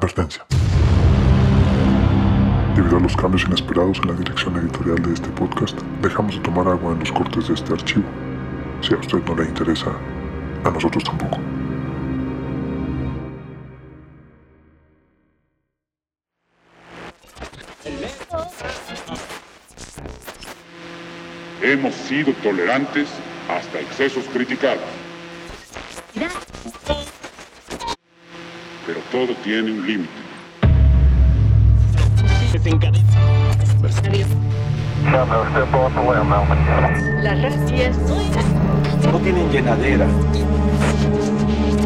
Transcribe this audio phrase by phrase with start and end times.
[0.00, 0.46] Advertencia.
[2.74, 6.66] Debido a los cambios inesperados en la dirección editorial de este podcast, dejamos de tomar
[6.68, 8.06] agua en los cortes de este archivo.
[8.80, 9.92] Si a usted no le interesa,
[10.64, 11.38] a nosotros tampoco.
[21.62, 23.10] Hemos sido tolerantes
[23.50, 24.80] hasta excesos criticados.
[28.92, 30.10] Pero todo tiene un límite.
[37.22, 37.96] Las racias.
[39.12, 40.06] no tienen llenadera.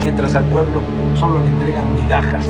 [0.03, 0.81] Mientras al pueblo
[1.21, 2.47] solo le entregan migajas.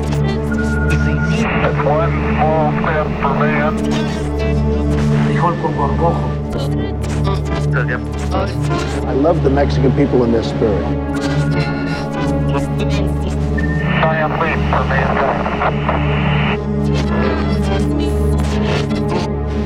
[5.25, 6.29] Frijol con gorgojo.
[9.05, 10.85] I love the Mexican people and their spirit.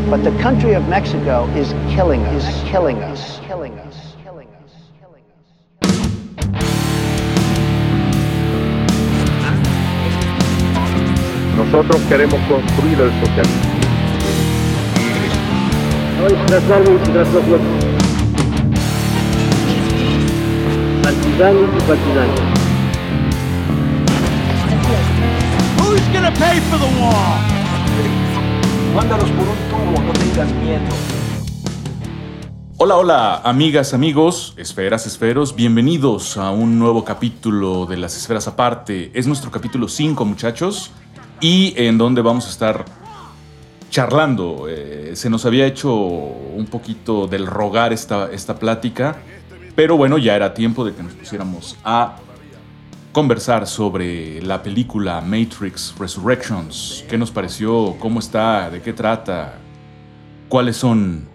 [0.09, 4.73] But the country of Mexico is killing us, is killing us, killing us, killing us,
[4.99, 5.49] killing us.
[11.55, 13.79] Nosotros queremos construir el socialismo.
[21.03, 22.68] Partisanos y
[26.33, 27.15] partisanos.
[28.95, 30.85] Mándalos por un tubo, no tengas miedo.
[32.77, 39.11] Hola, hola, amigas, amigos, esferas, esferos, bienvenidos a un nuevo capítulo de las esferas aparte.
[39.13, 40.91] Es nuestro capítulo 5, muchachos,
[41.41, 42.85] y en donde vamos a estar
[43.89, 44.67] charlando.
[44.69, 49.17] Eh, se nos había hecho un poquito del rogar esta, esta plática,
[49.75, 52.15] pero bueno, ya era tiempo de que nos pusiéramos a
[53.11, 57.03] conversar sobre la película Matrix Resurrections.
[57.09, 57.95] ¿Qué nos pareció?
[57.99, 58.69] ¿Cómo está?
[58.69, 59.55] ¿De qué trata?
[60.47, 61.27] ¿Cuáles son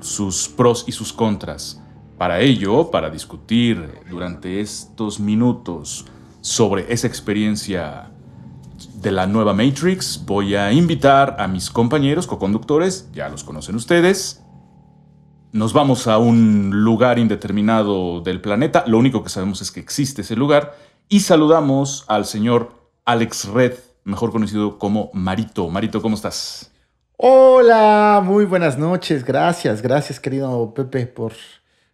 [0.00, 1.82] sus pros y sus contras?
[2.16, 6.06] Para ello, para discutir durante estos minutos
[6.40, 8.10] sobre esa experiencia
[8.94, 14.42] de la nueva Matrix, voy a invitar a mis compañeros co-conductores, ya los conocen ustedes.
[15.52, 20.22] Nos vamos a un lugar indeterminado del planeta, lo único que sabemos es que existe
[20.22, 20.74] ese lugar,
[21.08, 22.72] y saludamos al señor
[23.04, 23.74] Alex Red,
[24.04, 25.68] mejor conocido como Marito.
[25.68, 26.70] Marito, ¿cómo estás?
[27.16, 29.24] Hola, muy buenas noches.
[29.24, 31.32] Gracias, gracias querido Pepe por,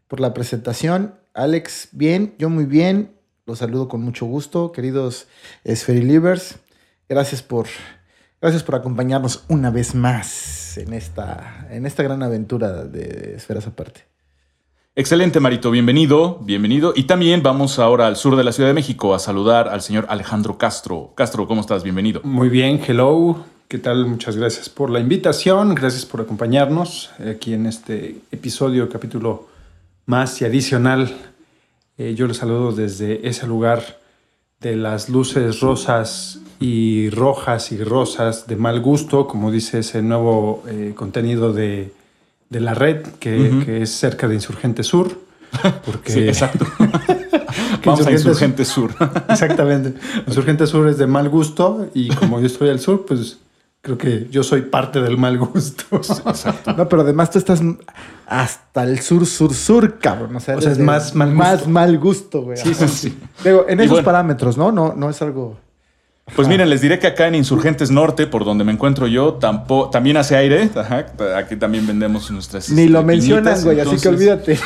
[0.08, 1.14] por la presentación.
[1.34, 3.16] Alex, bien, yo muy bien.
[3.46, 5.26] Los saludo con mucho gusto, queridos
[5.68, 6.56] Spherilivers.
[7.08, 7.66] Gracias por,
[8.40, 14.11] gracias por acompañarnos una vez más en esta, en esta gran aventura de Esferas Aparte.
[14.94, 16.92] Excelente, Marito, bienvenido, bienvenido.
[16.94, 20.04] Y también vamos ahora al sur de la Ciudad de México a saludar al señor
[20.10, 21.12] Alejandro Castro.
[21.14, 21.82] Castro, ¿cómo estás?
[21.82, 22.20] Bienvenido.
[22.24, 23.42] Muy bien, hello.
[23.68, 24.04] ¿Qué tal?
[24.04, 29.48] Muchas gracias por la invitación, gracias por acompañarnos aquí en este episodio, capítulo
[30.04, 31.10] más y adicional.
[31.96, 33.98] Eh, yo les saludo desde ese lugar
[34.60, 40.62] de las luces rosas y rojas y rosas de mal gusto, como dice ese nuevo
[40.68, 41.94] eh, contenido de,
[42.52, 45.18] de la red, que, que es cerca de Insurgente Sur.
[45.84, 46.64] Porque Sí, exacto.
[46.78, 46.84] que
[47.90, 48.90] Vamos a Insurgente Insurgente Sur.
[49.28, 49.94] Exactamente.
[50.26, 53.38] Insurgente Sur es de mal gusto y como yo estoy al sur, pues
[53.80, 55.84] creo que yo soy parte del mal gusto.
[56.76, 57.60] No, pero además tú estás
[58.26, 60.36] hasta el sur, sur, sur, cabrón.
[60.36, 61.70] O sea, O sea, eres es más mal Más gusto.
[61.70, 62.56] mal gusto, güey.
[62.56, 63.18] Sí, sí, sí.
[63.44, 64.04] Digo, en Y esos bueno.
[64.06, 64.70] parámetros, ¿no?
[64.72, 65.58] No, no es algo.
[66.36, 69.90] Pues miren, les diré que acá en Insurgentes Norte, por donde me encuentro yo, tampo-
[69.90, 70.70] también hace aire.
[70.74, 71.06] Ajá,
[71.36, 72.70] aquí también vendemos nuestras.
[72.70, 74.58] Ni este, lo mencionan, piñitas, güey, así que olvídate.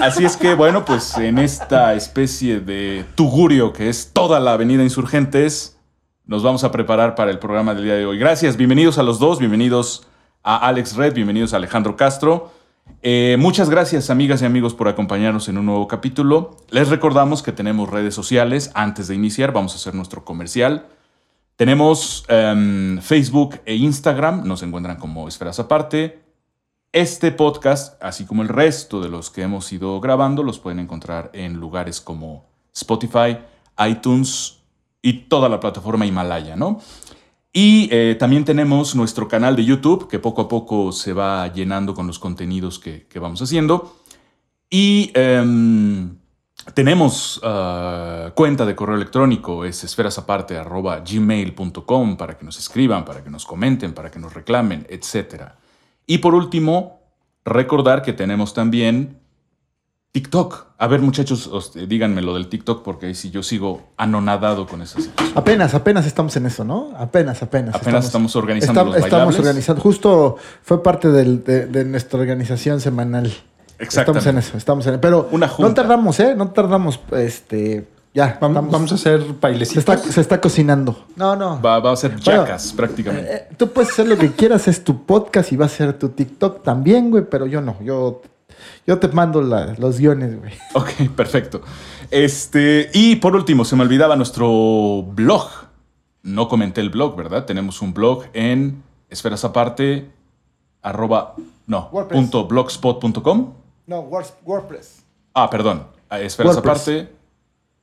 [0.00, 4.82] Así es que, bueno, pues en esta especie de tugurio que es toda la avenida
[4.82, 5.76] Insurgentes,
[6.24, 8.18] nos vamos a preparar para el programa del día de hoy.
[8.18, 10.06] Gracias, bienvenidos a los dos, bienvenidos
[10.42, 12.50] a Alex Red, bienvenidos a Alejandro Castro.
[13.02, 16.56] Eh, muchas gracias, amigas y amigos, por acompañarnos en un nuevo capítulo.
[16.70, 18.70] Les recordamos que tenemos redes sociales.
[18.74, 20.86] Antes de iniciar, vamos a hacer nuestro comercial.
[21.56, 26.20] Tenemos em, Facebook e Instagram, nos encuentran como Esferas Aparte.
[26.92, 31.30] Este podcast, así como el resto de los que hemos ido grabando, los pueden encontrar
[31.34, 33.38] en lugares como Spotify,
[33.86, 34.58] iTunes
[35.02, 36.80] y toda la plataforma Himalaya, ¿no?
[37.60, 41.92] Y eh, también tenemos nuestro canal de YouTube, que poco a poco se va llenando
[41.92, 43.96] con los contenidos que, vamos haciendo.
[44.70, 46.16] Y em,
[46.72, 53.44] tenemos ah, cuenta de correo electrónico, es esferasaparte.gmail.com para que nos escriban, para que nos
[53.44, 55.46] comenten, para que nos reclamen, etc.
[56.06, 57.00] Y por último,
[57.44, 59.17] recordar que tenemos también
[60.12, 60.66] TikTok.
[60.78, 64.80] A ver, muchachos, os- eh, díganme lo del TikTok, porque si yo sigo anonadado con
[64.82, 65.36] esa situación.
[65.36, 66.92] Apenas, apenas estamos en eso, ¿no?
[66.96, 67.74] Apenas, apenas.
[67.74, 69.38] Apenas estamos organizando los Estamos bailables.
[69.40, 69.82] organizando.
[69.82, 73.32] Justo fue parte del- de, de nuestra organización semanal.
[73.78, 75.00] Estamos en eso, estamos en eso.
[75.00, 76.34] Pero Una no tardamos, ¿eh?
[76.34, 76.98] No tardamos.
[77.12, 78.38] Este, ya.
[78.40, 79.78] Vamos, estamos- vamos a hacer se, bailecitos.
[79.78, 81.04] está, se está cocinando.
[81.16, 81.60] No, no.
[81.62, 83.32] Va, va a ser Bueno, jackas, prácticamente.
[83.32, 86.08] Eh, tú puedes hacer lo que quieras, es tu podcast y va a ser tu
[86.08, 87.76] TikTok también, güey, pero yo no.
[87.82, 88.22] Yo,
[88.86, 90.52] yo te mando la- los guiones, güey.
[90.74, 91.62] Ok, perfecto.
[92.10, 95.48] Este, y por último, se me olvidaba nuestro blog.
[96.22, 97.44] No comenté el blog, ¿verdad?
[97.44, 100.10] Tenemos un blog en esferas aparte,
[100.82, 101.34] arroba,
[101.66, 102.18] no, WordPress.
[102.20, 103.52] punto blogspot.com.
[103.86, 104.00] No,
[104.44, 105.04] WordPress.
[105.34, 106.82] Ah, perdón, a esferas WordPress.
[106.88, 107.12] aparte,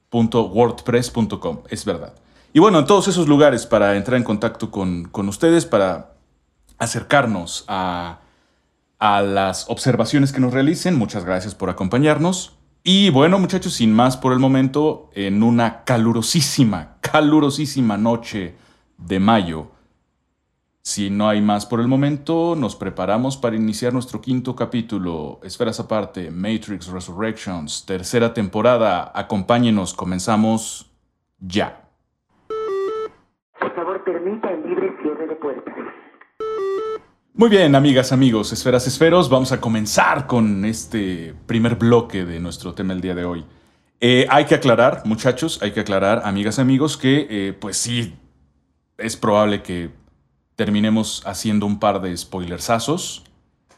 [0.09, 2.13] punto wordpress.com, es verdad.
[2.53, 6.11] Y bueno, en todos esos lugares para entrar en contacto con, con ustedes, para
[6.77, 8.19] acercarnos a,
[9.05, 10.97] a las observaciones que nos realicen.
[10.97, 12.57] Muchas gracias por acompañarnos.
[12.83, 18.55] Y bueno, muchachos, sin más por el momento, en una calurosísima, calurosísima noche
[18.97, 19.71] de mayo,
[20.81, 25.79] si no hay más por el momento, nos preparamos para iniciar nuestro quinto capítulo, Esferas
[25.79, 29.11] aparte, Matrix Resurrections, tercera temporada.
[29.13, 30.91] Acompáñenos, comenzamos
[31.39, 31.89] ya.
[33.59, 35.75] Por favor, permita el libre cierre de puertas.
[37.37, 42.73] Muy bien, amigas, amigos, esferas, esferos, vamos a comenzar con este primer bloque de nuestro
[42.73, 43.43] tema el día de hoy.
[43.99, 48.15] Eh, hay que aclarar, muchachos, hay que aclarar, amigas, amigos, que eh, pues sí,
[48.97, 49.89] es probable que
[50.55, 53.25] terminemos haciendo un par de spoilersazos.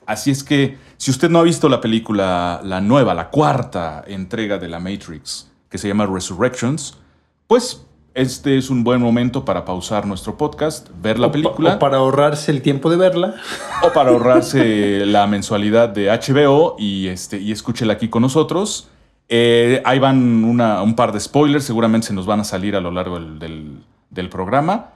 [0.06, 4.60] Así es que, si usted no ha visto la película, la nueva, la cuarta entrega
[4.60, 7.00] de la Matrix, que se llama Resurrections,
[7.48, 7.87] pues
[8.18, 11.80] este es un buen momento para pausar nuestro podcast, ver la O pa- película O
[11.80, 13.36] para ahorrarse el tiempo de verla.
[13.84, 18.90] o para ahorrarse la mensualidad de HBO y, este, y escúchela aquí con nosotros.
[19.30, 22.82] Eh, ahí van una- un par de spoilers, seguramente se nos van a salir a
[22.82, 24.92] lo largo del, del- del programa.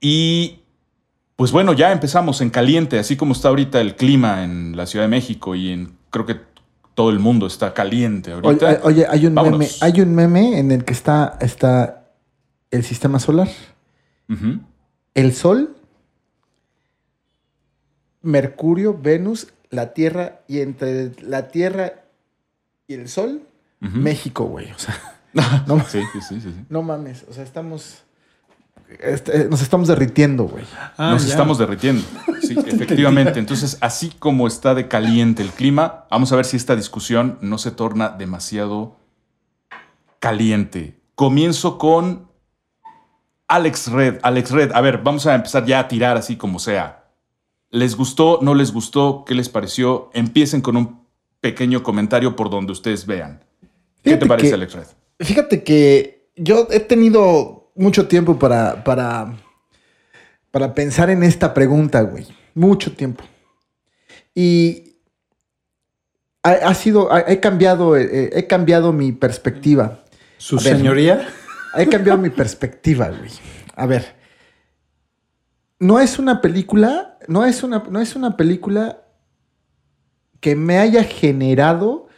[0.00, 0.60] Y
[1.36, 5.04] pues bueno, ya empezamos en caliente, así como está ahorita el clima en la Ciudad
[5.04, 6.36] de México y en creo que
[6.94, 8.66] todo el mundo está caliente ahorita.
[8.66, 11.97] Oye, oye, hay un meme, hay un meme en el que está, está
[12.70, 13.48] el sistema solar,
[15.14, 15.76] el Sol,
[18.22, 22.04] Mercurio, Venus, la Tierra y entre la Tierra
[22.86, 23.42] y el Sol.
[23.80, 24.72] México, güey.
[24.72, 24.96] O sea,
[25.66, 26.64] no, Sí, sí, sí, sí, sí.
[26.68, 27.24] no mames.
[27.28, 28.02] O sea, estamos.
[28.98, 30.64] este, nos estamos derritiendo, güey.
[30.96, 31.30] Ah, Nos ya.
[31.30, 32.02] estamos derritiendo.
[32.42, 33.38] Sí, efectivamente.
[33.38, 37.58] Entonces, así como está de caliente el clima, vamos a ver si esta discusión no
[37.58, 38.96] se torna demasiado
[40.18, 40.98] caliente.
[41.14, 42.27] Comienzo con
[43.48, 44.18] Alex Red.
[44.22, 47.04] Alex Red, a ver, vamos a empezar ya a tirar así como sea.
[47.70, 48.38] ¿Les gustó?
[48.42, 49.24] ¿No les gustó?
[49.26, 50.10] ¿Qué les pareció?
[50.14, 51.06] Empiecen con un
[51.40, 53.44] pequeño comentario por donde ustedes vean.
[54.02, 54.86] ¿Qué Fíjate te parece, que- Alex Red?
[55.20, 59.34] Fíjate que yo he tenido mucho tiempo para, para,
[60.50, 62.26] para pensar en esta pregunta, güey.
[62.54, 63.24] Mucho tiempo.
[64.34, 64.94] Y
[66.42, 70.04] ha, ha sido, he cambiado, eh, he cambiado mi perspectiva.
[70.38, 70.76] Su A ver.
[70.76, 71.28] señoría.
[71.76, 73.30] He cambiado mi perspectiva, güey.
[73.76, 74.16] A ver.
[75.80, 79.02] No es una película, no es una, no es una película
[80.40, 82.08] que me haya generado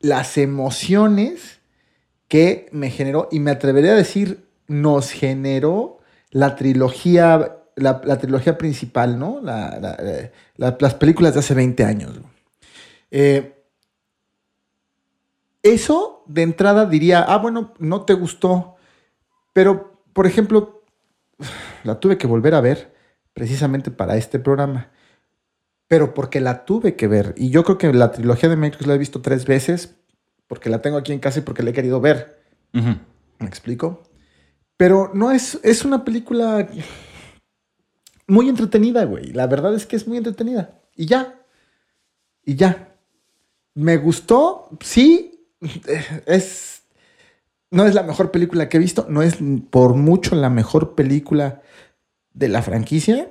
[0.00, 1.58] las emociones
[2.28, 5.98] que me generó, y me atrevería a decir, nos generó
[6.30, 9.40] la trilogía, la, trilogía principal, ¿no?
[9.42, 12.12] La- la- la- la- las películas de hace 20 años.
[13.10, 13.54] Eh,
[15.62, 18.76] eso de entrada diría, ah, bueno, no te gustó.
[19.58, 20.84] Pero, por ejemplo,
[21.82, 22.94] la tuve que volver a ver
[23.32, 24.92] precisamente para este programa.
[25.88, 27.34] Pero porque la tuve que ver.
[27.36, 29.96] Y yo creo que la trilogía de Matrix la he visto tres veces
[30.46, 32.40] porque la tengo aquí en casa y porque la he querido ver.
[32.70, 34.04] ¿Me explico?
[34.76, 36.68] Pero no es, es una película
[38.28, 39.32] muy entretenida, güey.
[39.32, 40.80] La verdad es que es muy entretenida.
[40.94, 41.42] Y ya.
[42.44, 42.94] Y ya.
[43.74, 45.50] Me gustó, sí.
[46.26, 46.77] Es.
[47.70, 49.06] No es la mejor película que he visto.
[49.08, 49.36] No es
[49.70, 51.62] por mucho la mejor película
[52.32, 53.30] de la franquicia.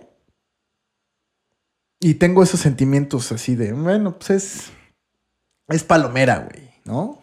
[2.00, 4.72] Y tengo esos sentimientos así de, bueno, pues es.
[5.70, 7.20] Es palomera, güey, ¿no?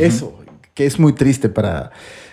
[0.00, 0.38] Eso,
[0.72, 1.92] que es muy triste para.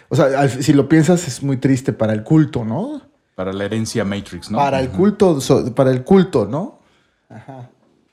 [0.10, 3.02] O sea, al- si lo piensas, es muy triste para el culto, ¿no?
[3.36, 4.58] Para la herencia Matrix, ¿no?
[4.58, 5.40] Para el culto,
[5.76, 6.80] para el culto, ¿no?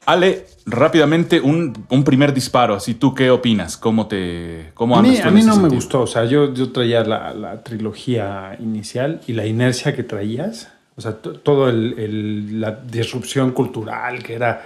[0.09, 2.75] Ale, rápidamente, un, un primer disparo.
[2.75, 3.77] Así, ¿tú qué opinas?
[3.77, 6.01] ¿Cómo te cómo A mí, a mí no me gustó.
[6.03, 10.73] O sea, yo, yo traía la, la trilogía inicial y la inercia que traías.
[10.97, 14.65] O sea, to- todo el, el- la disrupción cultural que era,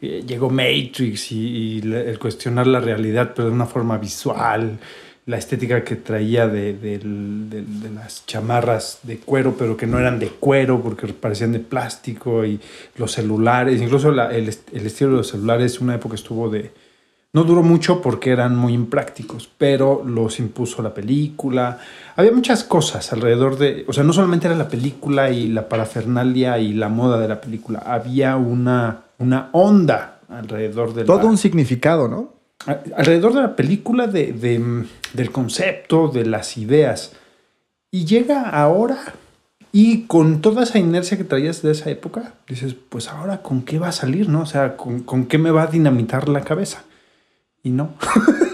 [0.00, 4.78] eh, llegó Matrix y, el cuestionar la realidad, pero de una forma visual,
[5.26, 9.98] la estética que traía de, del- del- de las chamarras de cuero, pero que no
[9.98, 12.60] eran de cuero porque parecían de plástico y
[12.96, 16.72] los celulares, incluso la- el, el estilo de los celulares, una época estuvo de...
[17.32, 21.78] No duró mucho porque eran muy imprácticos, pero los impuso la película.
[22.14, 26.58] Había muchas cosas alrededor de, o sea, no solamente era la película y la parafernalia
[26.60, 32.06] y la moda de la película, había una, una onda alrededor de Todo un significado,
[32.06, 32.33] ¿no?
[32.66, 37.12] Alrededor de la película, de, de- del concepto, de las ideas.
[37.90, 38.98] Y llega ahora
[39.72, 43.78] y con toda esa inercia que traías de esa época, dices, pues ahora con qué
[43.78, 44.42] va a salir, ¿no?
[44.42, 46.82] O sea, con, con qué me va a dinamitar la cabeza.
[47.62, 47.90] Y no.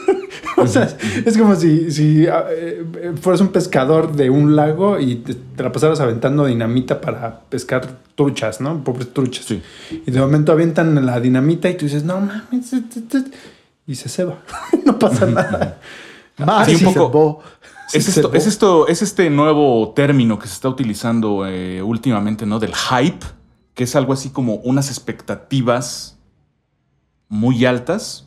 [0.57, 0.89] o sea,
[1.25, 5.63] es como si, si ah, eh, fueras un pescador de un lago y te, te
[5.63, 8.83] la pasaras aventando dinamita para pescar truchas, ¿no?
[8.85, 9.45] Pobres truchas.
[9.47, 9.63] Sí.
[10.07, 13.25] Y de momento avientan la dinamita y tú dices, no mames, et, et, et",
[13.91, 14.39] y se ceba.
[14.87, 15.79] no pasa nada.
[16.39, 17.43] Más Sí, un se poco.
[17.93, 22.61] Es esto, es esto, es este nuevo término que se está utilizando eh, últimamente, ¿no?
[22.61, 23.27] Del hype,
[23.75, 26.17] que es algo así como unas expectativas
[27.29, 28.27] muy altas.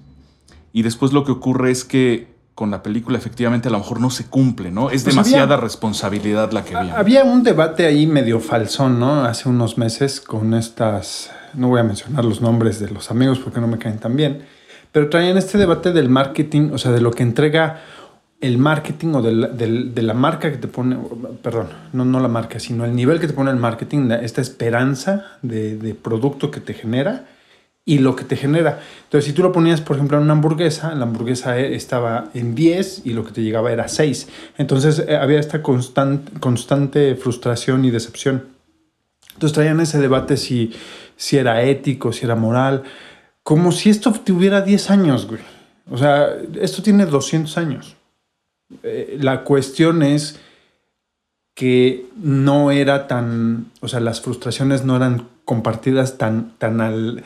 [0.73, 4.09] Y después lo que ocurre es que con la película efectivamente a lo mejor no
[4.09, 4.89] se cumple, ¿no?
[4.91, 6.91] Es Pues demasiada había- responsabilidad la que viene.
[6.91, 9.23] Había un debate ahí medio falsón, ¿no?
[9.23, 13.59] Hace unos meses con estas, no voy a mencionar los nombres de los amigos porque
[13.61, 14.45] no me caen tan bien,
[14.93, 17.81] pero traían este debate del marketing, o sea, de lo que entrega
[18.39, 20.97] el marketing o del- del- de la marca que te pone,
[21.41, 24.39] perdón, no, no la marca, sino el nivel que te pone el marketing, la- esta
[24.41, 27.25] esperanza de, de producto que te genera
[27.85, 28.79] y lo que te genera.
[29.05, 32.53] Entonces, si tú lo ponías, por ejemplo, en una hamburguesa, la hamburguesa eh, estaba en
[32.55, 34.27] 10 y lo que te llegaba era 6.
[34.57, 38.45] Entonces, eh, había esta constan- constante frustración y decepción.
[39.33, 40.73] Entonces, traían ese debate si,
[41.17, 42.83] si era ético, si era moral,
[43.43, 45.41] como si esto tuviera 10 años, güey.
[45.91, 47.95] O sea, esto tiene 200 años.
[48.83, 50.39] Eh, la cuestión es
[51.53, 57.23] que no era tan, o sea, las frustraciones no eran compartidas tan, tan, al,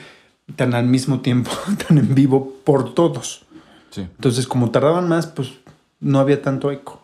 [0.56, 1.52] tan al mismo tiempo,
[1.88, 3.44] tan en vivo por todos.
[3.92, 4.02] Sí.
[4.02, 5.54] Entonces, como tardaban más, pues
[6.00, 6.97] no había tanto eco.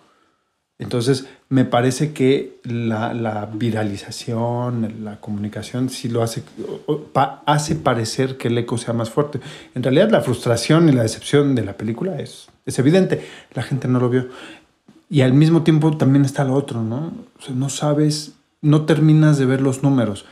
[0.84, 6.44] Entonces, me parece que la, la viralización, la comunicación, sí lo hace,
[7.46, 9.40] hace parecer que el eco sea más fuerte.
[9.76, 13.26] En realidad, la frustración y la decepción de la película es, es evidente.
[13.54, 14.28] La gente no lo vio.
[15.10, 17.14] Y al mismo tiempo también está lo otro, ¿no?
[17.40, 20.26] O sea, no sabes, no terminas de ver los números.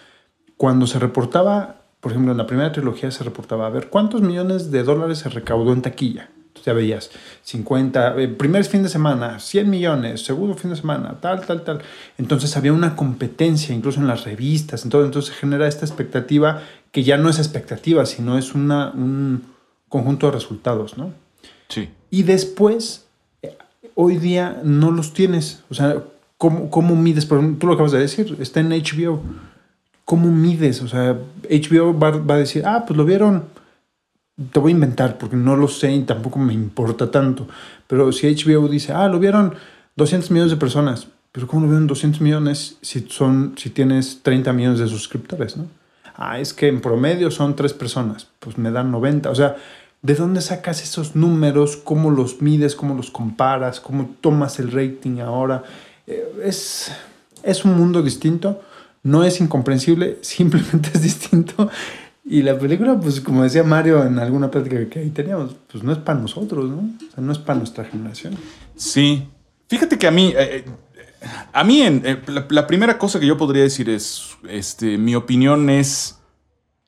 [0.58, 4.70] Cuando se reportaba, por ejemplo, en la primera trilogía se reportaba, a ver, ¿cuántos millones
[4.70, 6.30] de dólares se recaudó en taquilla?
[6.66, 7.12] Ya veías,
[7.44, 11.82] 50, eh, primer fin de semana, 100 millones, segundo fin de semana, tal, tal, tal.
[12.18, 17.18] Entonces había una competencia, incluso en las revistas, entonces, entonces genera esta expectativa que ya
[17.18, 19.44] no es expectativa, sino es una, un
[19.90, 21.14] conjunto de resultados, ¿no?
[21.68, 21.90] Sí.
[22.10, 23.06] Y después,
[23.42, 23.58] eh,
[23.96, 25.64] hoy día no los tienes.
[25.70, 26.04] O sea,
[26.38, 27.26] ¿cómo, cómo mides?
[27.26, 29.22] Por ejemplo, tú lo acabas de decir, está en HBO.
[30.06, 30.82] ¿Cómo mides?
[30.82, 31.18] O sea,
[31.50, 33.46] HBO va, va a decir, ah, pues lo vieron.
[34.52, 37.48] Te voy a inventar porque no lo sé y tampoco me importa tanto.
[37.88, 39.56] Pero si HBO dice, ah, lo vieron
[39.96, 41.08] 200 millones de personas.
[41.32, 45.68] Pero ¿cómo lo vieron 200 millones si, son, si tienes 30 millones de suscriptores, no?
[46.16, 48.28] Ah, es que en promedio son tres personas.
[48.40, 49.30] Pues me dan 90.
[49.30, 49.56] O sea,
[50.02, 51.78] ¿de dónde sacas esos números?
[51.78, 52.76] ¿Cómo los mides?
[52.76, 53.80] ¿Cómo los comparas?
[53.80, 55.64] ¿Cómo tomas el rating ahora?
[56.08, 56.92] Eh, es,
[57.44, 58.62] es un mundo distinto.
[59.04, 61.70] No es incomprensible, simplemente es distinto.
[62.24, 65.92] Y la película, pues como decía Mario en alguna plática que ahí teníamos, pues no
[65.92, 66.78] es para nosotros, ¿no?
[66.78, 68.36] O sea, no es para nuestra generación.
[68.76, 69.28] Sí.
[69.68, 70.66] Fíjate que a mí, eh, eh,
[71.52, 75.16] a mí en, eh, la, la primera cosa que yo podría decir es, este, mi
[75.16, 76.20] opinión es,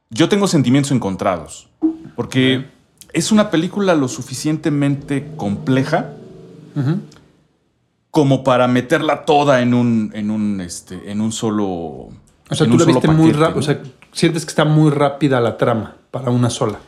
[0.09, 1.67] yo tengo sentimientos encontrados,
[2.15, 2.65] porque
[3.13, 6.13] es una película lo suficientemente compleja
[8.09, 11.65] como para meterla toda en un, en un, este, en un solo.
[11.67, 12.11] O
[12.51, 13.51] sea, tú la viste muy rápido.
[13.51, 13.59] ¿no?
[13.59, 13.81] O sea,
[14.13, 16.79] sientes que está muy rápida la trama para una sola.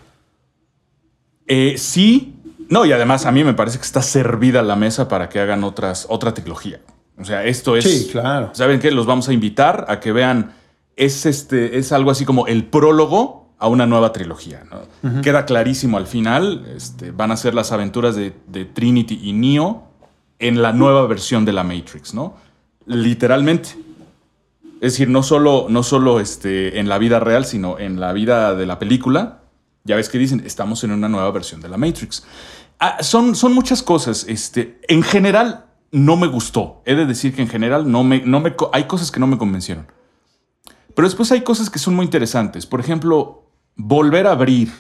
[1.48, 2.36] Eh, sí.
[2.70, 5.63] No, y además a mí me parece que está servida la mesa para que hagan
[5.63, 6.79] otras, otra trilogía.
[7.20, 7.84] O sea, esto es.
[7.84, 8.50] Sí, claro.
[8.53, 8.91] ¿Saben qué?
[8.91, 10.53] Los vamos a invitar a que vean.
[10.96, 14.63] Es, este, es algo así como el prólogo a una nueva trilogía.
[14.72, 15.22] ¿no?
[15.22, 16.65] Queda clarísimo al final.
[16.75, 19.84] Este, van a ser las aventuras de, de Trinity y Neo
[20.39, 22.36] en la nueva versión de la Matrix, ¿no?
[22.86, 23.85] Literalmente.
[24.82, 28.55] Es decir, no solo, no solo este, en la vida real, sino en la vida
[28.55, 29.41] de la película.
[29.84, 32.25] Ya ves que dicen, estamos en una nueva versión de la Matrix.
[32.79, 34.25] Ah, son, son muchas cosas.
[34.27, 36.82] Este, en general, no me gustó.
[36.86, 39.38] He de decir que en general no me, no me, hay cosas que no me
[39.38, 39.88] convencieron.
[40.94, 42.65] Pero después hay cosas que son muy interesantes.
[42.65, 44.72] Por ejemplo, volver a abrir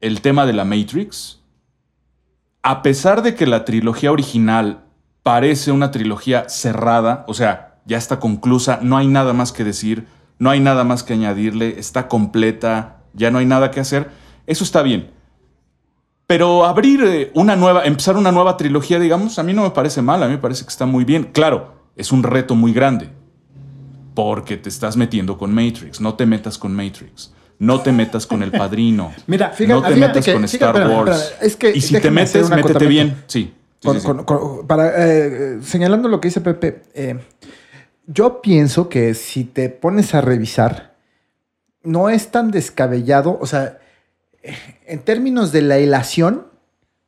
[0.00, 1.40] el tema de la Matrix,
[2.62, 4.84] a pesar de que la trilogía original
[5.22, 10.06] parece una trilogía cerrada, o sea, ya está conclusa, no hay nada más que decir,
[10.38, 14.08] no hay nada más que añadirle, está completa, ya no hay nada que hacer,
[14.46, 15.10] eso está bien.
[16.26, 20.02] Pero abrir eh, una nueva, empezar una nueva trilogía, digamos, a mí no me parece
[20.02, 21.30] mal, a mí me parece que está muy bien.
[21.32, 23.08] Claro, es un reto muy grande,
[24.14, 27.32] porque te estás metiendo con Matrix, no te metas con Matrix.
[27.60, 29.12] No te metas con el padrino.
[29.26, 31.10] Mira, no fíjate- te fíjate metas que- con Star Wars.
[31.18, 33.24] espérame, es que y si te metes, métete bien.
[33.26, 33.52] Sí.
[33.80, 34.06] sí, Con- sí, sí.
[34.06, 37.18] con- con- para, eh, señalando lo que dice Pepe, eh,
[38.08, 40.94] yo pienso que si te pones a revisar,
[41.84, 43.78] no es tan descabellado, o sea,
[44.86, 46.46] en términos de la hilación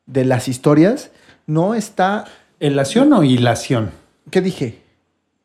[0.07, 1.11] de las historias,
[1.47, 2.27] no está,
[2.61, 3.91] ¿Elación o hilación?
[4.31, 4.79] ¿qué dije?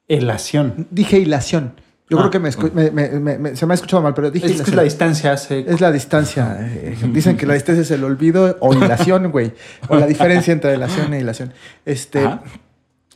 [0.08, 0.88] Elación.
[0.92, 1.74] Dije hilación.
[2.10, 4.62] Yo Ah, creo que me me- me- se me ha escuchado mal, pero dije Es
[4.62, 5.62] que la distancia hace...
[5.68, 6.56] Es la distancia.
[6.60, 9.54] eh, Dicen que la distancia es el olvido o hilación, güey.
[9.88, 11.52] O la diferencia entre hilación e hilación.
[11.86, 12.44] Este, Ajá.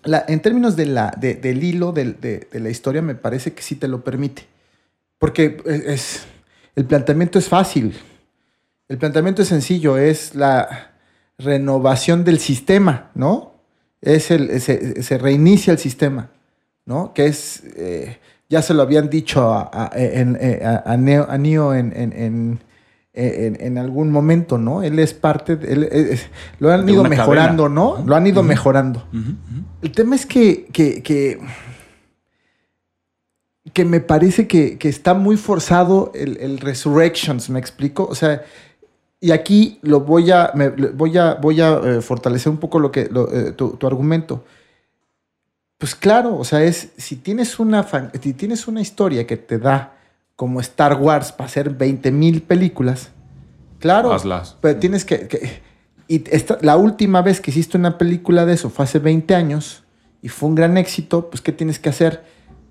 [0.04, 3.76] En términos de la, de- del hilo de, de la historia, me parece que sí
[3.76, 4.46] te lo permite.
[5.18, 6.28] Porque es, es-
[6.76, 7.96] el planteamiento es fácil.
[8.88, 9.98] El planteamiento es sencillo.
[9.98, 10.92] Es la
[11.38, 13.54] renovación del sistema, ¿no?
[14.02, 16.30] Es el, se, reinicia el sistema,
[16.86, 17.14] ¿no?
[17.14, 17.64] Que es...
[17.76, 18.18] eh,
[18.52, 20.98] ya se lo habían dicho a, a- en- eh, a- a
[21.38, 22.60] Neo, en- en-
[23.20, 24.82] en- en algún momento, ¿no?
[24.84, 26.28] Él es parte, de- él es-
[26.60, 27.82] lo han De ido mejorando, cadena.
[27.82, 28.04] ¿no?
[28.06, 29.04] Lo han ido mejorando.
[29.82, 31.40] El tema es que, que, que,
[33.74, 38.06] que me parece que, que está muy forzado el, el Resurrections, ¿me explico?
[38.10, 38.42] O sea,
[39.22, 42.92] y aquí lo voy a, me- voy a, voy a eh, fortalecer un poco lo
[42.92, 44.44] que, lo, eh, tu, tu argumento.
[45.78, 49.60] Pues claro, o sea, es, si tienes una, fan- si tienes una historia que te
[49.60, 49.94] da
[50.40, 53.10] como Star Wars para hacer 20 mil películas,
[53.80, 54.56] claro, Hazlas.
[54.62, 55.28] pero tienes que...
[55.28, 55.62] que-
[56.08, 59.84] y esta- la última vez que hiciste una película de eso fue hace 20 años
[60.22, 62.24] y fue un gran éxito, pues ¿qué tienes que hacer?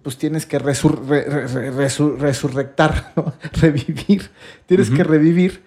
[0.02, 3.34] Pues tienes que resur- re- re- re- resu- resurrectar, ¿no?
[3.60, 4.30] revivir.
[4.64, 5.62] Tienes que revivir.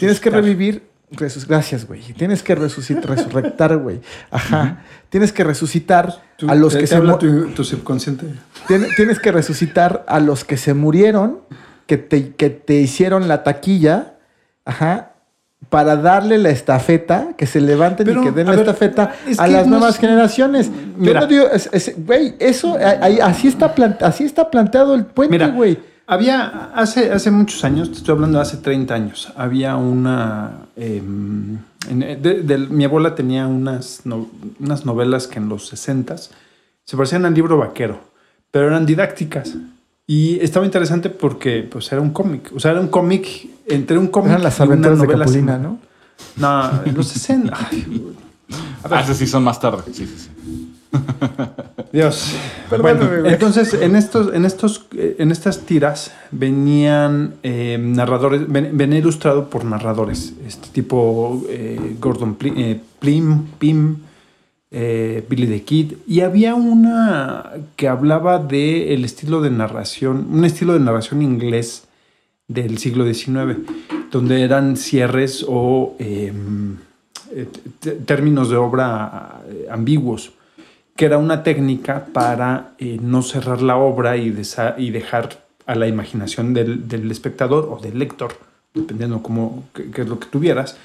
[0.00, 0.88] Tienes que revivir.
[1.12, 2.00] Resus- Gracias, güey.
[2.14, 4.00] Tienes que resucitar, güey.
[4.30, 4.78] Ajá.
[5.10, 8.26] Tienes que resucitar Tú- a los te- que te se habla tu, tu subconsciente.
[8.66, 11.38] Tien- tienes que resucitar a los que se murieron,
[11.86, 14.14] que te, que te hicieron la taquilla,
[14.64, 15.10] ajá,
[15.70, 19.38] para darle la estafeta, que se levanten Pero, y que den la ver, estafeta es
[19.40, 20.66] a las no nuevas es- generaciones.
[20.70, 21.20] Yo Mira.
[21.20, 25.78] no digo, es- güey, eso, ahí- así, está así está planteado el puente, güey.
[26.06, 30.52] Había hace, hace muchos años, te estoy hablando de hace 30 años, había una...
[30.76, 31.02] eh,
[31.88, 34.28] en- de- de- mi abuela tenía unas, no-
[34.60, 38.00] unas novelas que en los 60 se parecían al libro vaquero,
[38.50, 39.54] pero eran didácticas.
[40.06, 42.52] Y estaba interesante porque pues, era un cómic.
[42.54, 45.24] O sea, era un cómic entre un cómic Eran las y una aventuras de novela
[45.24, 45.78] Capulina, ¿no?
[46.36, 47.56] No, en los 60.
[47.70, 48.14] Ay,
[48.90, 49.82] Ah, esos sí son más tarde.
[49.86, 50.73] Sí, sí, sí.
[51.92, 52.34] Dios.
[52.70, 58.98] Perdóname, Bueno, entonces, en estos, en estos, en estas tiras venían eh, narradores, ven- venía
[58.98, 63.96] ilustrado por narradores, este tipo eh, Gordon Pli- eh, Plim, Pim,
[64.70, 70.72] Billy the Kid, y había una que hablaba de el estilo de narración, un estilo
[70.72, 71.84] de narración inglés
[72.48, 73.58] del siglo XIX,
[74.10, 75.94] donde eran cierres o
[77.78, 80.32] t- términos de obra ambiguos
[80.96, 86.54] que era una técnica para eh, no cerrar la obra y, dejar a la imaginación
[86.54, 88.36] del, espectador o del lector,
[88.74, 90.76] dependiendo cómo, qué, es lo que tuvieras,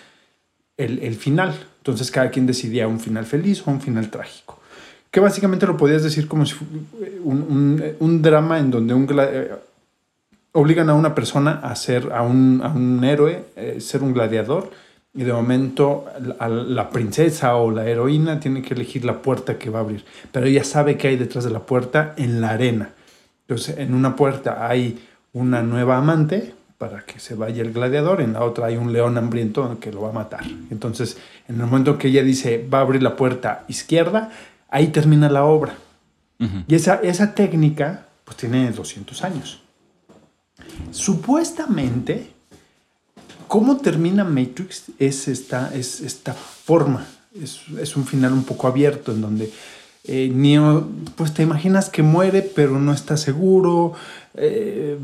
[0.78, 1.54] el, final.
[1.78, 4.60] Entonces cada quien decidía un final feliz o un final trágico.
[5.12, 6.65] Que básicamente lo podías decir como si fu-
[7.24, 9.52] un, un- drama en donde un eh,
[10.54, 14.72] obligan a una persona a ser, a un, a un héroe, eh, ser un gladiador,
[15.13, 16.06] y de momento
[16.39, 20.45] la, princesa o la heroína tiene que elegir la puerta que va a abrir, pero
[20.45, 22.89] ella sabe que hay detrás de la puerta en la arena.
[23.41, 25.00] Entonces, en una puerta hay
[25.34, 29.17] una nueva amante para que se vaya el gladiador, en la otra hay un león
[29.17, 30.45] hambriento que lo va a matar.
[30.69, 31.17] Entonces,
[31.48, 34.32] en el momento que ella dice va a abrir la puerta izquierda,
[34.69, 35.76] ahí termina la obra.
[36.69, 39.62] Y esa, esa técnica, pues tiene 200 años.
[40.91, 42.32] Supuestamente,
[43.49, 47.05] cómo termina Matrix es esta, es esta forma.
[47.43, 49.51] Es, es un final un poco abierto en donde
[50.05, 53.93] eh, Neo, pues te imaginas que muere, pero no está seguro.
[54.35, 54.97] Eh,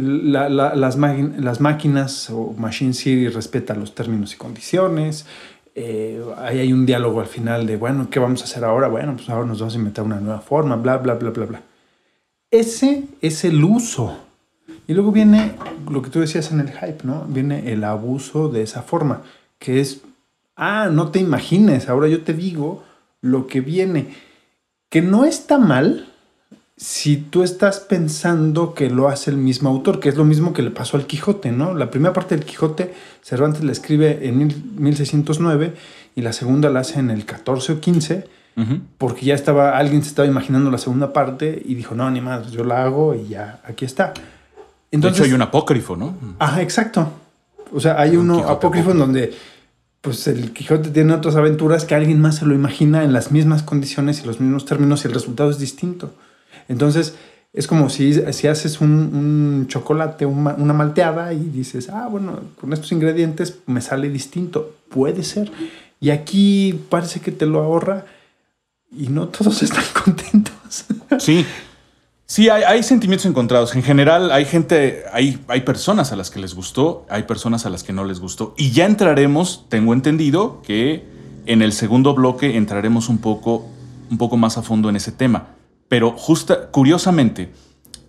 [0.00, 5.26] la- la- las, las máquinas o Machine City respeta los términos y condiciones.
[5.74, 8.88] Eh, ahí hay un diálogo al final de, bueno, ¿qué vamos a hacer ahora?
[8.88, 11.62] Bueno, pues ahora nos vamos a inventar una nueva forma, bla, bla, bla, bla, bla.
[12.50, 14.16] Ese es el uso
[14.88, 15.52] Y luego viene
[15.90, 17.24] lo que tú decías en el hype, ¿no?
[17.28, 19.22] Viene el abuso de esa forma,
[19.60, 20.00] que es,
[20.56, 22.82] ah, no te imagines, ahora yo te digo
[23.20, 24.08] lo que viene,
[24.88, 26.06] que no está mal
[26.78, 30.62] si tú estás pensando que lo hace el mismo autor, que es lo mismo que
[30.62, 31.74] le pasó al Quijote, ¿no?
[31.74, 35.74] La primera parte del Quijote, Cervantes la escribe en mil- 1609
[36.14, 38.80] y la segunda la hace en el 14 o 15, Ujú.
[38.96, 42.50] porque ya estaba, alguien se estaba imaginando la segunda parte y dijo, no, ni más,
[42.52, 44.14] yo la hago y ya, aquí está.
[44.90, 46.16] De hecho, hay un apócrifo, ¿no?
[46.38, 47.10] Ajá, exacto.
[47.72, 49.34] O sea, hay Un uno Quijote apócrifo en donde
[50.00, 53.62] pues el Quijote tiene otras aventuras que alguien más se lo imagina en las mismas
[53.62, 56.14] condiciones y los mismos términos y el resultado es distinto.
[56.68, 57.14] Entonces,
[57.52, 62.06] es como si, si haces un, un chocolate, un ma- una malteada y dices, ah,
[62.10, 64.76] bueno, con estos ingredientes me sale distinto.
[64.88, 65.50] Puede ser.
[66.00, 68.06] Y aquí parece que te lo ahorra
[68.96, 70.84] y no todos están contentos.
[71.18, 71.44] Sí.
[72.30, 73.74] Sí, hay, hay sentimientos encontrados.
[73.74, 77.70] En general, hay gente, hay, hay personas a las que les gustó, hay personas a
[77.70, 78.54] las que no les gustó.
[78.58, 81.08] Y ya entraremos, tengo entendido que
[81.46, 83.66] en el segundo bloque entraremos un poco,
[84.10, 85.48] un poco más a fondo en ese tema.
[85.88, 87.50] Pero justa, curiosamente,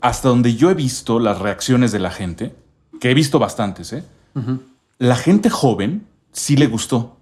[0.01, 2.53] hasta donde yo he visto las reacciones de la gente,
[2.99, 4.03] que he visto bastantes, ¿eh?
[4.97, 7.15] la gente joven sí le gustó.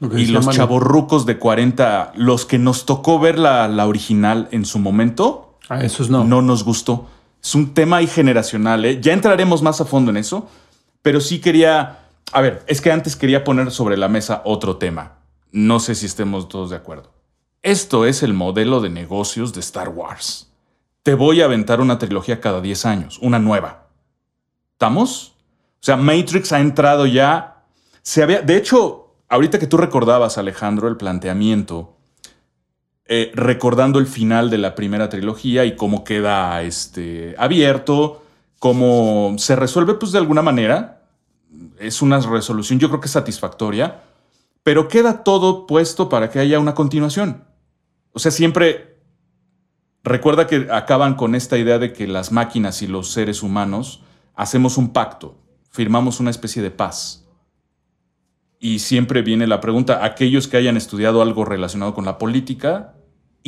[0.00, 4.80] Y los chavorrucos de 40, los que nos tocó ver la, la original en su
[4.80, 6.24] momento, A esos no.
[6.24, 7.08] no nos gustó.
[7.42, 9.00] Es un tema ahí generacional, ¿eh?
[9.00, 10.48] Ya entraremos más a fondo en eso,
[11.02, 12.06] pero sí quería...
[12.32, 15.18] A ver, es que antes quería poner sobre la mesa otro tema.
[15.50, 17.12] No sé si estemos todos de acuerdo.
[17.62, 20.52] Esto es el modelo de negocios de Star Wars.
[21.02, 23.86] Te voy a aventar una trilogía cada 10 años, una nueva.
[24.72, 25.34] ¿Estamos?
[25.80, 27.64] O sea, Matrix ha entrado ya.
[28.02, 28.42] Se había.
[28.42, 31.96] De hecho, ahorita que tú recordabas, Alejandro, el planteamiento,
[33.10, 38.22] eh, recordando el final de la primera trilogía y cómo queda este, abierto,
[38.58, 41.06] cómo se resuelve, pues de alguna manera.
[41.78, 44.02] Es una resolución, yo creo que satisfactoria,
[44.62, 47.44] pero queda todo puesto para que haya una continuación.
[48.12, 48.98] O sea, siempre
[50.04, 54.02] recuerda que acaban con esta idea de que las máquinas y los seres humanos
[54.34, 55.38] hacemos un pacto,
[55.70, 57.26] firmamos una especie de paz.
[58.60, 62.97] Y siempre viene la pregunta, aquellos que hayan estudiado algo relacionado con la política,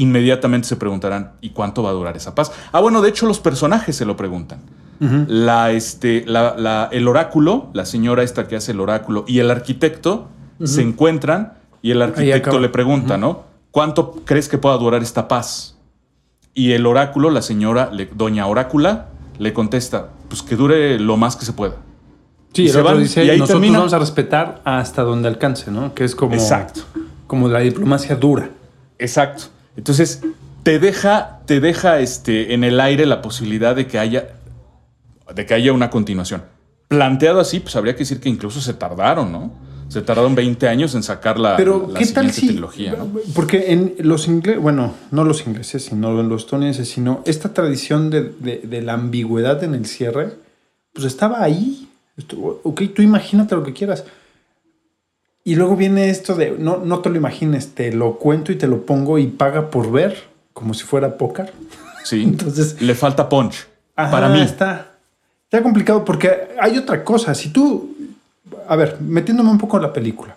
[0.02, 2.52] inmediatamente se preguntarán, ¿y cuánto va a durar esa paz?
[2.72, 4.60] Ah, bueno, de hecho los personajes se lo preguntan.
[5.28, 9.50] la, este, la- la- el oráculo, la señora esta que hace el oráculo, y el
[9.50, 10.28] arquitecto
[10.62, 13.44] se encuentran y el arquitecto le pregunta, ¿no?
[13.70, 15.76] ¿Cuánto crees que pueda durar esta paz?
[16.52, 19.06] Y el oráculo, la señora, le- doña orácula,
[19.38, 21.76] le contesta, pues que dure lo más que se pueda.
[22.52, 23.78] Sí, Y el se otro van, dice, y ahí nosotros termina.
[23.78, 25.94] vamos a respetar hasta donde alcance, ¿no?
[25.94, 26.82] Que es como, Exacto.
[27.26, 28.50] como la diplomacia dura.
[28.98, 29.44] Exacto.
[29.76, 30.22] Entonces,
[30.62, 34.28] te deja, te deja este, en el aire la posibilidad de que haya,
[35.34, 36.42] de que haya una continuación.
[36.88, 39.52] Planteado así, pues habría que decir que incluso se tardaron, ¿no?
[39.88, 42.46] Se tardaron 20 años en sacar la, Pero, la ¿qué tal siguiente si...?
[42.48, 43.08] trilogía, ¿no?
[43.34, 48.10] Porque en los ingleses, bueno, no los ingleses, sino en los estadounidenses, sino esta tradición
[48.10, 50.32] de, de- de la ambigüedad en el cierre,
[50.92, 51.88] pues estaba ahí.
[52.62, 54.04] Ok, tú imagínate lo que quieras.
[55.44, 58.66] Y luego viene esto de, no, no te lo imagines, te lo cuento y te
[58.66, 60.16] lo pongo y paga por ver,
[60.52, 61.52] como si fuera póker.
[62.04, 62.22] Sí.
[62.24, 63.66] Entonces- le falta punch.
[63.96, 64.40] Ajá, para mí.
[64.40, 64.92] está,
[65.44, 67.34] está complicado porque hay otra cosa.
[67.34, 67.94] Si tú,
[68.68, 70.36] a ver, metiéndome un poco en la película,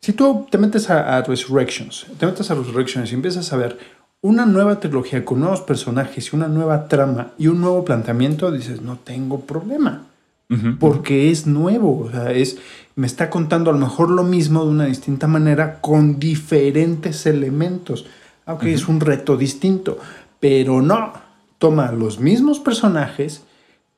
[0.00, 3.78] si tú te metes a, a Resurrections, te metes a Resurrections y empiezas a ver
[4.20, 8.80] una nueva trilogía con nuevos personajes y una nueva trama y un nuevo planteamiento, dices,
[8.80, 10.04] no tengo problema.
[10.48, 10.76] Ujú.
[10.78, 12.58] Porque es nuevo, o sea, es,
[12.94, 18.06] me está contando a lo mejor lo mismo de una distinta manera con diferentes elementos.
[18.44, 19.98] Aunque es un reto distinto,
[20.40, 21.12] pero no,
[21.58, 23.42] toma los mismos personajes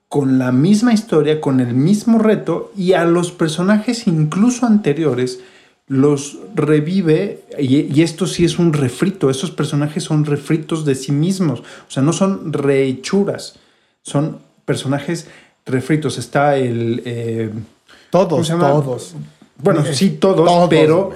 [0.09, 5.41] con la misma historia, con el mismo reto y a los personajes incluso anteriores
[5.87, 11.13] los revive y, y esto sí es un refrito, esos personajes son refritos de sí
[11.13, 13.59] mismos, o sea, no son rehechuras,
[14.03, 15.29] son personajes
[15.67, 16.19] refritos.
[16.19, 17.03] Está el...
[17.05, 17.74] eh, ¿cómo
[18.15, 19.15] Todos, todos.
[19.59, 21.11] Bueno, Eh, sí, todos, todos, pero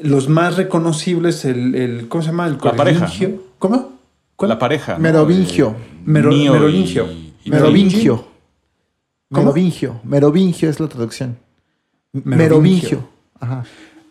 [0.00, 2.46] los más reconocibles, el, el- ¿cómo se llama?
[2.48, 3.10] El La pareja.
[3.58, 3.92] ¿Cómo?
[4.36, 4.50] ¿Cuál?
[4.50, 4.92] La pareja.
[4.94, 4.98] ¿no?
[5.00, 5.74] Merovingio.
[6.04, 7.08] Mero- Neo y- Merovingio.
[7.44, 8.16] y Merovingio.
[9.32, 9.44] ¿Cómo?
[9.46, 10.00] Merovingio.
[10.04, 11.38] Merovingio es la traducción.
[12.12, 12.36] Merovingio.
[12.36, 13.08] Merovingio.
[13.40, 13.64] Ajá.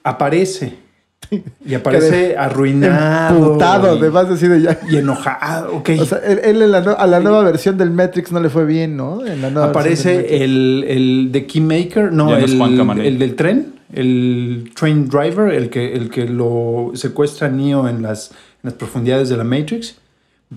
[0.03, 0.79] Aparece.
[1.65, 3.37] Y aparece arruinado.
[3.37, 4.79] Emputado, y, además así de ya.
[4.89, 5.75] y enojado.
[5.77, 5.91] Ok.
[5.99, 8.65] O sea, él, él en la a la nueva versión del Matrix no le fue
[8.65, 9.25] bien, ¿no?
[9.25, 13.35] En la nueva versión del aparece el, el de Keymaker, no, no el, el del
[13.35, 18.37] tren, el train driver, el que, el que lo secuestra a Neo en las, en
[18.63, 19.95] las profundidades de la Matrix.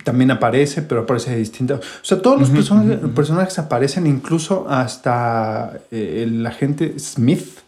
[0.05, 1.74] también aparece, pero aparece de distinta.
[1.74, 7.61] O sea, todos los personajes, personajes aparecen, incluso hasta eh, el agente Smith,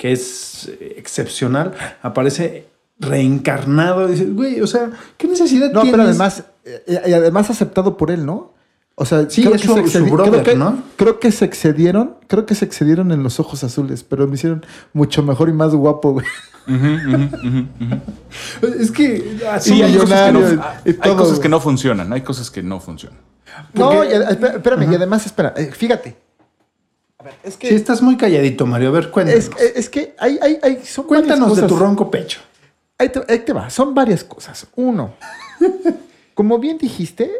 [0.00, 2.66] que es eh, excepcional, aparece
[2.98, 4.08] reencarnado.
[4.08, 5.90] Dices, güey, o sea, ¿qué necesidad No, tienes?
[5.92, 8.54] pero además, eh, y además aceptado por él, ¿no?
[8.94, 10.82] O sea, Sí, es su- se su excedi- brother, creo que, ¿no?
[10.96, 14.64] creo que se excedieron, creo que se excedieron en los ojos azules, pero me hicieron
[14.94, 16.26] mucho mejor y más guapo, güey.
[18.80, 20.62] Es que así Sí, hay cosas, que no,
[21.02, 23.18] hay cosas que no funcionan, hay cosas que no funcionan.
[23.74, 26.16] No, y, espérame, y además, espera, eh, fíjate.
[27.20, 28.88] A ver, es que, Sí, estás muy calladito, Mario.
[28.88, 29.50] A ver, cuéntanos.
[29.60, 32.40] es, es que hay, hay, hay, son cuéntanos de tu ronco pecho.
[32.96, 34.66] Ahí te, ahí te va, son varias cosas.
[34.76, 35.14] Uno,
[36.34, 37.30] como bien dijiste,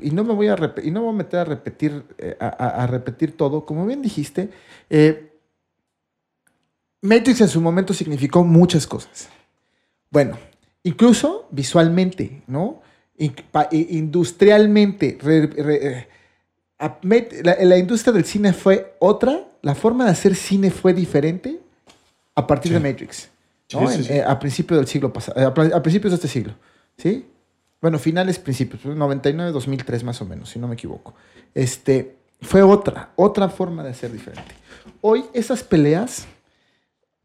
[0.00, 2.84] y no me voy a, y no me voy a meter a repetir, eh, a,
[2.88, 4.50] repetir todo, como bien dijiste,
[4.88, 5.32] eh,
[7.02, 9.28] Matrix en su momento significó muchas cosas.
[10.10, 10.38] Bueno,
[10.82, 12.82] incluso visualmente, ¿no?
[13.70, 16.08] Industrialmente, re- re- eh,
[17.42, 21.60] la, la industria del cine fue otra, la forma de hacer cine fue diferente
[22.34, 23.28] a partir de Matrix.
[23.72, 23.80] ¿no?
[23.80, 24.12] Sí, sí, En- sí.
[24.14, 26.54] eh, a principios del siglo pasado, a, pr- a principios de este siglo,
[26.96, 27.26] ¿sí?
[27.82, 31.14] Bueno, finales, principios, pues, 99, 2003 más o menos, si no me equivoco.
[31.54, 34.54] Este, fue otra, otra forma de hacer diferente.
[35.00, 36.26] Hoy esas peleas,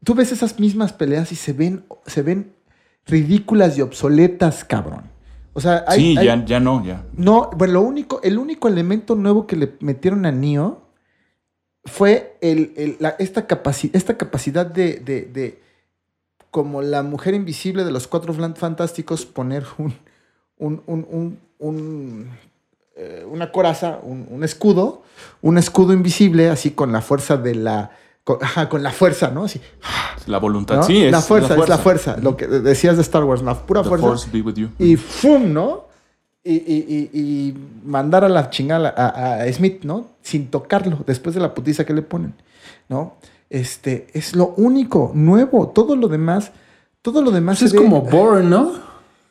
[0.04, 2.52] tú ves esas mismas peleas y se ven, se ven
[3.06, 5.04] ridículas y obsoletas, cabrón.
[5.56, 7.02] O sea, hay, sí, hay- ya, ya no, ya.
[7.14, 10.82] no, bueno, lo único, el único elemento nuevo que le metieron a Neo
[11.86, 15.62] fue el, el- la- esta, capaci- esta capacidad de, de- de,
[16.50, 19.94] como la mujer invisible de los cuatro fantásticos, poner un,
[20.58, 22.30] un, un- un- un,
[22.94, 25.04] eh, una coraza, un, un escudo,
[25.40, 27.92] un escudo invisible, así con la fuerza de la,
[28.26, 29.44] con, ajá, con la fuerza, ¿no?
[29.44, 29.60] Así,
[30.26, 30.82] La voluntad, ¿no?
[30.82, 33.82] sí, es la fuerza, es la fuerza, lo que decías de Star Wars, la pura
[33.84, 34.68] The fuerza force be with you.
[34.80, 35.52] y ¡fum!
[35.52, 35.84] ¿no?
[36.42, 40.06] Y, y- y- y mandar a la chingada a, a Smith, ¿no?
[40.22, 42.34] Sin tocarlo, después de la putiza que le ponen,
[42.88, 43.14] ¿no?
[43.48, 45.68] Este, es lo único nuevo.
[45.68, 46.50] Todo lo demás,
[47.02, 48.72] todo lo demás Pues es ve- como Born, ¿no?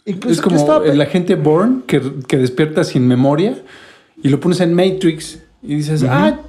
[0.05, 3.61] Incluso es como estaba el agente Born que, que despierta sin memoria
[4.23, 6.39] y lo pones en Matrix y dices, ah,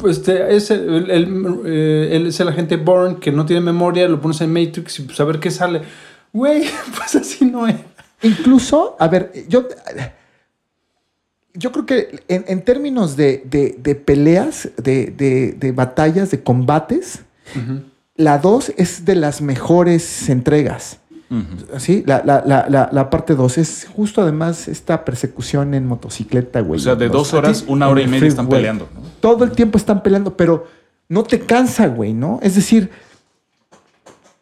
[0.00, 4.08] pues te- es el, el- eh, él es el agente Born que no tiene memoria,
[4.08, 5.82] lo pones en Matrix y pues a ver qué sale.
[6.32, 6.64] Güey,
[6.96, 7.76] pues así no es.
[8.22, 9.66] Incluso, a ver, yo,
[11.54, 16.42] yo creo que en, en términos de, de- de peleas, de, de- de batallas, de
[16.42, 17.20] combates,
[18.14, 20.99] la 2 es de las mejores entregas.
[21.78, 26.80] Sí, la, la, la, la, parte 2 es justo además esta persecución en motocicleta, güey.
[26.80, 28.88] O sea, de dos horas, una hora y media están peleando.
[28.92, 29.00] ¿no?
[29.20, 30.66] Todo el tiempo están peleando, pero
[31.08, 32.40] no te cansa, güey, ¿no?
[32.42, 32.90] Es decir,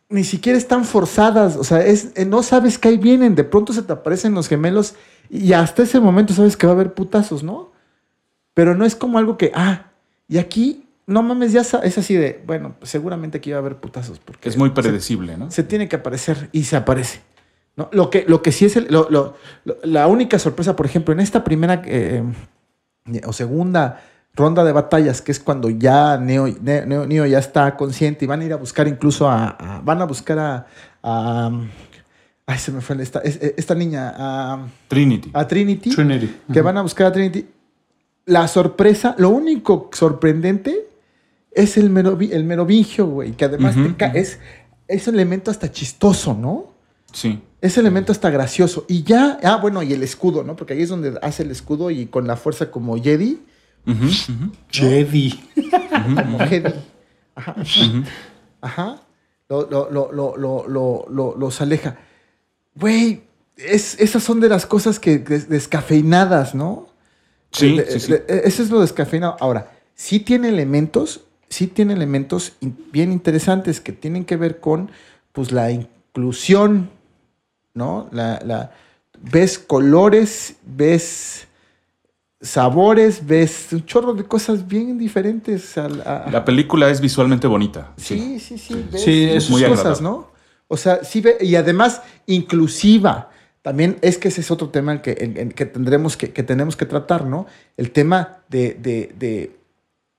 [0.09, 3.75] ni siquiera están forzadas, o sea, es, eh, no sabes que ahí vienen, de pronto
[3.75, 4.95] se te aparecen los gemelos
[5.29, 7.71] y hasta ese momento sabes que va a haber putazos, ¿no?
[8.55, 9.91] Pero no es como algo que, ah,
[10.27, 14.19] y aquí, no mames, ya es así de, bueno, seguramente aquí va a haber putazos.
[14.21, 15.51] Porque Es muy se- predecible, ¿no?
[15.51, 17.21] se tiene que aparecer y se aparece.
[17.77, 17.89] ¿no?
[17.93, 21.13] Lo, que, lo que sí es el- lo- lo- lo- la única sorpresa, por ejemplo,
[21.15, 22.23] en esta primera eh,
[23.27, 24.01] o segunda
[24.35, 28.29] ronda de batallas, que es cuando ya Neo, Ne- Neo, Neo ya está consciente y
[28.29, 30.67] van a ir a buscar incluso a, a- van a buscar a,
[31.03, 31.51] a-
[32.47, 35.31] ay, se me fue esta, es- esta niña, a, Trinity.
[35.33, 36.35] a Trinity, Trinity.
[36.53, 37.47] que van a buscar a Trinity.
[38.27, 40.88] La sorpresa, lo único sorprendente
[41.63, 44.39] es el, merovi- el merovingio, güey, que además te ca- es,
[44.87, 46.73] es un elemento hasta chistoso, ¿no?
[47.13, 47.41] Sí.
[47.61, 48.85] Ese elemento está gracioso.
[48.89, 50.55] Y ya, ah, bueno, y el escudo, ¿no?
[50.57, 53.41] Porque ahí es donde hace el escudo y con la fuerza como Jedi.
[54.71, 55.41] Jedi.
[56.15, 56.73] Como Jedi.
[57.35, 57.55] Ajá.
[58.61, 59.01] Ajá.
[59.49, 61.97] Lo- lo- lo- lo- lo- lo- lo- los aleja.
[62.75, 63.23] Güey,
[63.57, 66.89] es, esas son de las cosas que des- descafeinadas, ¿no?
[67.51, 68.13] Sí, De- sí, sí.
[68.13, 69.37] de- de- Eso es lo descafeinado.
[69.41, 74.91] Ahora, sí tiene elementos, sí tiene elementos in- bien interesantes que tienen que ver con
[75.33, 76.91] pues la inclusión,
[77.75, 78.09] ¿no?
[78.13, 78.73] La, la-
[79.21, 81.47] ves colores, ves
[82.41, 85.77] sabores, ves un chorro de cosas bien diferentes.
[85.79, 87.93] a- La película es visualmente bonita.
[87.97, 88.87] Sí, sí, sí.
[88.91, 90.03] ves Sí, es muy cosas, agradable.
[90.03, 90.31] ¿no?
[90.69, 93.31] O sea, sí ve, y además inclusiva.
[93.63, 96.77] También es que ese es otro tema que, en- en que tendremos que, que tenemos
[96.77, 97.47] que tratar, ¿no?
[97.77, 99.58] El tema de, de- de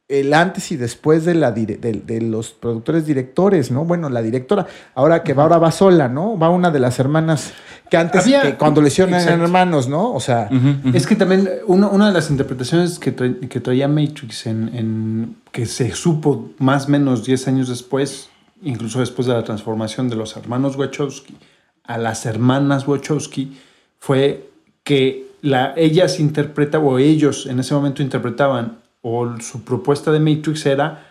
[0.10, 3.86] el antes y después de, la, dire- de, de los productores directores, ¿no?
[3.86, 6.38] Bueno, la directora, ahora que va, ahora va sola, ¿no?
[6.38, 7.54] Va una de las hermanas
[7.91, 9.43] que antes, Había- que cuando le hicieron eran Exacto.
[9.45, 10.12] hermanos, ¿no?
[10.13, 10.50] O sea.
[10.93, 15.36] Es que también una, una de las interpretaciones que, tra- que traía Matrix en, en-
[15.52, 18.30] que se supo más o menos 10 años después,
[18.63, 21.38] incluso después de la transformación de los hermanos Wachowski
[21.84, 23.58] a las hermanas Wachowski,
[24.00, 24.50] fue
[24.84, 30.66] que la, ellas interpretaban, o ellos en ese momento interpretaban, o su propuesta de Matrix
[30.66, 31.06] era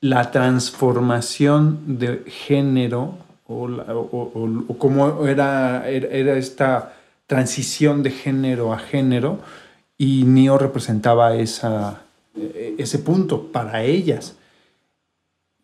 [0.00, 3.16] la transformación de género,
[3.46, 6.92] o, la- o- o- o cómo era, era, era esta
[7.26, 9.38] transición de género a género,
[9.96, 12.02] y Neo representaba esa,
[12.36, 14.36] eh, ese punto para ellas.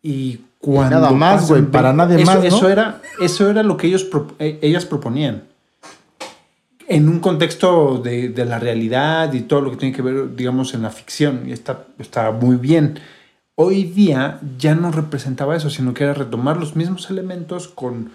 [0.01, 2.45] Y cuando nada más, güey, para nadie eso- más, ¿no?
[2.47, 4.07] Eso era, eso era lo que ellos,
[4.39, 5.43] eh, ellas proponían
[6.95, 10.73] en un contexto de, de la realidad y todo lo que tiene que ver, digamos,
[10.73, 11.43] en la ficción.
[11.47, 12.99] Y está, está muy bien.
[13.55, 18.11] Hoy día ya no representaba eso, sino que era retomar los mismos elementos con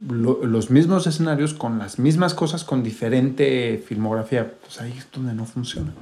[0.00, 4.52] lo- los mismos escenarios, con las mismas cosas, con diferente filmografía.
[4.60, 5.92] Pues ahí es donde no funciona.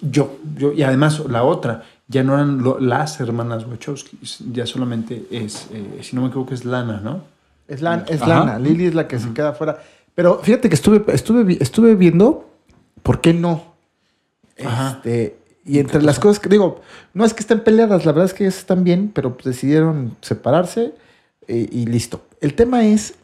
[0.00, 4.18] Yo, yo y además la otra, ya no eran lo- las hermanas Wachowski,
[4.52, 7.22] ya solamente es, eh, si no me equivoco, es Lana, ¿no?
[7.68, 8.20] Es, Lan- es.
[8.26, 9.80] Lana, Lily es la que se queda fuera.
[10.14, 12.50] Pero fíjate que estuve, estuve, estuve viendo
[13.02, 13.74] por qué no.
[14.64, 14.96] Ajá.
[14.96, 16.80] Este, y entre las cosas que digo,
[17.14, 20.16] no es que estén peleadas, la verdad es que ellas están bien, pero pues decidieron
[20.20, 20.92] separarse
[21.46, 22.22] eh, y listo.
[22.40, 23.14] El tema es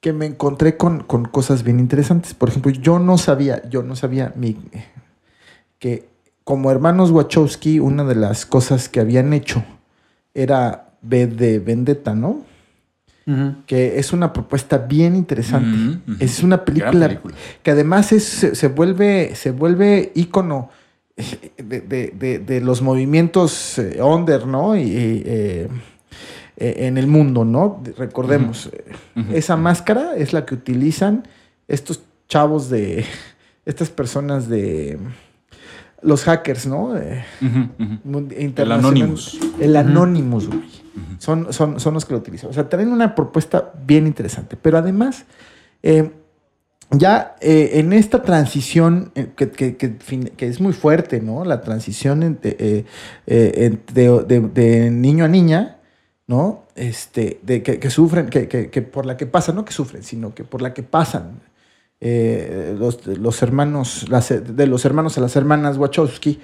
[0.00, 2.34] que me encontré con, con cosas bien interesantes.
[2.34, 4.56] Por ejemplo, yo no sabía, yo no sabía mi,
[5.78, 6.08] que
[6.44, 9.64] como hermanos Wachowski, una de las cosas que habían hecho
[10.32, 12.44] era V de Vendetta, ¿no?
[13.66, 15.98] Que es una propuesta bien interesante.
[16.20, 17.34] Es una película, película.
[17.62, 20.70] que además es, se, se vuelve, se vuelve ícono
[21.16, 24.76] de, de- de- de los movimientos eh, under, ¿no?
[24.76, 25.68] Y, eh,
[26.58, 27.82] eh, en el mundo, ¿no?
[27.98, 28.70] Recordemos,
[29.32, 31.26] esa máscara es la que utilizan
[31.68, 33.04] estos chavos de,
[33.66, 34.98] estas personas de
[36.02, 36.96] los hackers, ¿no?
[36.96, 37.24] Eh,
[38.62, 39.38] El Anonymous.
[39.60, 40.85] El Anonymous, güey.
[41.18, 42.50] Son, son, son los que lo utilizan.
[42.50, 44.56] O sea, traen una propuesta bien interesante.
[44.56, 45.24] Pero además,
[45.82, 46.10] eh,
[46.90, 49.96] ya eh, en esta transición eh, que, que- que
[50.36, 51.44] que es muy fuerte, ¿no?
[51.44, 52.84] La transición de,
[53.26, 55.78] de- de niño a niña,
[56.26, 56.64] ¿no?
[56.76, 60.62] Este, de que, sufren, que, por la que pasan, no que sufren, sino que por
[60.62, 61.40] la que pasan
[62.00, 66.40] los, los hermanos, las- de los hermanos a las hermanas Wachowski,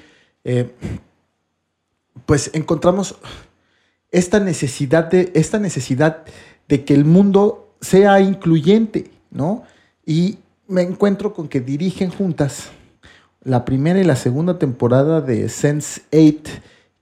[2.26, 3.16] pues encontramos
[4.12, 6.24] esta necesidad de, esta necesidad
[6.68, 9.64] de que el mundo sea incluyente, ¿no?
[10.06, 12.68] Y me encuentro con que dirigen juntas
[13.42, 16.52] la primera y la segunda temporada de Sense 8,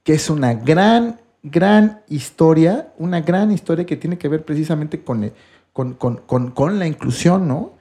[0.02, 5.24] que es una gran, gran historia, una gran historia que tiene que ver precisamente con,
[5.24, 5.32] el-
[5.72, 7.74] con, con- con- con la inclusión, ¿no?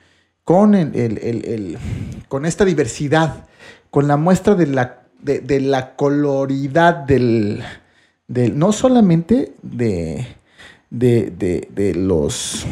[0.43, 1.77] Con, el, el-
[2.27, 3.45] con esta diversidad,
[3.91, 7.63] con la muestra de la, de, de la coloridad del,
[8.29, 10.25] no solamente de,
[10.89, 12.65] de, de- de los,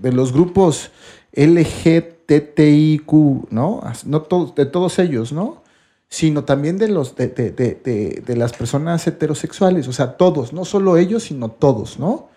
[0.00, 0.90] de los grupos
[1.32, 3.12] LGTTIQ,
[3.50, 3.80] ¿no?
[4.04, 5.62] No todos, de todos ellos, ¿no?
[6.08, 11.22] Sino también de, los, de, de- las personas heterosexuales, o sea, todos, no solo ellos,
[11.24, 12.28] sino todos, ¿no?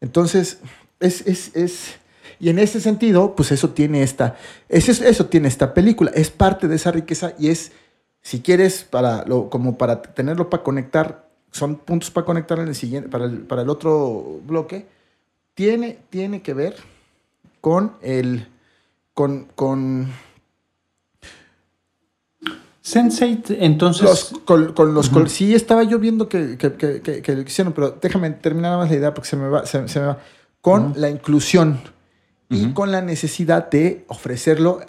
[0.00, 0.58] Entonces,
[1.00, 1.94] es, es, es-
[2.38, 4.36] y en ese sentido, pues eso tiene esta,
[4.68, 7.72] es- es- eso tiene esta película, es parte de esa riqueza y es,
[8.22, 13.08] si quieres, para como para tenerlo para conectar, son puntos para conectar en el siguiente,
[13.08, 14.86] para el, para el otro bloque,
[15.54, 16.76] tiene, tiene que ver
[17.60, 18.46] con el,
[19.14, 20.08] con, con
[22.84, 24.02] Sense8, entonces.
[24.02, 27.72] los, con, con los col- Sí, estaba yo viendo que, que, que- que- lo hicieron,
[27.72, 29.66] pero déjame terminar nada más la idea porque se me va.
[29.66, 30.18] Se, se me va.
[30.60, 31.80] Con la inclusión
[32.50, 34.80] y con la necesidad de ofrecerlo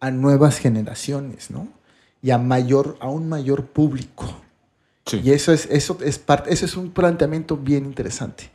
[0.00, 1.68] a nuevas generaciones, ¿no?
[2.20, 4.24] Y a mayor, a un mayor público.
[5.06, 5.20] Sí.
[5.22, 8.50] Y eso es, eso es parte, eso es un planteamiento bien interesante.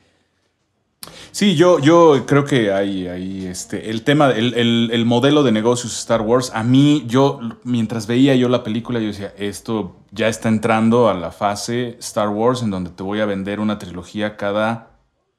[1.31, 5.51] Sí, yo, yo creo que hay, hay este, el tema, el, el- el modelo de
[5.51, 10.27] negocios Star Wars, a mí, yo, mientras veía yo la película, yo decía, esto ya
[10.27, 14.35] está entrando a la fase Star Wars en donde te voy a vender una trilogía
[14.37, 14.87] cada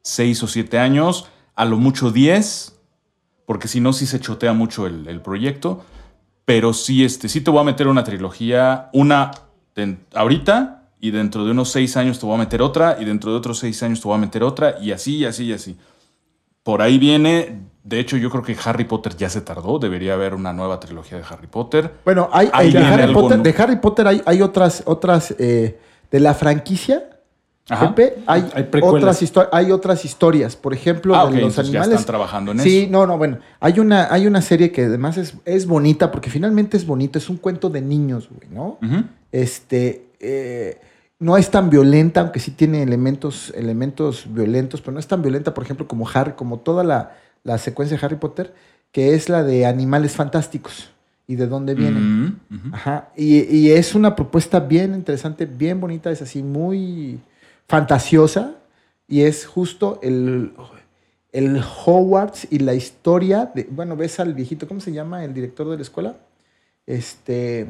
[0.02, 2.78] seis o siete años, a lo mucho diez,
[3.44, 5.84] porque si no, sí se chotea mucho el, el proyecto,
[6.44, 9.32] pero sí, este, sí te voy a meter una trilogía, una
[10.14, 13.38] ahorita, y dentro de unos seis años te voy a meter otra, y dentro de
[13.38, 15.76] otros seis años te voy a meter otra, y así, y así, y así.
[16.62, 20.34] Por ahí viene, de hecho yo creo que Harry Potter ya se tardó, debería haber
[20.34, 21.90] una nueva trilogía de Harry Potter.
[22.04, 23.42] Bueno, hay, hay- de, Harry Potter, ¿no?
[23.44, 25.78] de Harry Potter hay, hay otras, otras eh,
[26.10, 27.06] de la franquicia.
[27.68, 27.94] Ajá.
[27.94, 29.22] Pepe, hay, Hay otras
[29.52, 30.56] hay otras historias.
[30.56, 32.00] Por ejemplo, Ah, de ok, los entonces ya animales.
[32.00, 32.90] están trabajando en sí, eso.
[32.90, 33.38] no, no, bueno.
[33.60, 37.28] Hay una, hay una serie que además es, es bonita, porque finalmente es bonito, es
[37.30, 38.76] un cuento de niños, güey, ¿no?
[38.82, 39.04] Ujú.
[39.30, 40.06] Este.
[40.18, 40.80] eh,
[41.20, 45.54] no es tan violenta, aunque sí tiene elementos, elementos violentos, pero no es tan violenta,
[45.54, 48.52] por ejemplo, como Harry, como toda la, la secuencia de Harry Potter.
[48.92, 50.90] que es la de Animales Fantásticos
[51.26, 52.40] y de dónde vienen.
[52.48, 52.74] Mm.
[52.74, 53.10] Ajá.
[53.16, 57.20] Y, y es una propuesta bien interesante, bien bonita, es así muy
[57.68, 58.56] fantasiosa
[59.06, 60.52] y es justo el,
[61.32, 65.68] el Hogwarts y la historia de, bueno, ves al viejito, ¿cómo se llama el director
[65.68, 66.16] de la escuela?
[66.86, 67.66] Este,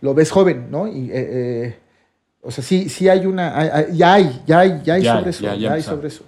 [0.00, 0.86] lo ves joven, ¿no?
[0.86, 1.78] Y, eh, eh,
[2.42, 5.16] o sea, sí, sí hay una, hay- hay- ya hay, ya hay, ya hay Ya
[5.18, 5.98] sobre eso, ya- ya, ya hay empezaron.
[5.98, 6.24] sobre eso.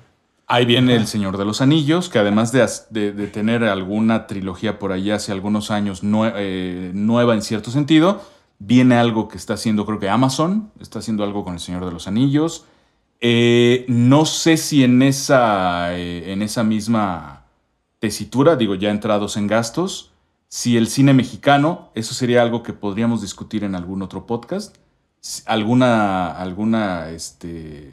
[0.47, 4.27] Ahí viene El Señor de los Anillos, que además de, as- de- de tener alguna
[4.27, 8.21] trilogía por ahí hace algunos años nue- eh, nueva en cierto sentido,
[8.59, 11.93] viene algo que está haciendo, creo que Amazon, está haciendo algo con El Señor de
[11.93, 12.65] los Anillos.
[13.21, 17.45] Eh, no sé si en esa, eh, en esa misma
[18.01, 20.11] tesitura, digo, ya entrados en gastos,
[20.49, 24.77] si el cine mexicano, eso sería algo que podríamos discutir en algún otro podcast,
[25.47, 27.93] alguna, alguna, este,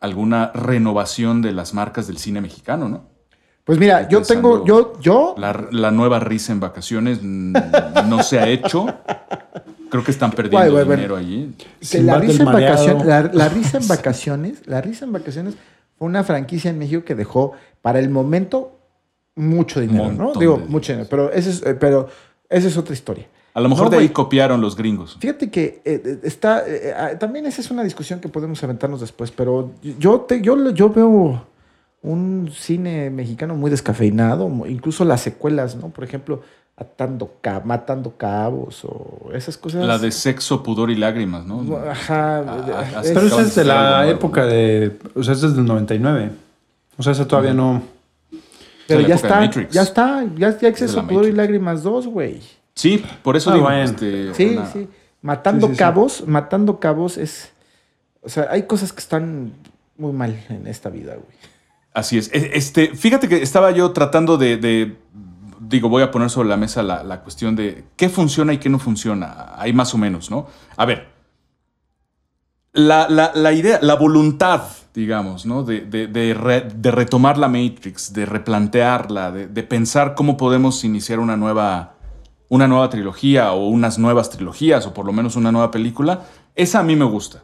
[0.00, 3.18] alguna renovación de las marcas del cine mexicano, ¿no?
[3.64, 8.48] Pues mira, yo tengo, yo, yo, La, la nueva risa en vacaciones no se ha
[8.48, 8.86] hecho.
[9.90, 11.54] Creo que están perdiendo Guay, guay, dinero allí.
[11.90, 15.54] que la risa, en vacaciones, la, la risa en vacaciones, la risa en vacaciones
[15.98, 17.52] fue una franquicia en México que dejó
[17.82, 18.78] para el momento
[19.34, 20.32] mucho dinero, ¿no?
[20.32, 22.08] Digo, mucho dinero, pero esa es, eh, pero
[22.48, 23.26] esa es otra historia.
[23.58, 25.16] A lo mejor No, de ahí copiaron los gringos.
[25.18, 29.00] Fíjate que eh, eh, está, eh, ah, también esa es una discusión que podemos aventarnos
[29.00, 31.44] después, pero yo, te, yo, yo veo
[32.02, 35.88] un cine mexicano muy descafeinado, incluso las secuelas, ¿no?
[35.88, 36.42] Por ejemplo,
[36.76, 39.84] atando ca- matando cabos o esas cosas.
[39.84, 41.76] La de sexo, pudor y lágrimas, ¿no?
[41.78, 42.38] Ajá.
[42.38, 42.44] Ah,
[42.76, 44.12] ah, es- hasta Pero esa es de la nuevo.
[44.12, 44.96] época de.
[45.16, 46.30] O sea, esa es del 99.
[46.96, 47.82] O sea, esa todavía no.
[48.86, 52.40] pero ya está, ya está, ya, ya acceso la a pudor y lágrimas 2, güey.
[52.78, 53.82] Sí, por eso Ah, digo, bueno.
[53.82, 54.88] este, Sí, una- sí.
[55.20, 55.78] Matando Sí, sí, sí.
[55.80, 57.50] cabos, matando cabos es.
[58.22, 59.52] O sea, hay cosas que están
[59.96, 61.36] muy mal en esta vida, güey.
[61.92, 62.30] Así es.
[62.32, 64.96] E- Este, fíjate que estaba yo tratando de, de-
[65.60, 68.68] digo, voy a poner sobre la mesa la, la cuestión de qué funciona y qué
[68.68, 69.54] no funciona.
[69.56, 70.46] Hay más o menos, ¿no?
[70.76, 71.08] A ver,
[72.72, 74.62] la, la- la idea, la voluntad,
[74.94, 75.64] digamos, ¿no?
[75.64, 80.84] De, de- de re- de retomar la Matrix, de replantearla, de, de pensar cómo podemos
[80.84, 81.94] iniciar una nueva,
[82.48, 86.24] una nueva trilogía o unas nuevas trilogías o por lo menos una nueva película,
[86.54, 87.42] esa a mí me gusta.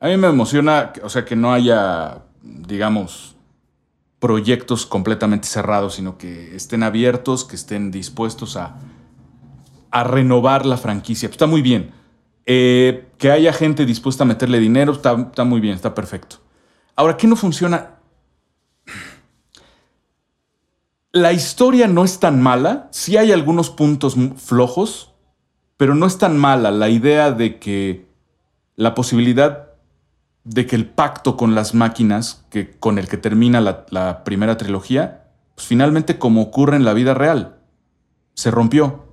[0.00, 3.36] A mí me emociona, o sea, que no haya, digamos,
[4.18, 8.76] proyectos completamente cerrados, sino que estén abiertos, que estén dispuestos a,
[9.90, 11.28] a renovar la franquicia.
[11.28, 11.92] Está muy bien.
[12.46, 16.36] Eh, que haya gente dispuesta a meterle dinero, está, está muy bien, está perfecto.
[16.96, 17.99] Ahora, ¿qué no funciona?
[21.12, 25.12] La historia no es tan mala, sí hay algunos puntos flojos,
[25.76, 28.06] pero no es tan mala la idea de que
[28.76, 29.70] la posibilidad
[30.44, 34.56] de que el pacto con las máquinas, que, con el que termina la, la primera
[34.56, 37.58] trilogía, pues finalmente como ocurre en la vida real,
[38.34, 39.04] se rompió.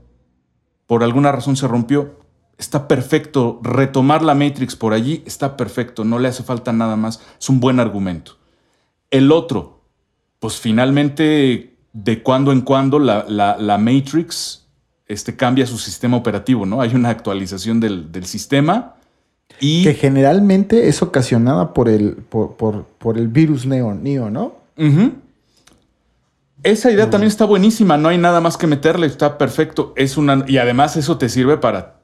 [0.85, 2.19] Por alguna razón se rompió.
[2.57, 3.59] Está perfecto.
[3.61, 6.05] Retomar la Matrix por allí está perfecto.
[6.05, 7.21] No le hace falta nada más.
[7.39, 8.37] Es un buen argumento.
[9.11, 9.83] El otro,
[10.39, 14.67] pues finalmente, de cuando en cuando la, la- la Matrix
[15.07, 16.79] este, cambia su sistema operativo, ¿no?
[16.81, 18.93] Hay una actualización del, del sistema
[19.59, 19.83] y...
[19.83, 24.53] Que generalmente es ocasionada por el, por, por, por el virus neo, neo, ¿no?
[26.63, 29.93] Esa idea también está buenísima, no hay nada más que meterle, está perfecto.
[29.95, 31.95] Es una, y además eso te sirve para,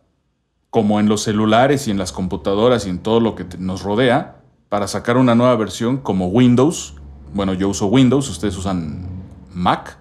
[0.70, 3.84] como en los celulares y en las computadoras y en todo lo que te- nos
[3.84, 4.38] rodea,
[4.70, 6.96] para sacar una nueva versión como Windows.
[7.34, 9.08] Bueno, yo uso Windows, ustedes usan
[9.54, 9.98] Mac,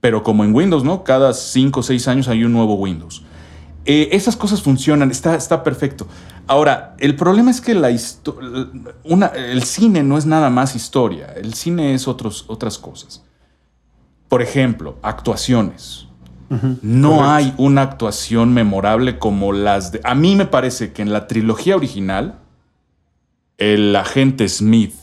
[0.00, 1.04] pero como en Windows, ¿no?
[1.04, 3.22] Cada 5 o 6 años hay un nuevo Windows.
[3.84, 6.06] Eh, esas cosas funcionan, está, está perfecto.
[6.46, 7.90] Ahora, el problema es que la
[9.04, 13.24] una, el cine no es nada más historia, el cine es otros, otras cosas.
[14.28, 16.06] Por ejemplo, actuaciones.
[16.80, 20.00] No hay una actuación memorable como las de...
[20.04, 22.38] A mí me parece que en la trilogía original,
[23.58, 24.94] el agente Smith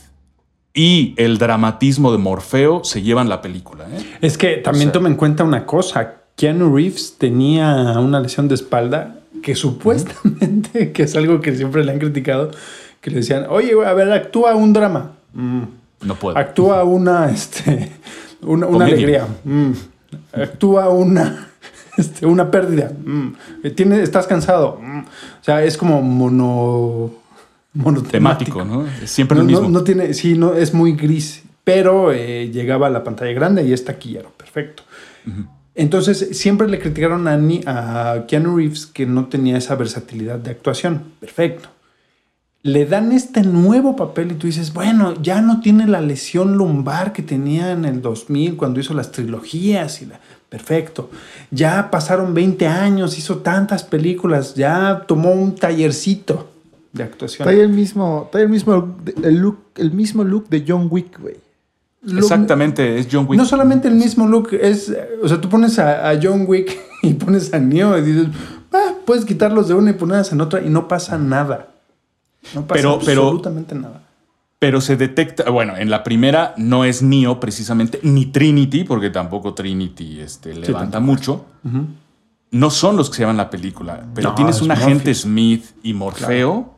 [0.76, 3.86] y el dramatismo de Morfeo se llevan la película.
[3.90, 4.18] ¿eh?
[4.20, 6.16] Es que también O sea- toma en cuenta una cosa.
[6.36, 11.92] Keanu Reeves tenía una lesión de espalda que supuestamente, que es algo que siempre le
[11.92, 12.50] han criticado,
[13.00, 15.12] que le decían, oye, a ver, actúa un drama.
[15.32, 15.62] Mm.
[16.02, 16.36] No puedo.
[16.36, 17.90] Actúa una, este,
[18.42, 19.26] una, alegría.
[19.44, 19.70] Mm.
[20.34, 21.48] Actúa una,
[21.96, 22.92] este, una pérdida.
[23.02, 23.32] Mm.
[23.74, 24.78] Tiene, estás cansado.
[25.40, 27.12] O sea, es como mono,
[27.76, 28.58] monotemático.
[28.58, 28.86] Temático, ¿no?
[29.02, 29.68] Es siempre No, el no- mismo.
[29.78, 33.72] no tiene, sí, no, es muy gris, pero eh, llegaba a la pantalla grande y
[33.72, 34.82] es taquillero, perfecto.
[35.74, 40.50] Entonces, siempre le criticaron a, Ni- a Keanu Reeves que no tenía esa versatilidad de
[40.52, 41.68] actuación, perfecto.
[42.62, 47.12] le dan este nuevo papel y tú dices, bueno, ya no tiene la lesión lumbar
[47.12, 50.18] que tenía en el 2000 cuando hizo las trilogías y la...
[50.48, 51.10] Perfecto.
[51.50, 56.50] Ya pasaron 20 años, hizo tantas películas, ya tomó un tallercito
[56.96, 57.46] de actuación.
[57.46, 61.36] Trae el mismo, trae el mismo, el look, el mismo look de John Wick, güey.
[62.16, 63.38] Exactamente, es John Wick.
[63.38, 64.92] No solamente el mismo look, es,
[65.22, 68.28] o sea, tú pones a, a John Wick y pones a Neo y dices,
[68.72, 71.68] ah, puedes quitarlos de una y ponerlas en otra y no pasa nada.
[72.54, 74.02] No pasa Pero- pero- absolutamente nada.
[74.58, 79.52] Pero se detecta, bueno, en la primera no es Neo precisamente, ni Trinity, porque tampoco
[79.52, 81.44] Trinity este, levanta mucho.
[82.52, 85.12] No son los que se llaman la película, pero No, tienes es un agente.
[85.14, 86.74] Smith y Morfeo.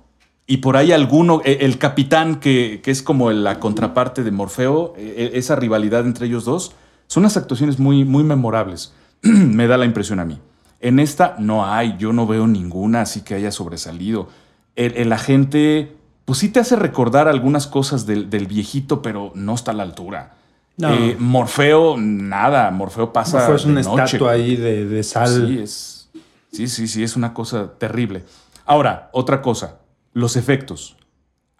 [0.50, 4.94] Y por ahí alguno, e- el, capitán que, que es como la contraparte de Morfeo,
[4.96, 6.72] e- e- esa rivalidad entre ellos dos,
[7.06, 8.94] son unas actuaciones muy, muy memorables.
[9.22, 10.40] Me da la impresión a mí.
[10.80, 14.28] En esta no hay, yo no veo ninguna así que haya sobresalido.
[14.74, 15.92] El, el agente,
[16.24, 19.82] pues sí te hace recordar algunas cosas del, del viejito, pero no está a la
[19.82, 20.32] altura.
[20.78, 20.94] No.
[20.94, 22.70] Eh, Morfeo, nada.
[22.70, 23.40] Morfeo pasa.
[23.40, 24.04] Fue una de noche.
[24.04, 25.46] estatua ahí de, de sal.
[25.46, 26.08] Sí, es,
[26.52, 28.24] sí, sí, sí, es una cosa terrible.
[28.64, 29.78] Ahora, otra cosa,
[30.18, 30.96] los efectos.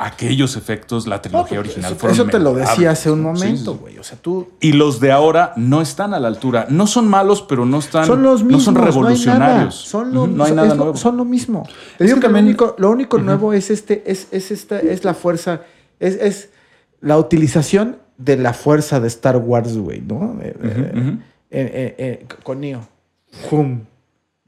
[0.00, 3.78] Aquellos efectos, la trilogía original Eso, fueron eso te lo decía hace un momento, sí.
[3.80, 3.98] güey.
[3.98, 4.48] O sea, tú.
[4.60, 6.66] Y los de ahora no están a la altura.
[6.70, 8.06] No son malos, pero no están.
[8.06, 8.60] Son los mismos.
[8.60, 9.74] No son No revolucionarios.
[9.74, 10.96] Son, lo- no hay nada nuevo.
[10.96, 11.66] son lo mismo.
[11.96, 15.02] Te digo que también- lo único, lo único nuevo es este, es, es esta, es
[15.02, 15.62] la fuerza,
[15.98, 16.50] es, es
[17.00, 20.38] la utilización de la fuerza de Star Wars, güey, ¿no?
[20.40, 21.16] Eh, eh, eh,
[21.50, 22.86] eh, eh, con Neo.
[23.50, 23.80] Hum,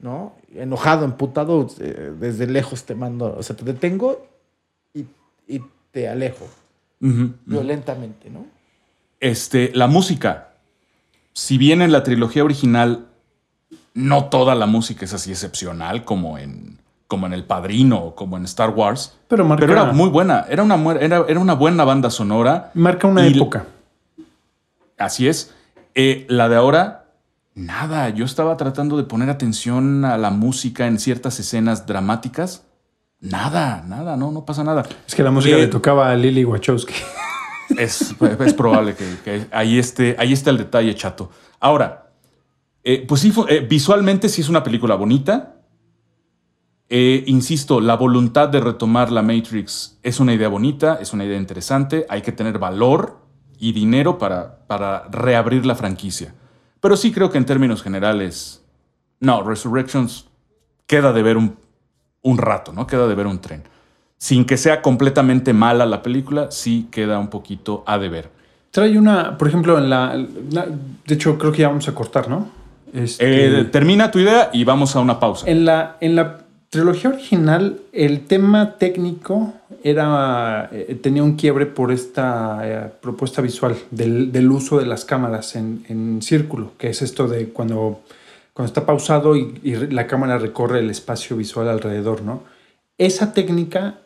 [0.01, 0.33] ¿no?
[0.55, 4.25] Enojado, emputado, eh, desde lejos te mando, o sea, te detengo
[4.93, 5.05] y,
[5.47, 6.47] y te alejo
[6.99, 8.45] violentamente, ¿no?
[9.19, 10.49] Este, la música.
[11.33, 13.05] Si bien en la trilogía original
[13.93, 16.77] no toda la música es así excepcional como en,
[17.07, 20.45] como en El Padrino o como en Star Wars, Pero marca, pero era muy buena.
[20.49, 22.71] Era una, era, era una buena banda sonora.
[22.73, 23.65] marca una Y- época.
[24.97, 25.53] Así es.
[25.95, 27.00] Eh, la de ahora,
[27.55, 28.09] nada.
[28.09, 32.65] Yo estaba tratando de poner atención a la música en ciertas escenas dramáticas.
[33.19, 34.83] Nada, nada, no, no pasa nada.
[35.07, 36.93] Es que la música Eh, le tocaba a Lily Wachowski.
[37.77, 41.31] Es, es probable que, que ahí, esté, ahí está el detalle, chato.
[41.57, 42.11] Ahora,
[42.83, 45.55] eh, pues sí, eh, visualmente sí es una película bonita.
[46.89, 51.37] Eh, insisto, la voluntad de retomar la Matrix es una idea bonita, es una idea
[51.37, 52.05] interesante.
[52.09, 53.19] Hay que tener valor
[53.57, 56.33] y dinero para, para reabrir la franquicia.
[56.81, 58.63] Pero sí creo que en términos generales,
[59.19, 60.25] no, Resurrections
[60.87, 61.55] queda de ver un,
[62.23, 62.87] un rato, ¿no?
[62.87, 63.63] Queda de ver un tren.
[64.17, 68.29] Sin que sea completamente mala la película, sí queda un poquito a deber.
[68.71, 70.15] Trae una, por ejemplo, en la,
[70.51, 70.67] la-
[71.05, 72.49] De hecho, creo que ya vamos a cortar, ¿no?
[72.93, 75.47] Este, Eh, termina tu idea y vamos a una pausa.
[75.49, 76.39] En la, en la
[76.71, 79.53] trilogía original, el tema técnico
[79.83, 85.03] era, eh, tenía un quiebre por esta eh, propuesta visual del, del uso de las
[85.03, 87.99] cámaras en, en círculo, que es esto de cuando,
[88.53, 92.43] cuando está pausado y, y la cámara recorre el espacio visual alrededor, ¿no?
[92.97, 93.99] Esa técnica,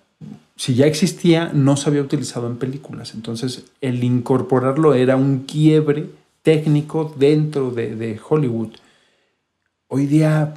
[0.56, 3.14] si ya existía, no se había utilizado en películas.
[3.14, 6.10] Entonces, el incorporarlo era un quiebre
[6.42, 8.70] técnico dentro de, de Hollywood.
[9.88, 10.56] Hoy día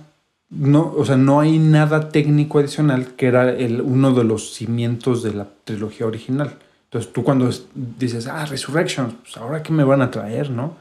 [0.51, 5.23] no, o sea, no hay nada técnico adicional que era el, uno de los cimientos
[5.23, 6.55] de la trilogía original.
[6.85, 10.75] Entonces tú cuando es- dices, ah, Resurrection, pues ahora qué me van a traer, ¿no?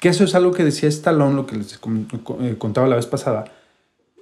[0.00, 3.44] Que eso es algo que decía Stallone, lo que les eh, contaba la vez pasada.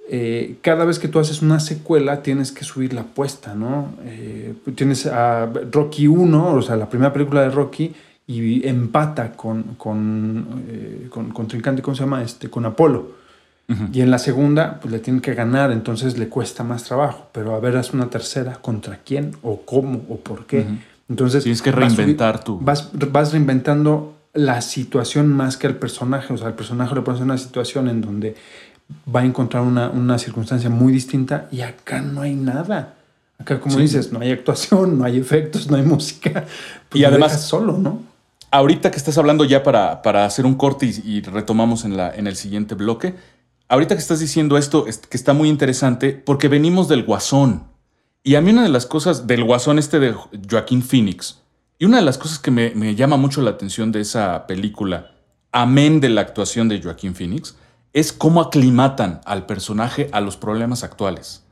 [0.09, 3.93] Eh, cada vez que tú haces una secuela tienes que subir la apuesta, ¿no?
[4.03, 7.93] Eh, tienes a Rocky 1, o sea, la primera película de Rocky,
[8.27, 12.21] y empata con, con, eh, con, con Trincante, ¿cómo se llama?
[12.23, 13.20] Este, con Apolo.
[13.93, 17.27] Y en la segunda, pues le tienen que ganar, entonces le cuesta más trabajo.
[17.31, 19.35] Pero a ver, haz una tercera, ¿contra quién?
[19.43, 20.01] ¿O cómo?
[20.09, 20.65] ¿O por qué?
[21.09, 21.43] Entonces.
[21.43, 26.33] Tienes que vas reinventar tu- Vas, vas reinventando la situación más que al personaje.
[26.33, 28.35] O sea, al personaje le pones una situación en donde
[29.13, 32.95] va a encontrar una, una circunstancia muy distinta y acá no hay nada.
[33.39, 33.81] Acá, como Sí.
[33.83, 36.45] dices, no hay actuación, no hay efectos, no hay música.
[36.89, 38.01] Pues Y además- solo, ¿no?
[38.53, 42.13] Ahorita que estás hablando ya para, para hacer un corte y, y retomamos en, la,
[42.13, 43.15] en el siguiente bloque,
[43.71, 47.63] ahorita que estás diciendo esto, es- que está muy interesante, porque venimos del Guasón.
[48.23, 50.13] Y a mí una de las cosas del Guasón este de
[50.49, 51.41] Joaquín Phoenix,
[51.79, 55.11] y una de las cosas que me, me llama mucho la atención de esa película,
[55.51, 57.55] amén de la actuación de Joaquín Phoenix,
[57.93, 61.43] es cómo aclimatan al personaje a los problemas actuales.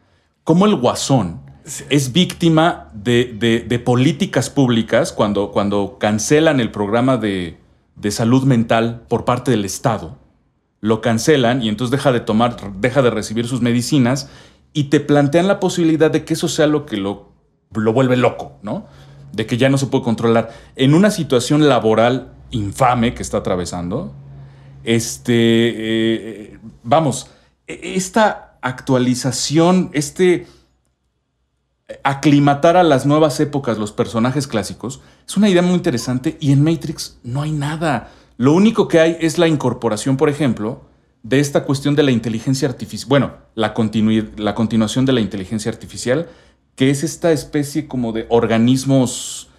[0.43, 1.41] Cómo el Guasón
[1.89, 7.57] es víctima de, de- de políticas públicas cuando, cuando cancelan el programa de,
[7.95, 10.17] de salud mental por parte del Estado.
[10.81, 14.29] Lo cancelan y entonces deja de tomar, deja de recibir sus medicinas
[14.73, 17.29] y te plantean la posibilidad de que eso sea lo que lo
[17.73, 18.87] lo vuelve loco, ¿no?
[19.33, 20.51] De que ya no se puede controlar.
[20.75, 24.13] En una situación laboral infame que está atravesando,
[24.83, 27.29] este, eh, vamos,
[27.67, 30.47] e- esta actualización, este
[32.03, 36.63] aclimatar a las nuevas épocas los personajes clásicos, es una idea muy interesante y en
[36.63, 38.11] Matrix no hay nada.
[38.39, 40.81] Lo único que hay es la incorporación, por ejemplo,
[41.23, 46.27] de esta cuestión de la inteligencia artificial, bueno, la, continuación de la inteligencia artificial,
[46.77, 49.49] que es esta especie como de organismos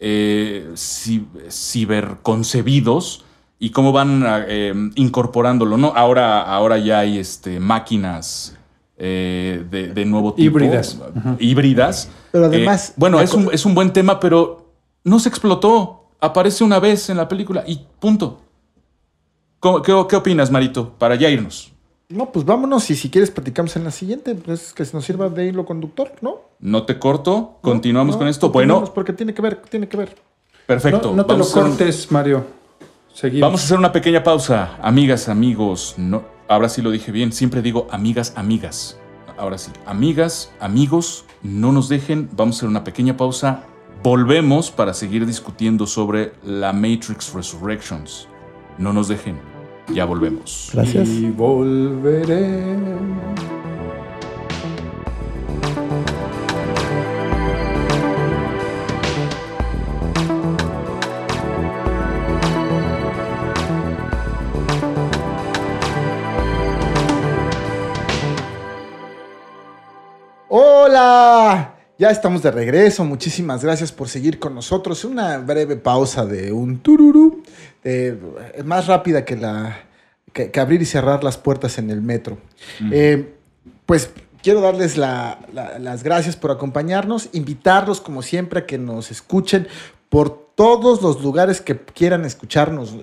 [0.00, 3.24] eh, ci- ciberconcebidos
[3.58, 5.92] y cómo van eh, incorporándolo, ¿no?
[5.94, 8.56] Ahora, ahora ya hay este, máquinas
[8.96, 10.58] eh, de, de nuevo tipo.
[10.58, 10.98] Híbridas.
[11.38, 12.08] Híbridas.
[12.32, 14.72] Pero además, Eh, bueno, la es un, es un buen tema, pero
[15.04, 15.99] no se explotó.
[16.20, 18.40] Aparece una vez en la película y punto.
[19.58, 20.94] ¿Cómo- ¿Qué, qué opinas, Marito?
[20.98, 21.72] Para ya irnos.
[22.08, 25.46] No, pues vámonos y si quieres platicamos en la siguiente, pues que nos sirva de
[25.46, 26.38] hilo conductor, ¿no?
[26.58, 27.58] No te corto.
[27.62, 28.48] Continuamos No, con esto.
[28.50, 30.16] continuemos, Bueno, Porque tiene que ver, tiene que ver.
[30.66, 31.10] perfecto.
[31.10, 32.44] No, no te lo hacer un- cortes, Mario.
[33.14, 33.46] Seguimos.
[33.48, 34.76] Vamos a hacer una pequeña pausa.
[34.82, 35.94] Amigas, amigos.
[35.98, 37.32] No, ahora sí lo dije bien.
[37.32, 38.98] Siempre digo amigas, amigas.
[39.38, 39.70] Ahora sí.
[39.86, 42.28] Amigas, amigos, no nos dejen.
[42.32, 43.64] Vamos a hacer una pequeña pausa.
[44.02, 48.26] Volvemos para seguir discutiendo sobre la Matrix Resurrections.
[48.78, 49.38] No nos dejen.
[49.92, 50.70] Ya volvemos.
[50.72, 51.06] Gracias.
[51.06, 52.76] Y volveré.
[70.48, 73.04] Hola, ya estamos de regreso.
[73.04, 75.04] Muchísimas gracias por seguir con nosotros.
[75.04, 77.42] Una breve pausa de un tururú,
[77.84, 78.18] eh,
[78.64, 79.84] más rápida que la
[80.32, 82.38] que, que abrir y cerrar las puertas en el metro.
[82.90, 83.34] Eh,
[83.84, 84.10] pues
[84.42, 89.68] quiero darles la- la- las gracias por acompañarnos, invitarlos como siempre a que nos escuchen
[90.08, 92.94] por todos los lugares que quieran escucharnos.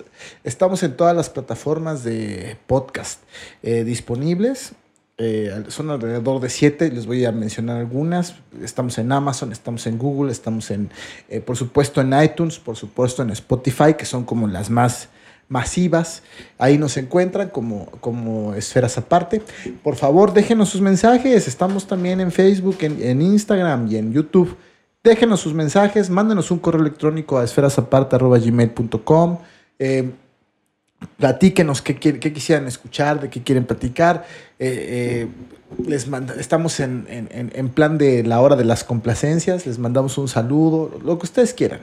[0.42, 3.20] Estamos en todas las plataformas de podcast
[3.62, 4.72] eh, disponibles.
[5.20, 8.36] Eh, son alrededor de siete, les voy a mencionar algunas.
[8.62, 10.90] Estamos en Amazon, estamos en Google, estamos en,
[11.28, 15.08] eh, por supuesto, en iTunes, por supuesto, en Spotify, que son como las más
[15.48, 16.22] masivas.
[16.56, 19.42] Ahí nos encuentran como, como esferas aparte.
[19.82, 21.48] Por favor, déjenos sus mensajes.
[21.48, 24.56] Estamos también en Facebook, en, Instagram y en YouTube.
[25.02, 29.38] Déjenos sus mensajes, mándenos un correo electrónico a esferasaparte.gmail.com.
[29.80, 30.12] Eh,
[31.16, 34.26] platíquenos qué, qué quisieran escuchar, de qué quieren platicar.
[34.58, 35.28] Eh, eh,
[35.86, 40.18] les estamos en, en- en- en plan de la hora de las complacencias, les mandamos
[40.18, 41.80] un saludo, lo que ustedes quieran.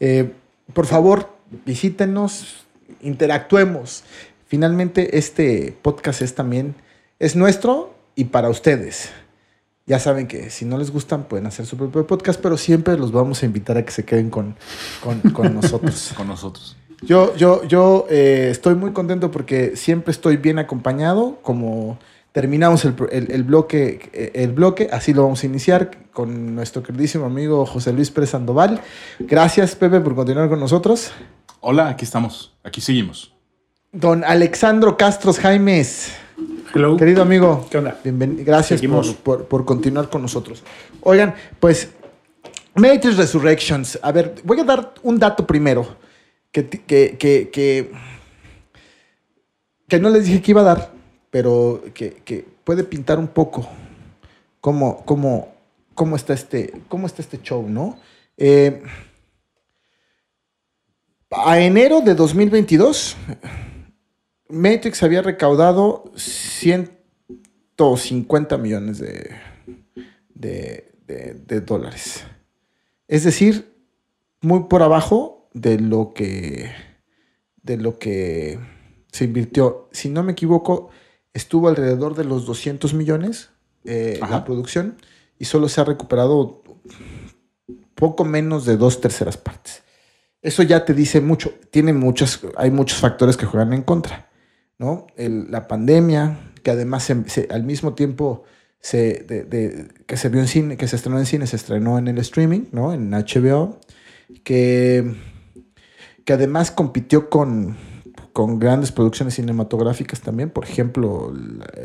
[0.00, 0.32] Eh,
[0.72, 1.30] por favor,
[1.66, 2.66] visítenos,
[3.00, 4.04] interactuemos.
[4.46, 6.74] Finalmente, este podcast es también,
[7.18, 9.10] es nuestro y para ustedes.
[9.88, 13.10] Ya saben que si no les gustan pueden hacer su propio podcast, pero siempre los
[13.10, 14.54] vamos a invitar a que se queden con,
[15.02, 16.12] con- con nosotros.
[16.16, 16.76] Con nosotros.
[17.02, 21.38] Yo, yo, yo eh, estoy muy contento porque siempre estoy bien acompañado.
[21.42, 21.98] Como
[22.32, 27.24] terminamos el, el- el bloque, el bloque, así lo vamos a iniciar con nuestro queridísimo
[27.24, 28.80] amigo José Luis Pérez Sandoval.
[29.20, 31.12] Gracias, Pepe, por continuar con nosotros.
[31.60, 32.54] Hola, aquí estamos.
[32.62, 33.32] Aquí seguimos.
[33.90, 36.12] Don Alexandro Castros Jaimes,
[36.74, 36.96] Hello.
[36.96, 37.66] querido amigo.
[37.70, 37.98] ¿Qué onda?
[38.04, 40.62] Bienven- gracias por, por- por continuar con nosotros.
[41.02, 41.90] Oigan, pues
[42.74, 43.98] Matrix Resurrections.
[44.02, 45.96] A ver, voy a dar un dato primero
[46.52, 47.90] que, que, que,
[49.88, 50.92] que no les dije que iba a dar,
[51.30, 53.66] pero que, que puede pintar un poco
[54.60, 55.54] cómo, cómo,
[55.94, 57.98] cómo, está, este, cómo está este show, ¿no?
[58.36, 58.82] Eh,
[61.30, 63.16] a enero de 2022,
[64.48, 69.30] Matrix había recaudado 150 millones de,
[70.34, 72.24] de, de- de dólares.
[73.06, 73.74] Es decir,
[74.40, 76.70] muy por abajo de lo que
[77.62, 78.58] de lo que
[79.12, 79.88] se invirtió.
[79.92, 80.90] Si no me equivoco,
[81.34, 83.50] estuvo alrededor de los 200 millones
[83.84, 84.96] eh, la producción
[85.38, 86.62] y solo se ha recuperado
[87.94, 89.82] poco menos de dos terceras partes.
[90.40, 91.52] Eso ya te dice mucho.
[91.70, 94.27] Tiene muchos, hay muchos factores que juegan en contra.
[94.78, 95.06] ¿No?
[95.16, 98.44] El- la pandemia, que además se- se- al mismo tiempo
[98.80, 101.98] se, de- de- que se vio en cine, que se estrenó en cine, se estrenó
[101.98, 102.92] en el streaming, ¿no?
[102.92, 103.80] En HBO,
[104.44, 105.14] que,
[106.24, 107.76] que además compitió con,
[108.32, 111.32] con grandes producciones cinematográficas también, por ejemplo,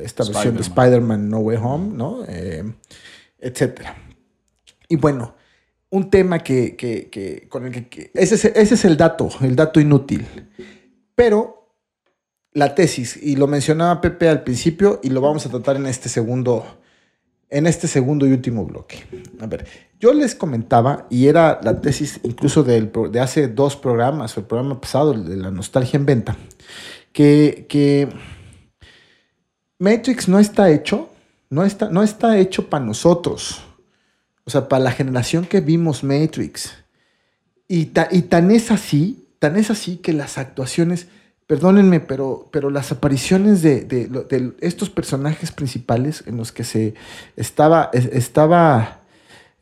[0.04, 1.30] esta versión de Spider-Man.
[1.30, 2.24] No Way Home, ¿no?
[2.28, 2.64] Eh,
[3.40, 3.96] etcétera.
[4.88, 5.36] Y bueno,
[5.90, 9.30] un tema que, que- que- con el que, que- ese, es, ese es el dato,
[9.42, 10.28] el dato inútil.
[11.16, 11.63] Pero
[12.54, 16.10] la tesis, y lo mencionaba Pepe al principio, y lo vamos a tratar en este
[16.10, 16.66] segundo,
[17.50, 19.04] en este segundo y último bloque.
[19.40, 19.66] A ver,
[20.00, 24.80] yo les comentaba, y era la tesis incluso del de hace dos programas, el programa
[24.80, 26.38] pasado, el de la nostalgia en venta,
[27.12, 28.10] que, que
[29.80, 31.10] Matrix no está hecho,
[31.50, 33.62] no está, no está hecho para nosotros.
[34.46, 36.74] O sea, para la generación que vimos Matrix.
[37.68, 41.08] Y, ta- y tan es así, tan es así que las actuaciones,
[41.54, 46.96] perdónenme, pero, pero las apariciones de, de estos personajes principales en los que se
[47.36, 49.02] estaba, es- estaba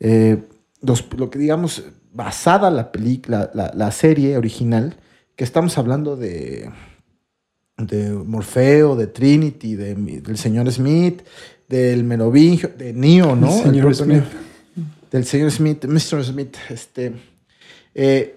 [0.00, 0.38] eh,
[0.80, 1.82] los- lo que digamos,
[2.14, 4.96] basada la película, la, la serie original,
[5.36, 6.70] que estamos hablando de,
[7.76, 11.20] de Morfeo, de Trinity, de, del señor Smith,
[11.68, 13.48] del Merovingio, de Neo, ¿no?
[13.48, 14.24] El señor Smith.
[15.10, 16.24] Del señor Smith, Mr.
[16.24, 17.12] Smith, este,
[17.94, 18.36] eh,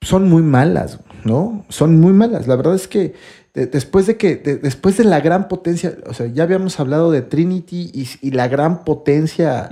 [0.00, 1.64] son muy malas, ¿no?
[1.68, 2.46] Son muy malas.
[2.46, 3.14] La verdad es que
[3.52, 7.10] de- después de que, de- después de la gran potencia, o sea, ya habíamos hablado
[7.10, 9.68] de Trinity y, y la gran potencia,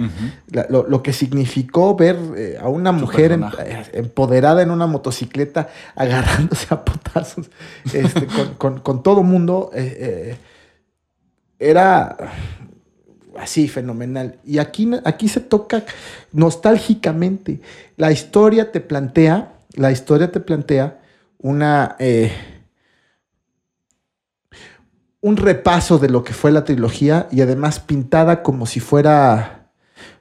[0.51, 3.33] la- lo, lo que significó ver eh, a una mujer
[3.65, 7.49] eh, empoderada en una motocicleta agarrándose a potazos
[7.95, 10.37] este, con, con- con todo mundo, eh, eh,
[11.61, 12.17] era
[13.39, 14.37] así, fenomenal.
[14.45, 15.85] Y aquí, aquí se toca
[16.33, 17.61] nostálgicamente.
[17.97, 21.01] La historia te plantea, la historia te plantea
[21.39, 21.97] una...
[21.99, 22.33] eh,
[25.21, 29.73] un repaso de lo que fue la trilogía y además pintada como si fuera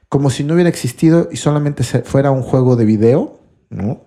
[0.09, 3.39] como si no hubiera existido y solamente fuera un juego de video,
[3.69, 4.05] ¿no?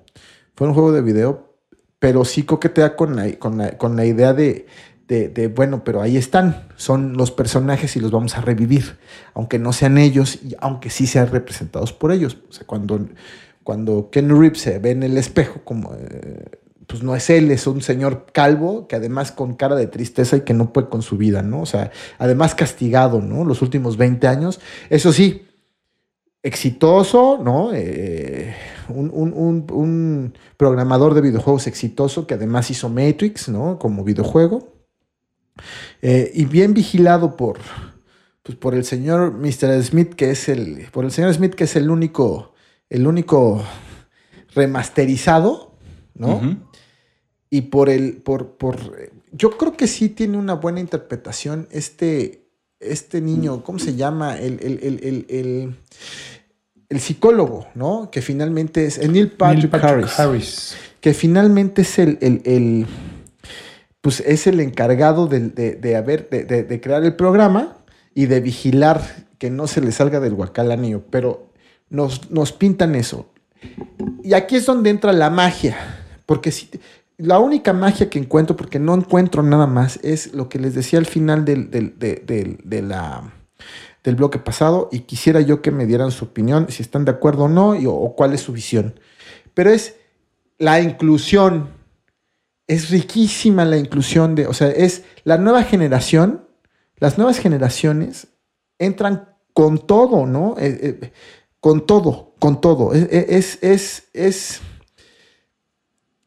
[0.54, 1.58] Fue un juego de video,
[1.98, 4.66] pero sí coquetea con la, con con la idea de,
[5.08, 8.98] de, de, bueno, pero ahí están, son los personajes y los vamos a revivir,
[9.34, 12.38] aunque no sean ellos y aunque sí sean representados por ellos.
[12.48, 13.06] O sea, cuando,
[13.70, 16.44] cuando Ken Reeves se ve en el espejo, como, eh,
[16.88, 20.40] pues no es él, es un señor calvo que además con cara de tristeza y
[20.40, 21.60] que no puede con su vida, ¿no?
[21.60, 23.44] O sea, además castigado, ¿no?
[23.44, 24.58] Los últimos 20 años.
[24.88, 25.46] Eso sí,
[26.42, 27.70] exitoso, ¿no?
[27.72, 28.56] Eh,
[28.88, 33.78] un, un- un- programador de videojuegos exitoso que además hizo Matrix, ¿no?
[33.78, 34.74] Como videojuego.
[36.02, 37.58] Eh, y bien vigilado por,
[38.42, 39.80] pues, por el señor Mr.
[39.84, 40.88] Smith, que es el.
[40.90, 42.49] Por el señor Smith, que es el único.
[42.90, 43.62] El único
[44.54, 45.72] remasterizado,
[46.14, 46.58] ¿no?
[47.48, 48.14] Y por el.
[48.18, 48.76] Por, por,
[49.32, 52.44] yo creo que sí tiene una buena interpretación este.
[52.80, 54.38] Este niño, ¿cómo se llama?
[54.38, 54.78] El, el,
[55.28, 55.76] el,
[56.88, 58.10] el, psicólogo, ¿no?
[58.10, 60.76] Que finalmente es el Neil Patrick, Neil Patrick Harris, Harris.
[61.02, 62.86] Que finalmente es el, el- el-
[64.00, 67.76] pues es el encargado del- de, de haber, de, de- de crear el programa
[68.14, 71.02] y de vigilar que no se le salga del huacal al niño.
[71.10, 71.49] Pero
[71.90, 73.26] nos, nos pintan eso.
[74.22, 75.76] Y aquí es donde entra la magia.
[76.24, 76.70] Porque si,
[77.18, 80.98] la única magia que encuentro, porque no encuentro nada más, es lo que les decía
[80.98, 82.58] al final del, del- de, del-
[84.02, 84.88] del bloque pasado.
[84.92, 87.86] Y quisiera yo que me dieran su opinión, si están de acuerdo o no, y-
[87.86, 88.98] o cuál es su visión.
[89.52, 89.96] Pero es
[90.58, 91.68] la inclusión.
[92.66, 96.46] Es riquísima la inclusión de, o sea, es la nueva generación,
[96.98, 98.28] las nuevas generaciones
[98.78, 100.54] entran con todo, ¿no?
[100.56, 101.12] Eh, eh,
[101.60, 102.92] con todo, con todo.
[102.94, 104.60] Es, es, es, es,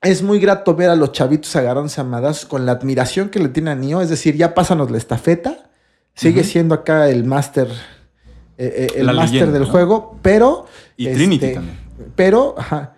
[0.02, 3.50] es muy grato ver a los chavitos agarrándose a madrazos con la admiración que le
[3.50, 4.02] tiene a Neo.
[4.02, 5.70] Es decir, ya pásanos la estafeta.
[6.16, 7.68] Sigue siendo acá el máster,
[8.60, 10.68] eh, eh, el máster del juego, pero.
[10.96, 11.78] Y Trinity este, también.
[12.16, 12.98] Pero, ajá.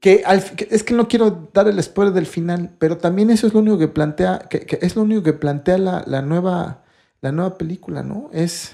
[0.00, 0.24] Que,
[0.70, 3.78] es que no quiero dar el spoiler del final, pero también eso es lo único
[3.78, 6.84] que plantea, que, que es lo único que plantea la, la nueva,
[7.20, 8.30] la nueva película, ¿no?
[8.32, 8.72] Es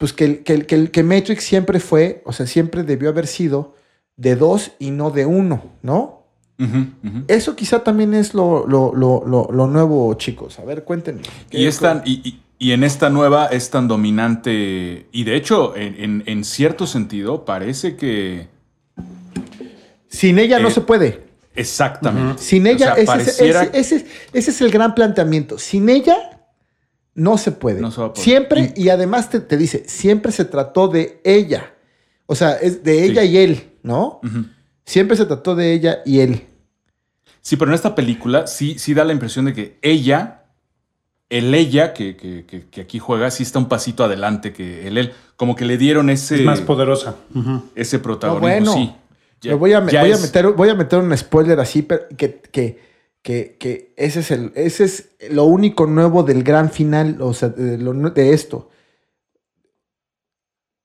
[0.00, 3.26] pues que, el- que, el- que, que Matrix siempre fue, o sea, siempre debió haber
[3.26, 3.74] sido
[4.16, 6.24] de dos y no de uno, ¿no?
[7.28, 10.58] Eso quizá también es lo, lo, lo, lo, nuevo, chicos.
[10.58, 11.20] A ver, cuéntenme.
[11.50, 15.06] Y, es tan- y, y- y en esta nueva es tan dominante.
[15.12, 18.48] Y de hecho, en, en- en cierto sentido, parece que.
[20.08, 21.24] Sin ella no Eh, se puede.
[21.54, 22.42] Exactamente.
[22.42, 25.58] Sin ella, O sea, ese, pareciera- ese- ese es- ese es el gran planteamiento.
[25.58, 26.39] Sin ella,
[27.14, 27.80] no se puede.
[27.80, 28.24] No se va a poder.
[28.24, 31.74] Siempre, y además te, te dice, siempre se trató de ella.
[32.26, 33.28] O sea, es de ella Sí.
[33.28, 34.20] y él, ¿no?
[34.84, 36.46] Siempre se trató de ella y él.
[37.40, 40.44] Sí, pero en esta película sí, sí da la impresión de que ella,
[41.28, 44.98] el ella que, que- que- que aquí juega, sí está un pasito adelante que el
[44.98, 45.12] él.
[45.36, 47.16] Como que le dieron ese, Es más poderosa.
[47.74, 48.72] Ese No, protagonismo.
[48.72, 48.72] bueno.
[48.74, 48.94] sí.
[49.42, 52.42] Ya- voy, a, voy, a meter, voy a meter un spoiler así, pero que,
[53.22, 57.50] que, que, ese, es el, ese es lo único nuevo del gran final, o sea,
[57.50, 58.70] de, lo de esto.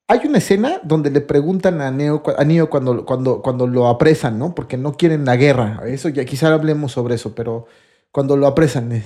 [0.07, 4.37] Hay una escena donde le preguntan a Neo, a Neo cuando, cuando, cuando lo apresan,
[4.37, 4.53] ¿no?
[4.53, 5.81] Porque no quieren la guerra.
[5.87, 7.65] Eso ya quizá hablemos sobre eso, pero
[8.11, 8.91] cuando lo apresan.
[8.91, 9.03] eh,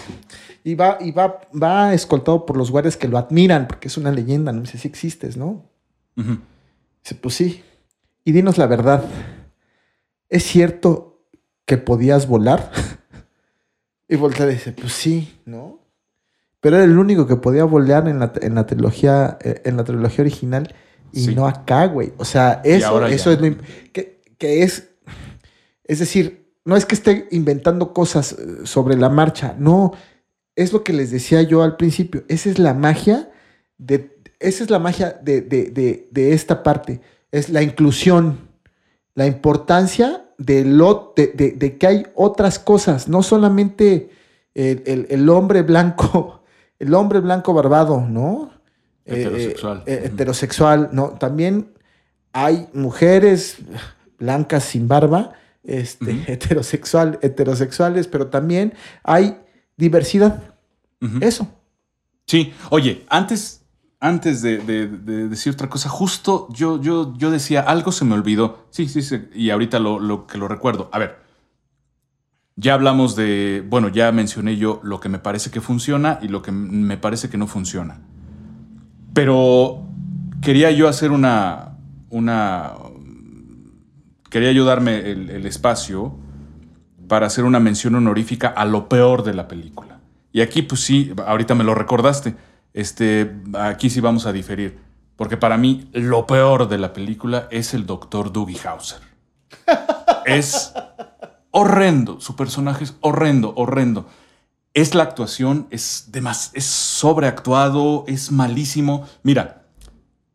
[0.65, 4.11] Y va, y va, va escoltado por los guardias que lo admiran, porque es una
[4.11, 4.61] leyenda, ¿no?
[4.61, 5.69] Dice, sí existes, ¿no?
[6.15, 7.63] Dice, pues sí.
[8.25, 9.05] Y dinos la verdad.
[10.27, 11.23] ¿Es cierto
[11.65, 12.71] que podías volar?
[14.09, 15.79] y voltea y dice, pues sí, ¿no?
[16.59, 19.83] Pero era el único que podía volar en la, en la trilogía, eh, en la
[19.85, 20.75] trilogía original
[21.13, 21.35] y Sí.
[21.35, 22.11] no acá, güey.
[22.17, 23.55] O sea, eso, eso es lo
[23.93, 24.89] que, que es.
[25.85, 29.55] Es decir, no es que esté inventando cosas eh, sobre la marcha.
[29.57, 29.93] No.
[30.55, 32.25] Es lo que les decía yo al principio.
[32.27, 33.31] Esa es la magia
[33.77, 34.17] de.
[34.39, 36.99] Esa es la magia de, de- de- de esta parte.
[37.31, 38.49] Es la inclusión.
[39.15, 43.07] La importancia de, lo, de, de- de que hay otras cosas.
[43.07, 44.09] No solamente
[44.55, 46.35] el, el- el hombre blanco.
[46.79, 48.51] El hombre blanco barbado, ¿no?
[49.03, 49.83] Eh, Heterosexual.
[49.85, 50.05] eh, Ujú.
[50.07, 51.09] heterosexual, ¿no?
[51.09, 51.73] También
[52.31, 53.57] hay mujeres
[54.17, 55.33] blancas sin barba,
[55.65, 58.73] este, heterosexual, heterosexuales, pero también
[59.03, 59.37] hay
[59.75, 60.41] diversidad.
[61.19, 61.49] Eso.
[62.27, 63.58] Sí, oye, antes,
[63.99, 68.13] antes de, de- de decir otra cosa, justo yo, yo, yo decía, algo se me
[68.15, 68.65] olvidó.
[68.69, 70.89] Sí, sí, sí, y ahorita lo, lo que lo recuerdo.
[70.93, 71.17] A ver,
[72.55, 76.41] ya hablamos de, bueno, ya mencioné yo lo que me parece que funciona y lo
[76.41, 78.01] que me parece que no funciona.
[79.13, 79.85] Pero
[80.41, 81.77] quería yo hacer una,
[82.09, 82.73] una,
[84.29, 86.15] quería yo darme el, el espacio
[87.07, 89.99] para hacer una mención honorífica a lo peor de la película.
[90.31, 92.35] Y aquí, pues sí, ahorita me lo recordaste.
[92.73, 94.79] Este, aquí sí vamos a diferir.
[95.15, 99.01] Porque para mí, lo peor de la película es el doctor Doogie Hauser.
[100.25, 100.73] es
[101.51, 102.21] horrendo.
[102.21, 104.07] Su personaje es horrendo, horrendo.
[104.73, 109.07] Es la actuación, es, demas, es sobreactuado, es malísimo.
[109.23, 109.63] Mira,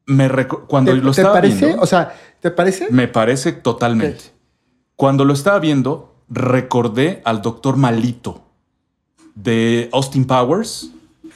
[0.06, 1.66] me cuando ¿Te, lo te estaba parece?
[1.66, 2.88] viendo, O sea, ¿te parece?
[2.90, 4.32] me parece totalmente.
[4.96, 8.42] Cuando lo estaba viendo, recordé al doctor Malito
[9.34, 10.90] de Austin Powers,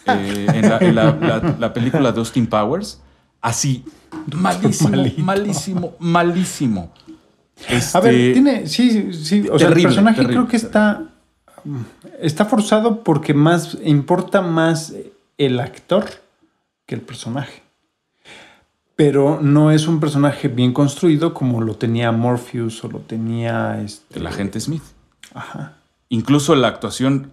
[0.07, 3.01] eh, en, la, en la- la- la película de Austin Powers.
[3.41, 3.85] Así,
[4.35, 5.23] malísimo, Malito.
[5.23, 6.93] malísimo, malísimo.
[7.95, 10.37] A ver, Este, tiene, sí, sí, o sea, el personaje terrible.
[10.37, 11.03] creo que está,
[12.21, 14.93] está forzado porque más importa más
[15.39, 16.05] el actor
[16.87, 17.63] que el personaje.
[18.97, 24.19] Pero no es un personaje bien construido como lo tenía Morpheus o lo tenía este,
[24.19, 24.83] el agente Smith.
[25.35, 25.75] Ajá.
[26.09, 27.31] Incluso la actuación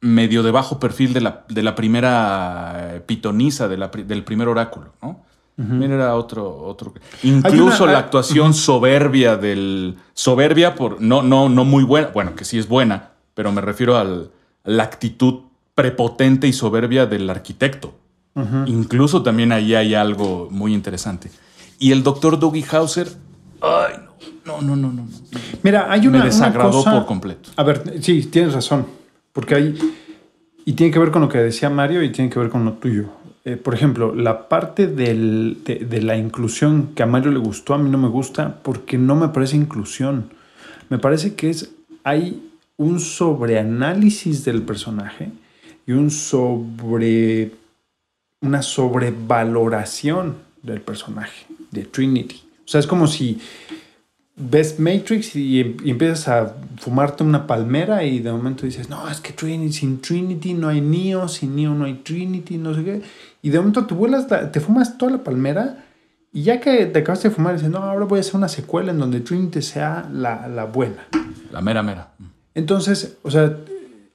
[0.00, 4.92] medio de bajo perfil de la, de la primera pitonisa, de la del primer oráculo,
[5.02, 5.26] ¿no?
[5.56, 6.94] También era otro, otro.
[7.24, 9.96] Incluso una- la actuación soberbia del.
[10.14, 11.00] Soberbia por.
[11.02, 12.10] No, no, no muy buena.
[12.14, 14.30] Bueno, que sí es buena, pero me refiero al,
[14.64, 15.40] a la actitud
[15.74, 17.94] prepotente y soberbia del arquitecto.
[18.66, 21.28] Incluso también ahí hay algo muy interesante.
[21.80, 23.08] Y el doctor Dougie Hauser.
[23.60, 23.94] Ay,
[24.44, 25.08] no, no, no, no, no.
[25.64, 27.50] Mira, hay una, Me desagradó una cosa- por completo.
[27.56, 28.86] A ver, sí, tienes razón.
[29.38, 29.78] Porque hay.
[30.64, 32.72] Y tiene que ver con lo que decía Mario y tiene que ver con lo
[32.72, 33.04] tuyo.
[33.44, 37.78] Eh, por ejemplo, la parte de, de la inclusión que a Mario le gustó, a
[37.78, 40.30] mí no me gusta porque no me parece inclusión.
[40.88, 41.70] Me parece que es.
[42.02, 45.30] Hay un sobreanálisis del personaje
[45.86, 47.52] y un sobre.
[48.40, 50.34] Una sobrevaloración
[50.64, 52.42] del personaje, de Trinity.
[52.64, 53.40] O sea, es como si
[54.38, 59.08] ves Matrix y, em- y empiezas a fumarte una palmera y de momento dices, no,
[59.08, 62.84] es que Trinity, sin Trinity no hay Neo, sin Neo no hay Trinity, no sé
[62.84, 63.02] qué.
[63.42, 65.84] Y de momento te vuelas, la- te fumas toda la palmera
[66.32, 68.92] y ya que te acabaste de fumar, dices, no, ahora voy a hacer una secuela
[68.92, 71.06] en donde Trinity sea la, la buena.
[71.52, 72.12] La mera, mera.
[72.54, 73.56] Entonces, o sea,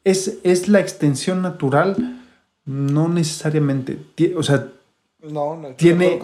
[0.04, 2.22] es, es la extensión natural,
[2.66, 3.98] no necesariamente,
[4.38, 4.68] o sea,
[5.22, 6.20] No, Tiene-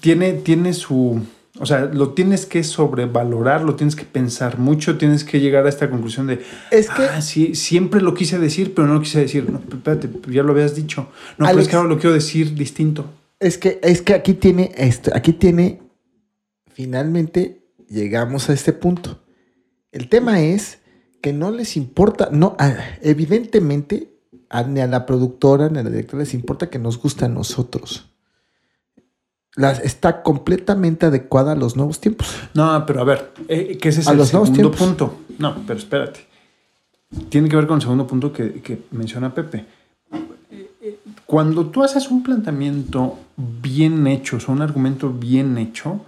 [0.00, 1.20] tiene, tiene su.
[1.58, 5.68] O sea, lo tienes que sobrevalorar, lo tienes que pensar mucho, tienes que llegar a
[5.68, 6.40] esta conclusión de.
[6.70, 9.50] Es que- "Ah, sí, siempre lo quise decir, pero no lo quise decir.
[9.50, 11.08] No, espérate, ya lo habías dicho.
[11.36, 13.04] No, pero es que ahora lo quiero decir distinto.
[13.38, 15.80] Es que, es que aquí tiene esto, aquí tiene,
[16.72, 19.18] finalmente llegamos a este punto.
[19.90, 20.78] El tema es
[21.20, 22.56] que no les importa, no,
[23.02, 24.08] evidentemente
[24.68, 28.11] ni a la productora ni a la directora les importa que nos guste a nosotros.
[29.54, 32.28] Las, está completamente adecuada a los nuevos tiempos.
[32.54, 35.18] No, pero a ver, eh, ese es A el los segundo punto.
[35.38, 36.26] No, pero espérate.
[37.28, 39.66] Tiene que ver con el segundo punto que, que menciona Pepe.
[40.50, 46.00] Eh, eh, Cuando tú haces un planteamiento bien hecho, o sea, un argumento bien hecho,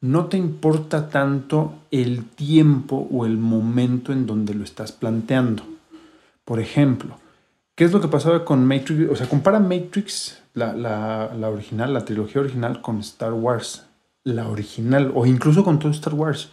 [0.00, 5.64] no te importa tanto el tiempo o el momento en donde lo estás planteando.
[6.44, 7.16] Por ejemplo,
[7.76, 9.10] ¿qué es lo que pasaba con Matrix?
[9.10, 13.86] O sea, compara Matrix, la, la- la original, la trilogía original, con Star Wars,
[14.24, 16.50] la original, o incluso con todo Star Wars.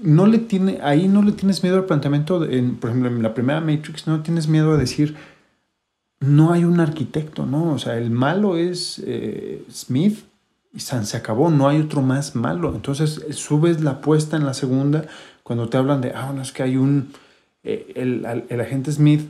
[0.00, 3.22] no le tiene, ahí no le tienes miedo al planteamiento, de- en, por ejemplo, en
[3.22, 5.16] la primera Matrix, no tienes miedo a decir,
[6.20, 7.72] no hay un arquitecto, ¿no?
[7.72, 10.20] O sea, el malo es eh, Smith
[10.72, 12.74] y San se acabó, no hay otro más malo.
[12.74, 15.04] Entonces subes la apuesta en la segunda
[15.42, 17.12] cuando te hablan de, ah, no, es que hay un,
[17.62, 19.22] eh, el, el agente Smith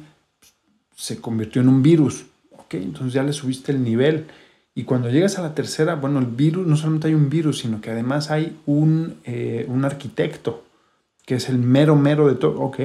[0.96, 2.26] se convirtió en un virus.
[2.68, 4.26] Ok, entonces ya le subiste el nivel.
[4.74, 7.80] Y cuando llegas a la tercera, bueno, el virus, no solamente hay un virus, sino
[7.80, 10.64] que además hay un, eh, un arquitecto,
[11.24, 12.60] que es el mero mero de todo.
[12.60, 12.80] Ok,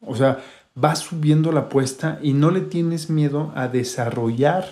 [0.00, 0.38] o sea,
[0.74, 4.70] vas subiendo la apuesta y no le tienes miedo a desarrollar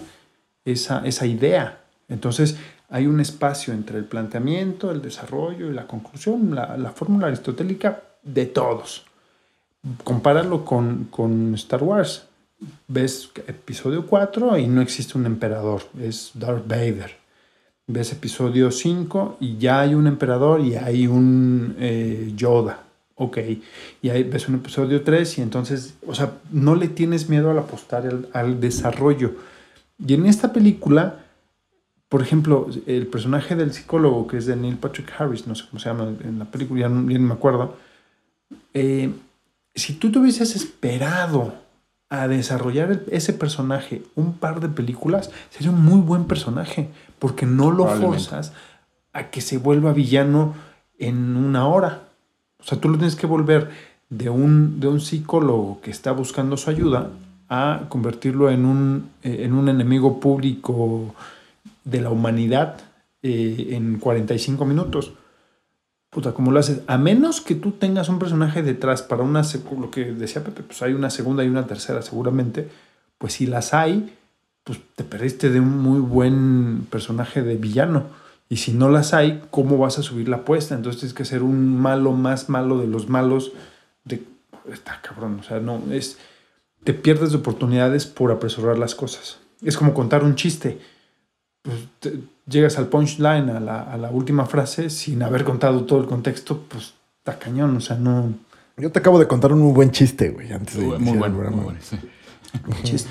[0.65, 1.85] esa, esa idea.
[2.09, 2.57] Entonces,
[2.89, 8.03] hay un espacio entre el planteamiento, el desarrollo y la conclusión, la, la fórmula aristotélica
[8.23, 9.05] de todos.
[10.05, 12.32] Compáralo con, con Star Wars.
[12.89, 17.17] Ves episodio 4 y no existe un emperador, es Darth Vader.
[17.87, 22.85] Ves episodio 5 y ya hay un emperador y hay un eh, Yoda.
[23.17, 23.39] Ok.
[24.03, 27.59] Y ahí ves un episodio 3 y entonces, o sea, no le tienes miedo al
[27.59, 29.35] apostar al, desarrollo.
[30.05, 31.21] Y en esta película,
[32.09, 35.81] por ejemplo, el personaje del psicólogo, que es de Neil Patrick Harris, no sé cómo
[35.81, 37.77] se llama en la película, ya no, ya no me acuerdo.
[38.75, 39.11] eh,
[39.75, 41.62] si tú te hubieses esperado
[42.13, 47.71] a desarrollar ese personaje un par de películas, sería un muy buen personaje, porque no
[47.71, 48.53] lo forzas
[49.15, 50.55] a que se vuelva villano
[50.99, 52.03] en una hora.
[52.61, 53.71] O sea, tú lo tienes que volver
[54.11, 57.09] de un, de un psicólogo que está buscando su ayuda
[57.49, 61.15] a convertirlo en un, eh, en un enemigo público
[61.83, 62.77] de la humanidad
[63.23, 65.13] eh, en 45 minutos.
[66.13, 66.83] Puta, ¿cómo lo haces?
[66.89, 69.41] A menos que tú tengas un personaje detrás para una,
[69.81, 72.69] lo que decía Pepe, pues hay una segunda y una tercera seguramente,
[73.17, 74.15] pues si las hay,
[74.63, 78.09] pues te perdiste de un muy buen personaje de villano.
[78.51, 80.75] Y si no las hay, ¿cómo vas a subir la apuesta?
[80.75, 83.53] Entonces tienes que ser un malo más malo de los malos.
[84.05, 84.23] De...
[84.71, 86.19] Está cabrón, o sea, no, es...
[86.85, 89.39] Te pierdes de oportunidades por apresurar las cosas.
[89.63, 90.79] Es como contar un chiste.
[91.63, 96.01] Pues, te- llegas al punchline, a la, a la última frase, sin haber contado todo
[96.01, 98.33] el contexto, pues está cañón, o sea, no...
[98.77, 101.35] Yo te acabo de contar un muy buen chiste, güey, antes de Muy el bueno,
[101.37, 101.57] programa.
[101.57, 101.79] muy bueno.
[101.83, 101.99] sí.
[102.83, 103.11] Chiste.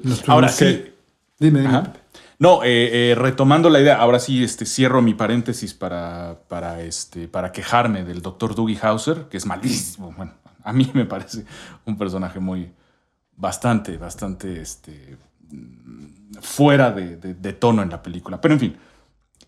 [0.00, 0.92] Nos tuvimos Ahora que- sí.
[1.38, 1.74] Dime, dime.
[1.74, 1.92] Ajá.
[2.38, 7.28] No, eh, eh, retomando la idea, ahora sí este, cierro mi paréntesis para, para, este,
[7.28, 10.12] para quejarme del doctor Dougie Hauser, que es malísimo.
[10.16, 10.32] Bueno,
[10.62, 11.44] a mí me parece
[11.86, 12.70] un personaje muy,
[13.36, 15.16] bastante, bastante este,
[16.40, 18.40] fuera de, de- de tono en la película.
[18.40, 18.76] Pero en fin,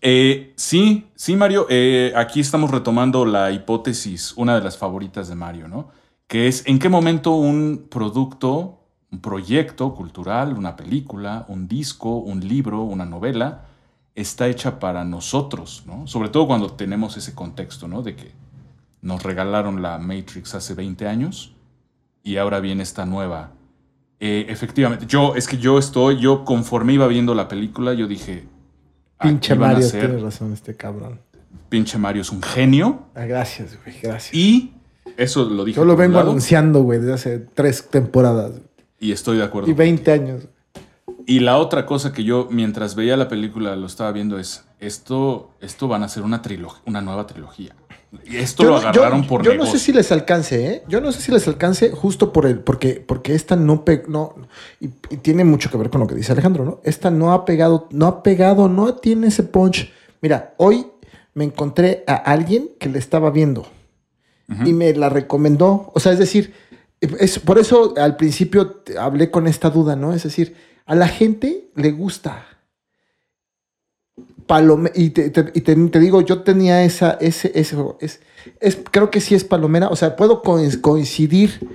[0.01, 5.35] Eh, sí, sí, Mario, eh, aquí estamos retomando la hipótesis, una de las favoritas de
[5.35, 5.89] Mario, ¿no?
[6.27, 8.79] Que es en qué momento un producto,
[9.11, 13.65] un proyecto cultural, una película, un disco, un libro, una novela,
[14.15, 16.05] está hecha para nosotros, ¿no?
[16.07, 18.03] Sobre todo cuando tenemos ese contexto, ¿no?
[18.03, 18.31] De que
[19.01, 21.53] nos regalaron la Matrix hace 20 años
[22.23, 23.51] y ahora viene esta nueva.
[24.19, 28.45] Eh, efectivamente, yo, es que yo estoy, yo conforme iba viendo la película, yo dije,
[29.21, 31.19] Pinche aquí van a Mario, ser- tienes razón, este cabrón.
[31.69, 34.33] pinche Mario es un genio Ah, gracias, güey, gracias.
[34.33, 34.73] y
[35.17, 35.75] eso lo dije.
[35.77, 38.53] Yo lo vengo lado, anunciando, güey, desde hace tres temporadas
[38.99, 39.69] y estoy de acuerdo.
[39.69, 40.47] y 20 años.
[41.27, 45.51] Y la otra cosa que yo mientras veía la película lo estaba viendo es esto
[45.61, 47.75] esto van a ser una trilogía, una nueva trilogía.
[48.25, 49.73] Y esto Yo lo no- yo- agarraron por yo negocio.
[49.73, 50.83] no sé si les alcance, ¿eh?
[50.87, 54.35] Yo no sé si les alcance justo por el, porque, porque esta no pegó, no,
[54.79, 56.79] y, y tiene mucho que ver con lo que dice Alejandro, ¿no?
[56.83, 59.91] Esta no ha pegado, no ha pegado, no tiene ese punch.
[60.21, 60.87] Mira, hoy
[61.33, 63.67] me encontré a alguien que le estaba viendo
[64.65, 65.91] y me la recomendó.
[65.93, 66.53] O sea, es decir,
[67.01, 70.13] es, por eso al principio hablé con esta duda, ¿no?
[70.13, 70.55] Es decir,
[70.85, 72.45] a la gente le gusta.
[74.47, 77.75] Palome y te, te- y te- te digo, yo tenía esa, ese, es,
[78.59, 79.89] es, creo que sí es palomera.
[79.89, 81.67] O sea, puedo coin- coincidir,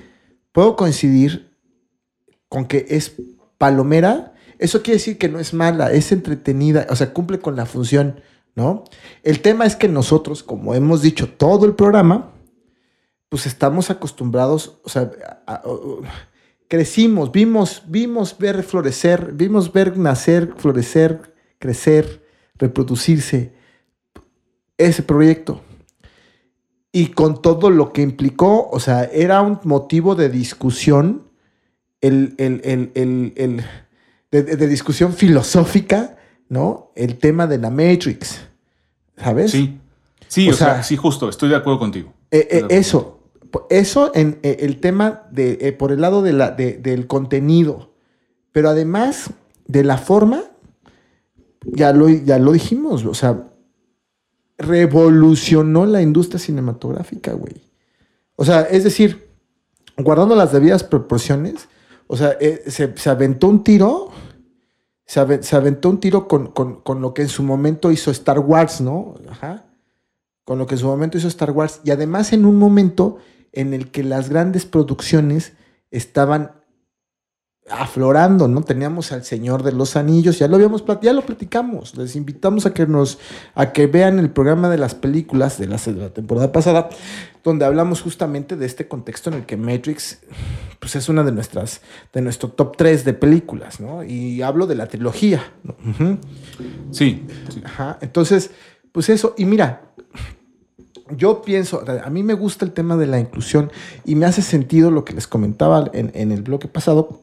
[0.53, 1.55] puedo coincidir
[2.49, 3.15] con que es
[3.59, 4.35] palomera.
[4.59, 8.21] Eso quiere decir que no es mala, es entretenida, o sea, cumple con la función,
[8.55, 8.85] ¿no?
[9.23, 12.33] El tema es que nosotros, como hemos dicho todo el programa,
[13.29, 15.11] pues estamos acostumbrados, o sea,
[16.69, 22.22] crecimos, vimos, vimos ver florecer, vimos ver nacer, florecer, crecer,
[22.63, 23.53] reproducirse
[24.79, 25.61] ese proyecto.
[26.93, 31.25] Y con todo lo que implicó, o sea, era un motivo de discusión,
[32.01, 33.65] el, el- el- el- el-
[34.31, 36.17] de, de- discusión filosófica,
[36.49, 36.93] ¿no?
[36.95, 38.41] El tema de la Matrix,
[39.17, 39.51] ¿sabes?
[39.53, 39.79] Sí.
[40.29, 42.13] Sí, O o, sea, sea, sí, justo, estoy de acuerdo contigo.
[42.31, 43.19] Eh, eh, acuerdo eso,
[43.69, 47.93] eso en eh, el tema de, por el lado de la, de- del contenido,
[48.53, 49.31] pero además
[49.67, 50.45] de la forma,
[51.65, 53.49] ya lo, ya lo dijimos, o sea,
[54.59, 57.63] revolucionó la industria cinematográfica, güey.
[58.37, 59.29] O sea, es decir,
[59.97, 61.69] guardando las debidas proporciones,
[62.07, 64.11] o sea, eh, se, se aventó un tiro,
[65.07, 68.39] se, se aventó un tiro con, con- con lo que en su momento hizo Star
[68.39, 69.15] Wars, ¿no?
[69.31, 69.65] Ajá.
[70.45, 71.81] Con lo que en su momento hizo Star Wars.
[71.85, 73.19] Y además en un momento
[73.53, 75.53] en el que las grandes producciones
[75.91, 76.53] estaban
[77.71, 78.63] aflorando, ¿no?
[78.63, 81.97] Teníamos al Señor de los Anillos, ya lo habíamos plat- ya lo platicamos.
[81.97, 83.19] Les invitamos a que nos
[83.55, 86.89] a que vean el programa de las películas de la, de la temporada pasada,
[87.45, 90.19] donde hablamos justamente de este contexto en el que Matrix
[90.81, 91.81] pues es una de nuestras
[92.13, 94.03] de nuestro top 3 de películas, ¿no?
[94.03, 95.43] Y hablo de la trilogía.
[95.63, 95.77] ¿no?
[96.91, 97.63] Sí, sí.
[97.65, 97.99] Ajá.
[98.01, 98.51] Entonces,
[98.91, 99.83] pues eso, y mira,
[101.17, 103.71] yo pienso, a mí me gusta el tema de la inclusión
[104.05, 107.21] y me hace sentido lo que les comentaba en, en el bloque pasado.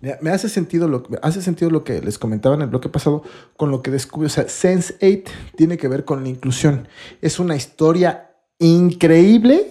[0.00, 2.88] Me me hace sentido, lo, me hace sentido lo que les comentaba en el bloque
[2.88, 3.22] pasado
[3.56, 4.26] con lo que descubrí.
[4.26, 5.24] O sea, Sense8
[5.56, 6.88] tiene que ver con la inclusión.
[7.20, 9.70] Es una historia increíble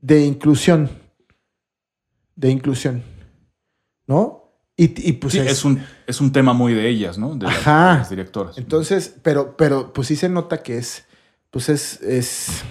[0.00, 0.88] de inclusión.
[2.36, 3.02] De inclusión.
[4.06, 4.44] ¿No?
[4.76, 7.34] Y, y pues Sí, es, un, es un tema muy de ellas, ¿no?
[7.34, 7.92] De, las- Ajá.
[7.92, 8.58] de las directoras.
[8.58, 11.04] Entonces, pero, pero pues sí se nota que es,
[11.50, 12.62] pues es, es,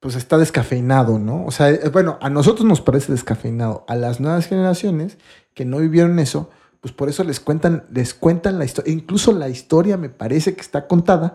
[0.00, 1.44] pues está descafeinado, ¿no?
[1.44, 3.84] O sea, eh, bueno, a nosotros nos parece descafeinado.
[3.88, 5.18] A las nuevas generaciones
[5.54, 8.92] que no vivieron eso, pues por eso les cuentan, les cuentan la historia.
[8.92, 11.34] Incluso la historia me parece que está contada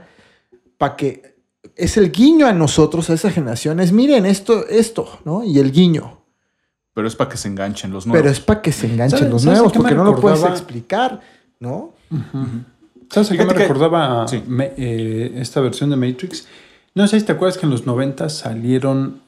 [0.77, 1.35] para que
[1.75, 3.79] es el guiño a nosotros, a esa generación.
[3.81, 5.43] Es miren esto, esto, ¿no?
[5.43, 6.19] Y el guiño.
[6.93, 8.21] Pero es para que se enganchen los nuevos.
[8.21, 11.19] Pero es para que se enganchen ¿Sabes- los sabes nuevos, porque no lo puedes explicar,
[11.59, 11.93] ¿no?
[13.09, 14.41] ¿Sabes a qué me recordaba Sí.
[14.47, 16.47] me- eh, esta versión de Matrix?
[16.95, 19.21] No sé si te acuerdas que en los 90 salieron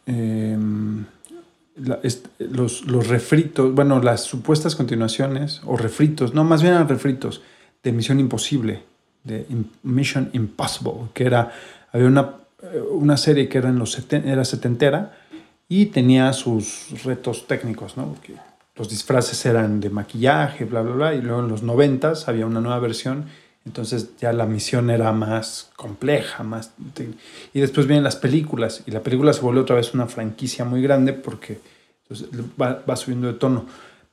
[2.03, 7.41] est- los, los refritos, bueno, las supuestas continuaciones, o refritos, no, más bien eran refritos,
[7.83, 8.83] de Misión Imposible,
[9.23, 9.45] de
[9.83, 11.51] Mission Impossible, que era,
[11.91, 15.17] había una, eh, una serie que era, en los seten- era setentera
[15.67, 18.05] y tenía sus retos técnicos, ¿no?
[18.13, 18.35] Porque
[18.75, 22.61] los disfraces eran de maquillaje, bla, bla, bla, y luego en los noventas había una
[22.61, 23.25] nueva versión,
[23.65, 26.71] entonces ya la misión era más compleja, más...
[27.53, 30.81] Y después vienen las películas, y la película se vuelve otra vez una franquicia muy
[30.81, 31.59] grande porque
[32.03, 32.27] entonces,
[32.61, 33.65] va, va subiendo de tono.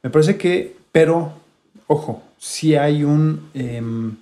[0.03, 1.33] Me parece que, pero,
[1.87, 4.17] ojo, si hay un, em,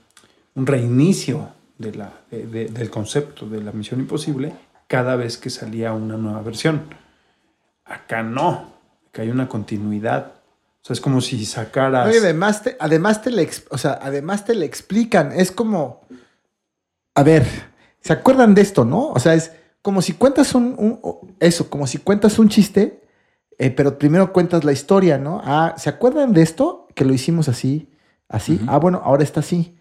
[0.57, 4.53] un reinicio de la, de- del concepto de la misión imposible
[4.89, 6.83] cada vez que salía una nueva versión.
[7.85, 8.73] Acá no,
[9.09, 10.33] acá hay una continuidad.
[10.83, 12.09] O sea, es como si sacaras...
[12.09, 16.01] Oye, además te, además te le, o sea, además te le explican, es como,
[17.15, 17.47] a ver,
[18.01, 19.09] ¿se acuerdan de esto, no?
[19.11, 19.53] O sea, es
[19.83, 20.99] como si cuentas un,
[21.39, 23.03] eso, como si cuentas un chiste,
[23.59, 25.41] eh, pero primero cuentas la historia, ¿no?
[25.45, 26.89] Ah, ¿se acuerdan de esto?
[26.95, 27.91] Que lo hicimos así,
[28.29, 28.59] así.
[28.67, 29.77] Ah, bueno, ahora está así.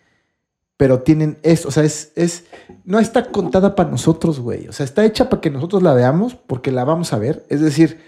[0.75, 2.45] Pero tienen esto, o sea, es, es,
[2.85, 4.67] no está contada para nosotros, güey.
[4.67, 7.45] O sea, está hecha para que nosotros la veamos, porque la vamos a ver.
[7.49, 8.01] Es decir,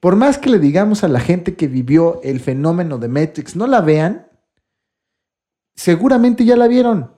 [0.00, 3.66] por más que le digamos a la gente que vivió el fenómeno de Matrix, no
[3.66, 4.28] la vean,
[5.74, 7.12] seguramente ya la vieron.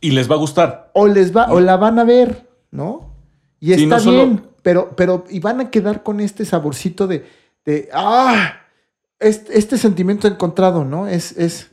[0.00, 0.90] Y les va a gustar.
[0.94, 3.12] O les va, o la van a ver, ¿no?
[3.60, 7.06] Y Sí, está no solo- bien, pero, pero, y van a quedar con este saborcito
[7.06, 7.26] de,
[7.64, 8.60] de ah,
[9.18, 11.08] este, este sentimiento encontrado, ¿no?
[11.08, 11.70] Es, es,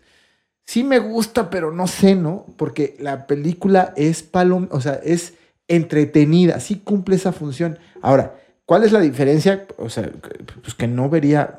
[0.65, 2.45] sí me gusta, pero no sé, ¿no?
[2.57, 5.35] Porque la película es palom, o sea, es
[5.67, 7.77] entretenida, sí cumple esa función.
[8.01, 8.35] Ahora,
[8.65, 9.65] ¿cuál es la diferencia?
[9.77, 10.09] O sea,
[10.61, 11.55] pues que no vería,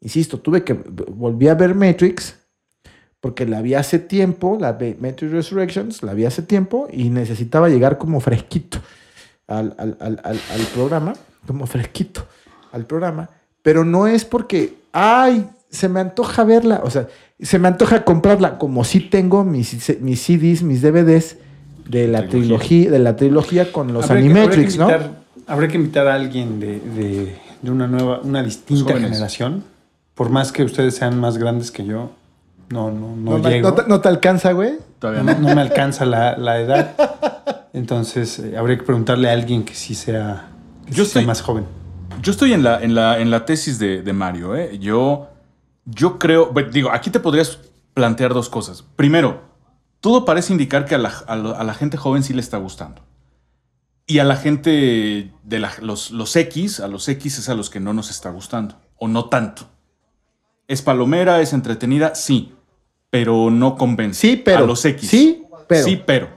[0.00, 2.36] insisto, tuve que, volví a ver Matrix,
[3.20, 7.98] porque la vi hace tiempo, la Matrix Resurrections, la vi hace tiempo y necesitaba llegar
[7.98, 8.78] como fresquito
[9.48, 11.14] al, al- al- al- programa,
[11.46, 12.26] como fresquito
[12.72, 13.30] al programa,
[13.62, 17.08] pero no es porque, ay, se me antoja verla, o sea,
[17.40, 21.36] se me antoja comprarla, como si tengo mis, mis CDs, mis DVDs
[21.88, 22.28] de la Trilogía.
[22.58, 24.86] trilogía, de la trilogía con los Animatrix, ¿no?
[25.46, 29.10] Habría que invitar a alguien de, de- de una nueva, una distinta jóvenes.
[29.10, 29.64] generación.
[30.14, 32.10] Por más que ustedes sean más grandes que yo,
[32.70, 33.68] no, no, no, No, llego.
[33.70, 34.74] no te, no te alcanza, güey.
[34.98, 35.48] Todavía No, no.
[35.48, 36.94] no me alcanza la, la edad.
[37.72, 40.48] Entonces, eh, habría que preguntarle a alguien que sí sea,
[40.86, 41.64] que Yo sí sea más joven.
[42.22, 44.56] Yo estoy en la, en la, en la tesis de, de Mario.
[44.56, 44.78] ¿eh?
[44.78, 45.28] Yo,
[45.84, 47.58] yo creo, digo, aquí te podrías
[47.94, 48.82] plantear dos cosas.
[48.96, 49.42] Primero,
[50.00, 53.02] todo parece indicar que a la, a la gente joven sí le está gustando.
[54.06, 57.70] Y a la gente de la- los, los X, a los X es a los
[57.70, 58.76] que no nos está gustando.
[58.98, 59.68] O no tanto.
[60.68, 62.54] Es palomera, es entretenida, sí.
[63.10, 64.20] Pero no convence.
[64.20, 64.58] Sí, pero.
[64.64, 65.08] A los X.
[65.08, 65.84] Sí, pero.
[65.84, 66.28] Sí, pero.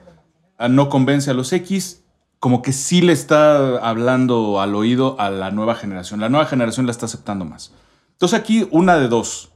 [0.58, 2.04] Ah, No convence a los X,
[2.40, 6.20] como que sí le está hablando al oído a la nueva generación.
[6.20, 7.72] La nueva generación la está aceptando más.
[8.14, 9.52] Entonces aquí una de dos.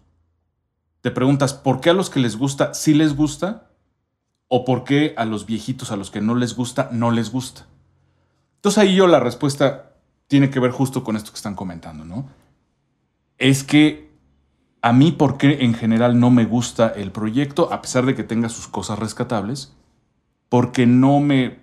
[1.01, 3.69] Te preguntas, ¿por qué a los que les gusta sí les gusta?
[4.55, 7.65] o por qué a los viejitos, a los que no les gusta, no les gusta.
[8.63, 9.91] Entonces ahí yo la respuesta
[10.27, 12.29] tiene que ver justo con esto que están comentando, ¿no?
[13.37, 14.09] Es que
[14.81, 18.23] a mí, ¿por qué en general no me gusta el proyecto, a pesar de que
[18.23, 19.75] tenga sus cosas rescatables?
[20.47, 21.59] Porque no me,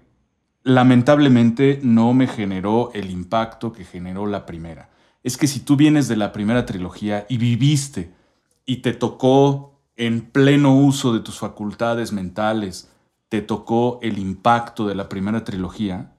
[0.63, 4.91] lamentablemente, no me generó el impacto que generó la primera.
[5.23, 8.13] Es que si tú vienes de la primera trilogía y viviste
[8.67, 12.91] y te tocó en pleno uso de tus facultades mentales,
[13.31, 16.13] te tocó el impacto de la primera trilogía,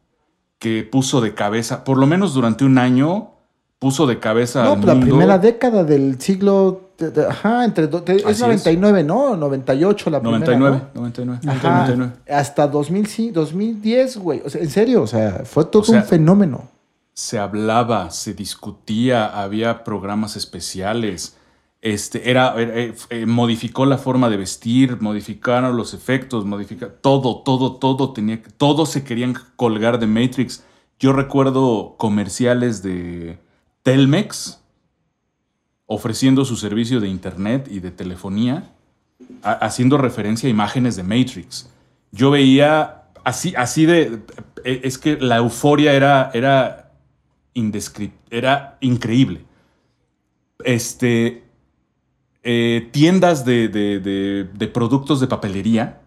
[0.61, 3.31] que puso de cabeza, por lo menos durante un año,
[3.79, 5.07] puso de cabeza No, al pues la mundo.
[5.07, 6.91] primera década del siglo.
[6.99, 7.87] de- de- ajá, entre.
[7.87, 8.39] de- es es.
[8.41, 9.35] 99, ¿no?
[9.35, 10.37] 98 la primera.
[10.45, 11.01] 99, ¿no?
[11.01, 12.13] 99, Ajá, 99.
[12.29, 14.43] hasta 2005, 2010, güey.
[14.45, 16.65] O sea, en serio, o sea, fue todo O sea, un fenómeno.
[17.13, 21.37] se hablaba, se discutía, había programas especiales.
[21.81, 27.77] Este, era, eh, eh, modificó la forma de vestir, modificaron los efectos, modifica todo, todo,
[27.77, 30.63] todo tenía, todos se querían colgar de Matrix.
[30.99, 33.39] Yo recuerdo comerciales de
[33.81, 34.61] Telmex
[35.87, 38.71] ofreciendo su servicio de internet y de telefonía,
[39.41, 41.69] haciendo referencia a imágenes de Matrix.
[42.11, 44.21] Yo veía así, así de,
[44.63, 46.91] eh, es que la euforia era, era
[48.29, 49.43] era increíble.
[50.63, 51.43] Este,
[52.43, 56.01] eh, tiendas de, de- de- de productos de papelería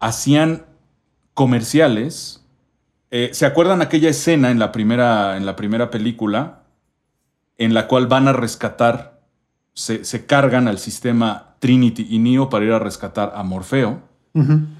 [0.00, 0.64] hacían
[1.34, 2.44] comerciales.
[3.10, 6.62] Eh, ¿Se acuerdan aquella escena en la, primera, en la primera película
[7.58, 9.20] en la cual van a rescatar,
[9.74, 14.00] se, se cargan al sistema Trinity y Neo para ir a rescatar a Morfeo?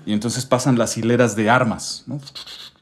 [0.06, 2.18] Y entonces pasan las hileras de armas, ¿no?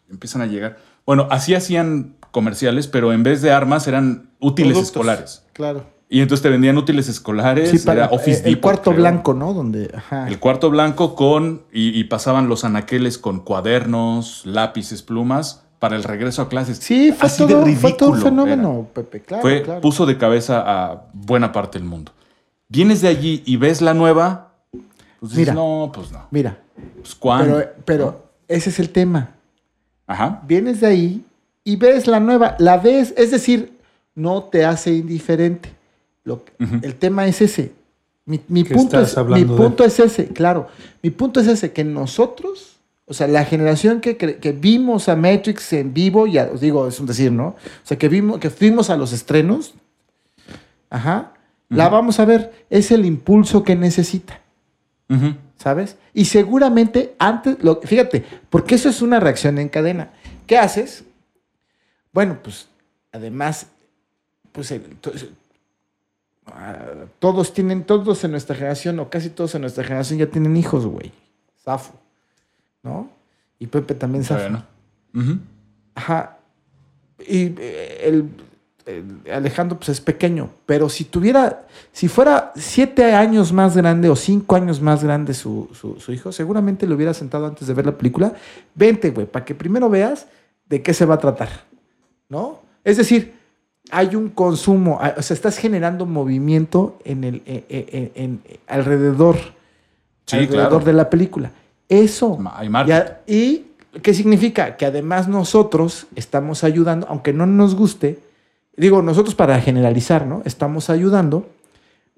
[0.08, 0.78] Empiezan a llegar.
[1.04, 5.44] Bueno, así hacían comerciales, pero en vez de armas eran útiles Productos, escolares.
[5.52, 5.84] Claro.
[6.12, 8.96] Y entonces te vendían útiles escolares, Sí, para era Office eh, el cuarto creo.
[9.00, 9.54] blanco, ¿no?
[9.54, 9.90] Donde.
[9.96, 10.26] Ajá.
[10.26, 11.62] El cuarto blanco con.
[11.72, 16.78] Y, y pasaban los anaqueles con cuadernos, lápices, plumas para el regreso a clases.
[16.78, 19.20] Sí, fue Así todo, de fue todo un fenómeno, Pepe.
[19.22, 19.80] Claro, Fue, claro.
[19.80, 22.12] Puso de cabeza a buena parte del mundo.
[22.68, 24.48] Vienes de allí y ves la nueva.
[25.20, 25.54] Pues dices, Mira.
[25.54, 26.26] no, pues no.
[26.32, 26.58] Mira,
[27.00, 27.54] Pues ¿cuándo?
[27.56, 29.30] pero, pero ese es el tema.
[30.06, 30.42] Ajá.
[30.46, 31.24] Vienes de ahí
[31.62, 33.78] y ves la nueva, la ves, es decir,
[34.14, 35.70] no te hace indiferente.
[36.24, 36.44] Lo.
[36.82, 37.72] El tema es ese.
[38.26, 39.56] Mi, mi ¿Qué punto, es, mi de?
[39.56, 40.68] punto es ese, claro.
[41.02, 42.76] Mi punto es ese, que nosotros,
[43.06, 47.00] o sea, la generación que, que vimos a Matrix en vivo, ya os digo, es
[47.00, 47.48] un decir, ¿no?
[47.48, 49.74] O sea, que, vimos, que fuimos a los estrenos,
[50.90, 51.32] ajá,
[51.68, 54.40] la vamos a ver, es el impulso que necesita.
[55.56, 55.96] ¿sabes?
[56.14, 60.10] Y seguramente antes, lo, fíjate, porque eso es una reacción en cadena.
[60.46, 61.04] ¿Qué haces?
[62.12, 62.68] Bueno, pues
[63.12, 63.66] además,
[64.52, 64.72] pues
[67.18, 70.86] todos tienen, todos en nuestra generación, o casi todos en nuestra generación ya tienen hijos,
[70.86, 71.12] güey.
[71.64, 71.92] Zafo,
[72.82, 73.08] ¿no?
[73.58, 74.40] Y Pepe también zafo.
[74.42, 74.64] Bueno.
[75.94, 76.38] Ajá.
[77.26, 78.30] Y eh, el,
[78.86, 84.16] el Alejandro pues es pequeño, pero si tuviera, si fuera siete años más grande o
[84.16, 87.84] cinco años más grande su, su- su hijo, seguramente le hubiera sentado antes de ver
[87.86, 88.32] la película.
[88.74, 90.26] Vente, güey, para que primero veas
[90.66, 91.50] de qué se va a tratar,
[92.28, 92.60] ¿no?
[92.82, 93.34] Es decir,
[93.90, 99.36] hay un consumo, o sea, estás generando movimiento en el, eh, eh, en- en- alrededor,
[100.26, 100.84] Sí, alrededor claro.
[100.84, 101.50] de la película.
[101.88, 102.38] Eso.
[102.54, 102.68] Hay.
[102.86, 103.64] Ya- ¿Y
[104.02, 104.76] qué significa?
[104.76, 108.18] Que además nosotros estamos ayudando, aunque no nos guste,
[108.76, 110.42] digo nosotros para generalizar, ¿no?
[110.44, 111.48] Estamos ayudando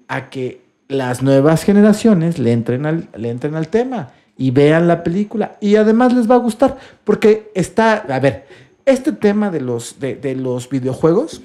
[0.07, 5.03] a que las nuevas generaciones le entren al, le entren al tema y vean la
[5.03, 5.57] película.
[5.59, 8.45] Y además les va a gustar, porque está, a ver,
[8.85, 11.41] este tema de los, de, de los videojuegos,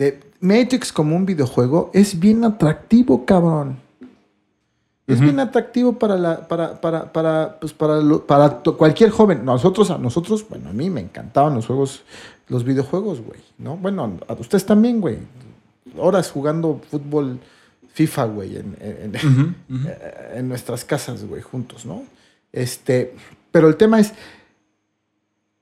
[0.00, 3.76] de Matrix como un videojuego, es bien atractivo, cabrón.
[5.06, 8.48] Es bien atractivo para la, para, para, para, pues para, lo- para
[8.78, 9.44] cualquier joven.
[9.44, 12.02] Nosotros, a nosotros, bueno, a mí me encantaban los juegos,
[12.48, 13.76] los videojuegos, güey, ¿no?
[13.76, 15.18] Bueno, a ustedes también, güey.
[15.98, 17.40] Horas jugando fútbol
[17.92, 18.76] FIFA, güey, en,
[20.34, 22.04] en nuestras casas, güey, juntos, ¿no?
[22.52, 23.14] Este,
[23.50, 24.12] pero el tema es,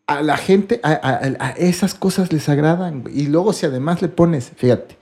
[0.08, 3.20] a la gente, a, a- a esas cosas les agradan, güey.
[3.20, 4.96] Y luego si además le pones, fíjate,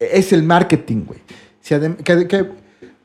[0.00, 1.20] es el marketing, güey.
[1.60, 2.50] Si que, que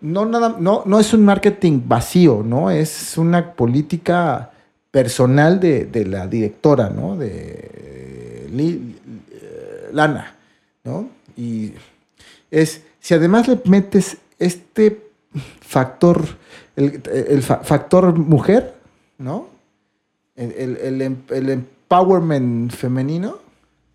[0.02, 2.72] no, nada, no, no es un marketing vacío, ¿no?
[2.72, 4.52] Es una política
[4.90, 7.18] personal de, de la directora, ¿no?
[7.18, 8.48] De eh,
[9.32, 10.36] eh, Lana,
[10.84, 11.10] ¿no?
[11.36, 11.74] Y
[12.52, 15.08] es, si además le metes este
[15.62, 16.24] factor,
[16.76, 18.76] el, el fa- factor mujer,
[19.18, 19.53] ¿no?
[20.36, 23.38] El, el- el em- el empowerment femenino,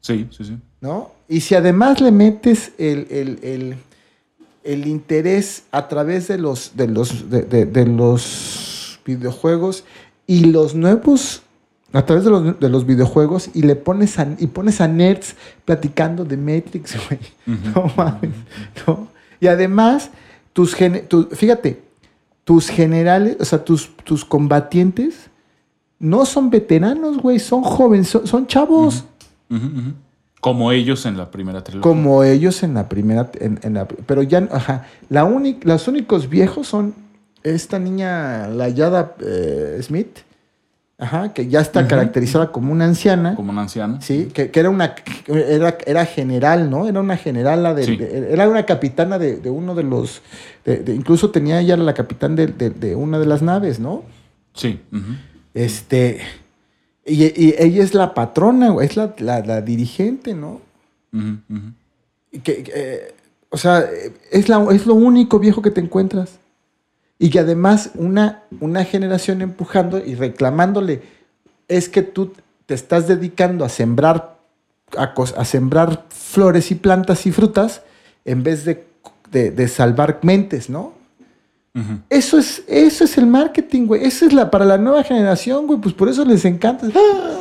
[0.01, 0.57] Sí, sí, sí.
[0.81, 1.11] ¿no?
[1.29, 3.77] Y si además le metes el, el- el-
[4.65, 9.85] el interés a través de los, de los, de, de- de los videojuegos
[10.27, 11.43] y los nuevos
[11.93, 15.35] a través de los, de los videojuegos y le pones a, y pones a nerds
[15.65, 17.21] platicando de Matrix, güey.
[17.75, 18.31] No mames.
[18.87, 19.09] ¿no?
[19.41, 20.11] Y además,
[20.53, 20.77] tus
[21.09, 21.81] tu- fíjate,
[22.45, 25.31] tus generales, o sea, tus, tus combatientes
[25.99, 29.05] no son veteranos, güey, son jóvenes, son, son chavos.
[30.41, 31.83] Como ellos en la primera trilogía.
[31.83, 36.29] Como ellos en la primera, en, en la, pero ya, ajá, la única, los únicos
[36.29, 36.95] viejos son
[37.43, 40.19] esta niña, la Yada eh, Smith,
[40.97, 44.01] ajá, que ya está caracterizada como una anciana, Como una anciana.
[44.01, 44.95] sí, que, que era una,
[45.27, 46.87] era, era general, ¿no?
[46.87, 47.97] Era una generala, de, Sí.
[47.97, 50.23] de- era una capitana de, de uno de los,
[50.65, 54.05] de- incluso tenía ella la capitán de una de las naves, ¿no?
[54.55, 54.81] Sí.
[55.59, 56.21] Este,
[57.05, 60.61] y, y ella es la patrona, es la, la, la dirigente, ¿no?
[62.45, 63.15] Que, que,
[63.51, 63.85] o sea,
[64.31, 66.39] es, la, es lo único viejo que te encuentras.
[67.19, 71.03] Y que además una, una generación empujando y reclamándole,
[71.67, 72.33] es que tú
[72.67, 74.39] te estás dedicando a sembrar,
[74.97, 77.83] a, a sembrar flores y plantas y frutas
[78.25, 78.85] en vez de,
[79.33, 80.93] de- de salvar mentes, ¿no?
[82.11, 84.05] Eso es, eso es el marketing, güey.
[84.05, 85.79] Eso es la para la nueva generación, güey.
[85.81, 86.89] Pues por eso les encanta.
[86.95, 87.39] ¡Ah!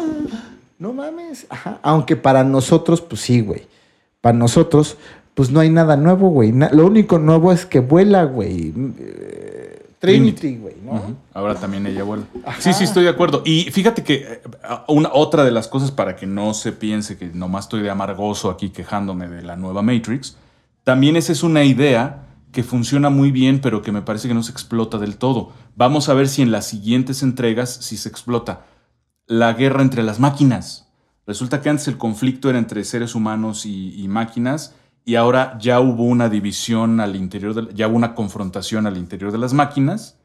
[0.77, 1.47] No mames.
[1.49, 1.79] Ajá.
[1.81, 3.67] Aunque para nosotros, pues sí, güey.
[4.21, 4.97] Para nosotros,
[5.33, 6.51] pues no hay nada nuevo, güey.
[6.51, 8.73] Na- lo único nuevo es que vuela, güey.
[8.99, 11.15] Eh, Trinity, güey, ¿no?
[11.33, 12.25] Ahora también ella vuelve.
[12.59, 13.41] Sí, sí, estoy de acuerdo.
[13.43, 14.41] Y fíjate que eh,
[14.87, 18.51] una, otra de las cosas para que no se piense que nomás estoy de amargoso
[18.51, 20.37] aquí quejándome de la nueva Matrix,
[20.83, 22.26] también esa es una idea
[22.57, 25.51] que funciona muy bien, pero que me parece que no se explota del todo.
[25.75, 28.65] Vamos a ver si en las siguientes entregas si se explota.
[29.27, 30.87] La guerra entre las máquinas.
[31.27, 34.73] Resulta que antes el conflicto era entre seres humanos y, y máquinas
[35.05, 39.31] y ahora ya hubo una división al interior, de, ya hubo una confrontación al interior
[39.31, 40.15] de las máquinas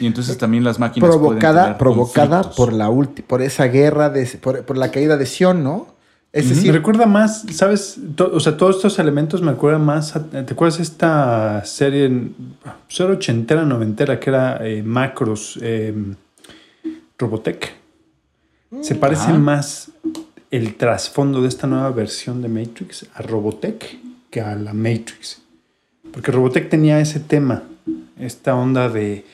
[0.00, 2.56] y entonces también las máquinas pueden Provocada, tener provocada conflictos.
[2.56, 5.97] por la ulti- por esa guerra, de, por, por la caída de Sion, ¿no?
[6.32, 7.98] Es Me decir, recuerda más, ¿sabes?
[8.18, 10.14] O sea, todos estos elementos me recuerdan más.
[10.14, 15.58] a- ¿Te acuerdas de esta serie, en- pues era ochentera, noventera, que era eh, Macros,
[15.62, 15.94] eh,
[17.18, 17.74] Robotech?
[18.82, 19.90] Se parece más
[20.50, 23.98] el trasfondo de esta nueva versión de Matrix a Robotech
[24.30, 25.40] que a la Matrix.
[26.12, 27.62] Porque Robotech tenía ese tema,
[28.18, 29.24] esta onda de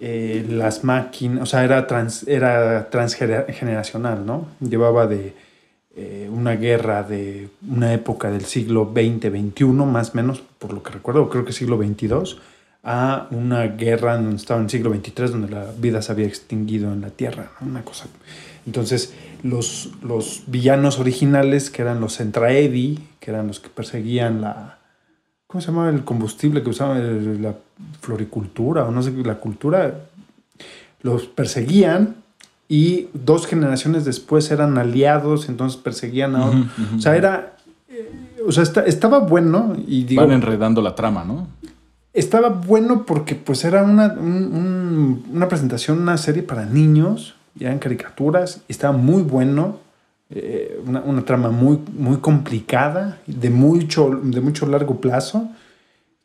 [0.00, 4.48] eh, las máquinas, o sea, era, trans, era transgeneracional, ¿no?
[4.60, 5.34] Llevaba de
[5.96, 10.82] eh, una guerra de una época del siglo XX, XXI, más o menos, por lo
[10.82, 12.38] que recuerdo, creo que siglo XXII,
[12.84, 16.92] a una guerra donde estaba en el siglo XXIII, donde la vida se había extinguido
[16.92, 18.06] en la Tierra, una cosa.
[18.66, 24.78] Entonces, los, los villanos originales, que eran los Centraedi, que eran los que perseguían la...
[25.46, 27.42] ¿Cómo se llamaba el combustible que usaban?
[27.42, 27.56] La
[28.00, 30.02] floricultura, o no sé, la cultura.
[31.02, 32.16] Los perseguían
[32.70, 36.46] y dos generaciones después eran aliados, entonces perseguían a...
[36.46, 36.64] Ujú.
[36.96, 37.56] O sea, era...
[37.88, 38.08] eh,
[38.46, 40.22] O sea, esta- estaba bueno y digo...
[40.22, 41.48] Van enredando la trama, ¿no?
[42.14, 47.66] Estaba bueno porque pues era una, un- un- una presentación, una serie para niños, ya
[47.68, 49.78] eran caricaturas, y estaba muy bueno,
[50.30, 55.48] eh, una, una trama muy, muy complicada, de mucho, de mucho largo plazo.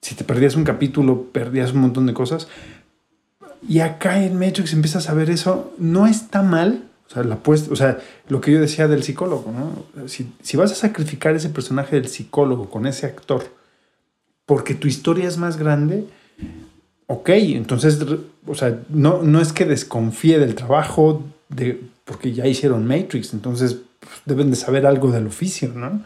[0.02, 2.48] Si te perdías un capítulo, perdías un montón de cosas.
[3.68, 6.84] Y acá en Matrix empiezas a ver eso, no está mal.
[7.08, 10.08] O sea, la puest- o sea, lo que yo decía del psicólogo, ¿no?
[10.08, 13.44] Si, si vas a sacrificar ese personaje del psicólogo con ese actor,
[14.46, 16.06] porque tu historia es más grande,
[17.08, 18.00] ok, entonces,
[18.48, 23.78] o sea, no, no es que desconfíe del trabajo, de, porque ya hicieron Matrix, entonces
[24.00, 26.04] pues, deben de saber algo del oficio, ¿no?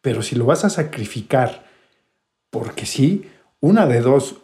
[0.00, 1.66] Pero si lo vas a sacrificar,
[2.50, 3.26] porque sí,
[3.60, 4.36] una de dos,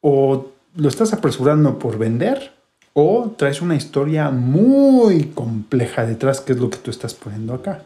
[0.00, 2.52] o lo estás apresurando por vender,
[2.94, 7.82] o traes una historia muy compleja detrás, que es lo que tú estás poniendo acá.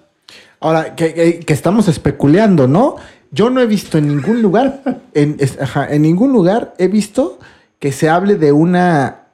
[0.61, 2.97] Ahora, que, que- que estamos especulando, ¿no?
[3.31, 4.83] Yo no he visto en ningún lugar,
[5.15, 7.39] en, es- ajá, en ningún lugar he visto
[7.79, 9.27] que se hable de una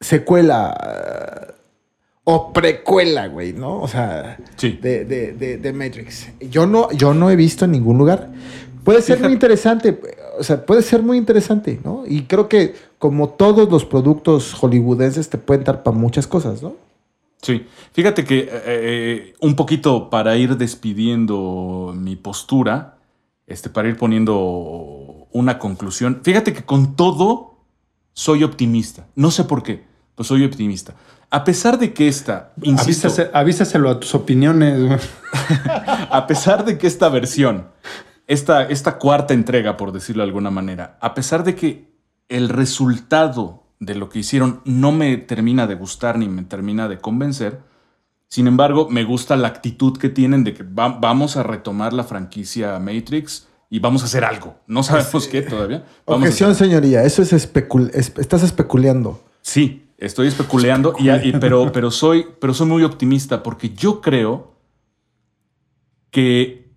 [0.00, 0.76] secuela
[1.48, 1.52] eh,
[2.24, 3.80] o precuela, güey, ¿no?
[3.80, 4.78] O sea, Sí.
[4.80, 6.28] de, de- de- de Matrix.
[6.40, 8.28] Yo no, yo no he visto en ningún lugar.
[8.84, 9.92] Puede ser muy interesante,
[10.38, 12.04] o sea, puede ser muy interesante, ¿no?
[12.06, 16.74] Y creo que como todos los productos hollywoodenses te pueden dar para muchas cosas, ¿no?
[17.42, 22.98] Sí, fíjate que eh, eh, un poquito para ir despidiendo mi postura,
[23.46, 27.56] este, para ir poniendo una conclusión, fíjate que con todo
[28.12, 29.06] soy optimista.
[29.16, 29.84] No sé por qué,
[30.14, 30.94] pues soy optimista.
[31.30, 35.00] A pesar de que esta, insisto, avísaselo a tus opiniones.
[36.10, 37.68] a pesar de que esta versión
[38.26, 41.92] esta, esta cuarta entrega, por decirlo de alguna manera, a pesar de que
[42.28, 46.98] el resultado de lo que hicieron no me termina de gustar ni me termina de
[46.98, 47.60] convencer,
[48.28, 52.04] sin embargo, me gusta la actitud que tienen de que va- vamos a retomar la
[52.04, 54.56] franquicia Matrix y vamos a hacer algo.
[54.66, 55.84] No sabemos qué todavía.
[56.06, 57.02] Vamos Objeción, señoría.
[57.04, 57.90] Eso es especul...
[57.92, 59.22] es- estás especuleando.
[59.42, 64.54] Sí, estoy especulando, y- y- pero, pero, soy, pero soy muy optimista porque yo creo
[66.10, 66.70] que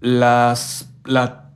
[0.00, 1.50] las, la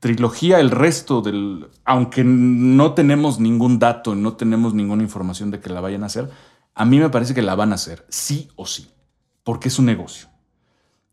[0.00, 1.68] trilogía, el resto del...
[1.84, 6.28] Aunque no tenemos ningún dato, no tenemos ninguna información de que la vayan a hacer,
[6.74, 8.88] a mí me parece que la van a hacer, sí o sí,
[9.44, 10.28] porque es un negocio.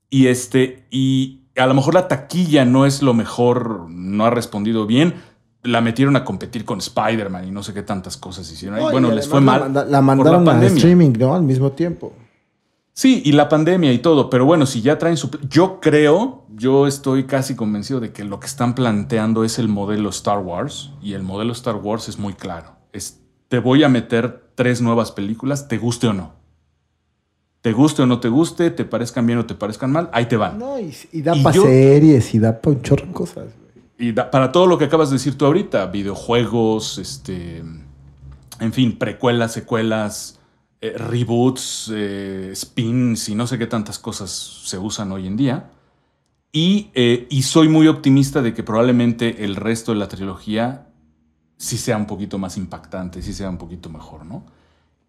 [0.10, 4.86] Y este, y a lo mejor la taquilla no es lo mejor, no ha respondido
[4.88, 5.14] bien.
[5.62, 8.80] La metieron a competir con Spider-Man y no sé qué tantas cosas hicieron.
[8.80, 9.60] No, bueno, les fue la mal.
[9.62, 11.36] manda- La, mandaron a streaming, ¿no?
[11.36, 12.14] Al mismo tiempo.
[13.00, 15.30] Sí, y la pandemia y todo, pero bueno, si ya traen su...
[15.50, 20.10] Yo creo, yo estoy casi convencido de que lo que están planteando es el modelo
[20.10, 22.74] Star Wars, y el modelo Star Wars es muy claro.
[22.92, 26.34] Es, te voy a meter tres nuevas películas, te guste o no.
[27.62, 30.36] Te guste o no te guste, te parezcan bien o te parezcan mal, ahí te
[30.36, 30.60] van.
[30.60, 33.46] No, y, y da para series y da para un chorro de cosas.
[33.98, 37.64] Y da- para todo lo que acabas de decir tú ahorita, videojuegos, este,
[38.60, 40.39] en fin, precuelas, secuelas,
[40.82, 45.72] eh, reboots, eh, spins y no sé qué tantas cosas se usan hoy en día.
[46.52, 50.88] Y, eh, y soy muy optimista de que probablemente el resto de la trilogía
[51.58, 54.46] sí sea un poquito más impactante, sí sea un poquito mejor, ¿no?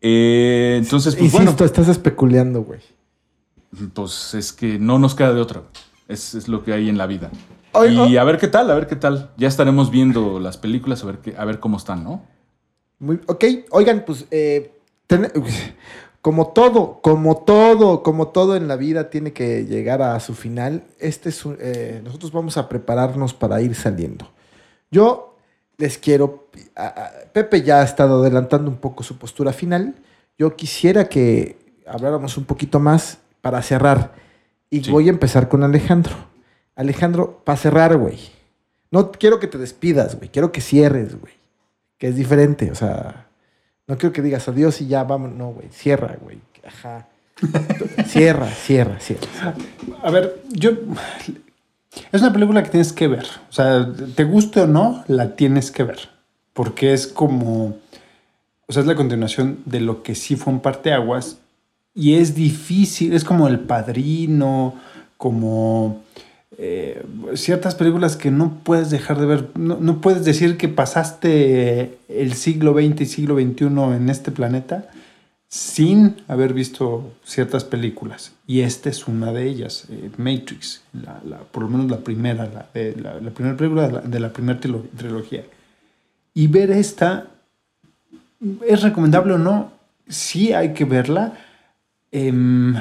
[0.03, 2.81] Eh, entonces, pues Insisto, bueno, estás especulando, güey.
[3.95, 5.63] pues es que no nos queda de otra.
[6.09, 7.31] Es, es lo que hay en la vida.
[7.89, 9.31] Y a ver qué tal, a ver qué tal.
[9.37, 12.25] Ya estaremos viendo las películas, a ver, qué, a ver cómo están, ¿no?
[12.99, 14.80] Muy, ok, oigan, pues eh,
[15.11, 15.31] ten-
[16.23, 20.85] como todo, como todo, como todo en la vida tiene que llegar a su final,
[20.99, 24.31] este es un- eh, nosotros vamos a prepararnos para ir saliendo.
[24.91, 25.37] Yo
[25.79, 29.95] les quiero, a- a- Pepe ya ha estado adelantando un poco su postura final,
[30.39, 31.57] yo quisiera que
[31.87, 34.13] habláramos un poquito más para cerrar
[34.69, 34.91] y Sí.
[34.91, 36.15] voy a empezar con Alejandro.
[36.77, 38.19] Alejandro, para cerrar, güey.
[38.91, 41.33] No quiero que te despidas, güey, quiero que cierres, güey
[41.99, 43.27] que es diferente, o sea,
[43.91, 47.09] no quiero que digas adiós y ya vamos, no, güey, cierra, güey, ajá.
[48.07, 49.27] cierra, cierra, cierra.
[50.03, 50.71] A ver, yo.
[52.13, 53.27] Es una película que tienes que ver.
[53.49, 56.09] O sea, te guste o no, la tienes que ver.
[56.53, 57.79] Porque es como.
[58.69, 61.39] O sea, es la continuación de lo que sí fue un parteaguas.
[61.93, 64.77] Y es difícil, es como El Padrino,
[65.17, 66.05] como.
[66.59, 67.03] Eh,
[67.35, 69.49] ciertas películas que no puedes dejar de ver.
[69.57, 73.67] No, no puedes decir que pasaste el siglo XX y siglo XXI
[73.97, 74.91] en este planeta
[75.49, 78.33] sin haber visto ciertas películas.
[78.47, 82.45] Y esta es una de ellas, eh, Matrix, la, la- por lo menos la primera,
[82.47, 82.69] la,
[83.21, 85.45] la- primera película de la, de la primera trilo- trilogía.
[86.35, 87.27] Y ver esta,
[88.67, 89.73] ¿es recomendable o no?
[90.09, 91.37] Sí hay que verla.
[92.13, 92.75] Em,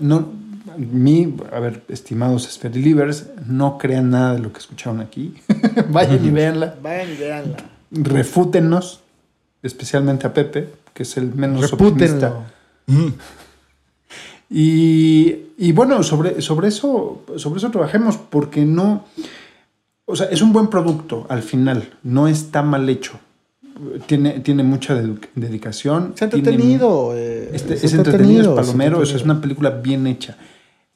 [0.00, 0.32] no,
[0.76, 5.34] mi, a ver, estimados Sphere Believers, no crean nada de lo que escucharon aquí.
[5.90, 7.56] Vayan y véanla Vayan y véanla.
[7.90, 9.00] refútenos,
[9.62, 12.28] especialmente a Pepe, que es el menos optimista.
[12.86, 13.14] Repútenlo.
[14.48, 19.04] Y, y bueno, sobre, sobre, eso, sobre eso trabajemos, porque no.
[20.04, 23.18] O sea, es un buen producto al final, no está mal hecho.
[24.06, 24.94] Tiene, tiene mucha
[25.34, 26.12] dedicación.
[26.14, 27.12] Es tiene- entretenido.
[27.14, 29.32] eh, este- es, entretenido, es palomero, es entretenido.
[29.34, 30.36] una película bien hecha.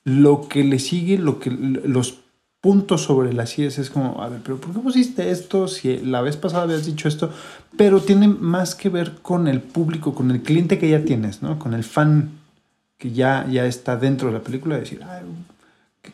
[0.04, 2.20] Lo que le sigue, lo que los
[2.60, 5.66] puntos sobre las IES es como, a ver, pero ¿por qué pusiste esto?
[5.68, 7.30] Si la vez pasada habías dicho esto,
[7.76, 11.58] pero tiene más que ver con el público, con el cliente que ya tienes, ¿no?
[11.58, 12.30] Con el fan
[12.98, 15.22] que ya, ya está dentro de la película, de decir, "Ay,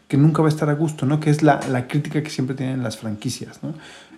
[0.08, 1.18] que, nunca va a estar a gusto, ¿no?
[1.20, 3.74] Que es la, la crítica que siempre tienen las franquicias, ¿no?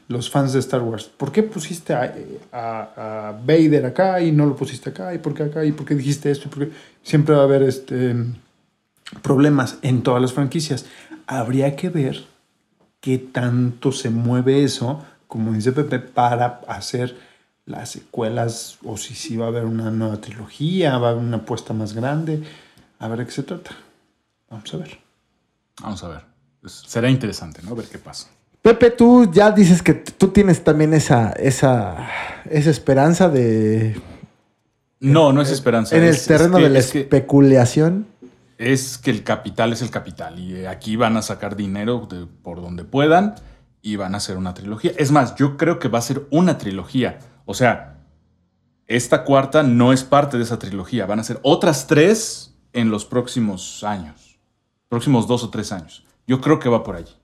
[0.09, 1.05] Los fans de Star Wars.
[1.05, 2.15] ¿Por qué pusiste a,
[2.53, 5.15] a- a Vader acá y no lo pusiste acá?
[5.15, 5.65] ¿Y por qué acá?
[5.65, 6.49] ¿Y por qué dijiste esto?
[6.51, 6.71] ¿Y?
[7.03, 8.15] Siempre va a haber este,
[9.23, 10.87] problemas en todas las franquicias.
[11.27, 12.25] Habría que ver
[13.01, 17.17] qué tanto se mueve eso, como dice Pepe, para hacer
[17.67, 21.37] las secuelas o si sí va a haber una nueva trilogía, va a haber una
[21.39, 22.43] apuesta más grande.
[22.99, 23.71] A ver de qué se trata.
[24.51, 24.99] Vamos a ver.
[25.83, 26.21] Vamos a ver.
[26.61, 27.77] Pues será interesante, ¿no?
[27.77, 28.29] Ver qué pasa.
[28.63, 32.09] Pepe, tú ya dices que tú tienes también esa, esa,
[32.51, 34.01] esa esperanza de.
[35.01, 35.95] No, no es esperanza.
[35.97, 38.07] en el es- es terreno que- de la es que- especulación.
[38.59, 42.27] Es que el capital es el capital y eh, aquí van a sacar dinero de-
[42.27, 43.37] por donde puedan
[43.83, 44.93] y van a hacer una trilogía.
[44.99, 47.21] Es más, yo creo que va a ser una trilogía.
[47.47, 47.99] O sea,
[48.87, 51.07] esta cuarta no es parte de esa trilogía.
[51.07, 54.39] Van a ser otras tres en los próximos años.
[54.89, 56.05] Próximos dos o tres años.
[56.27, 57.15] Yo creo que va por allí.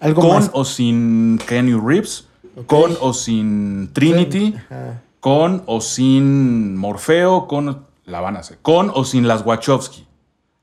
[0.00, 0.50] Algo con más.
[0.52, 2.26] o sin Kenny Reeves,
[2.66, 5.02] con o sin Trinity, Ajá.
[5.20, 10.06] con o sin Morfeo, con la van a hacer, con o sin las Wachowski.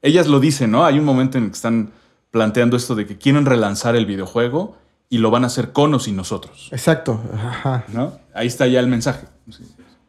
[0.01, 0.85] Ellas lo dicen, ¿no?
[0.85, 1.91] Hay un momento en el que están
[2.31, 4.77] planteando esto de que quieren relanzar el videojuego
[5.09, 7.19] y lo van a hacer con o sin nosotros, Exacto.
[7.33, 7.83] Ajá.
[7.89, 8.13] ¿no?
[8.33, 9.25] Ahí está ya el mensaje.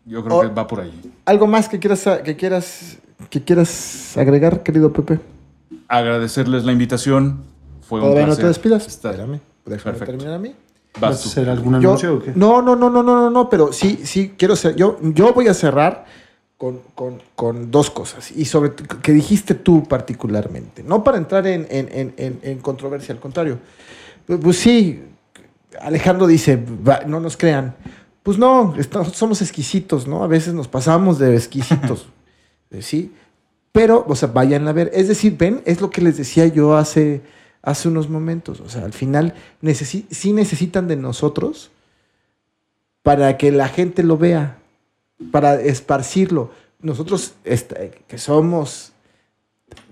[0.05, 0.41] Yo creo Oh.
[0.43, 0.93] que va por ahí.
[1.25, 2.99] ¿Algo más que quieras, que quieras,
[3.31, 5.19] que quieras agregar, querido Pepe?
[5.89, 7.43] Agradecerles la invitación.
[7.83, 8.87] Fue un Todavía no placer te despidas.
[8.87, 9.41] estar- Espérame.
[9.65, 10.05] Déjame Perfecto.
[10.07, 10.55] terminar a mí.
[10.95, 12.33] Vas ¿Vas a hacer algún Yo- anuncio o qué?
[12.35, 14.75] no, no, no, no, no, no, no, pero sí, sí, quiero ser.
[14.77, 16.05] Yo, yo voy a cerrar
[16.61, 18.33] con, con- con dos cosas.
[18.33, 20.83] Y sobre que dijiste tú particularmente.
[20.83, 23.59] No para entrar en, en- en- en- en controversia, al contrario.
[24.27, 25.03] Pues, pues sí,
[25.81, 27.75] Alejandro dice, "Va, no nos crean.
[28.23, 30.23] Pues no, estamos- somos exquisitos, ¿no?
[30.23, 32.09] A veces nos pasamos de exquisitos.
[32.71, 33.11] eh, sí.
[33.73, 34.91] Pero, o sea, vayan a ver.
[34.93, 37.23] Es decir, ven, es lo que les decía yo hace,
[37.63, 38.61] hace unos momentos.
[38.61, 39.33] O sea, al final
[39.63, 41.71] necesi- sí necesitan de nosotros
[43.03, 44.59] para que la gente lo vea,
[45.31, 46.51] para esparcirlo.
[46.81, 48.93] Nosotros, este, que somos,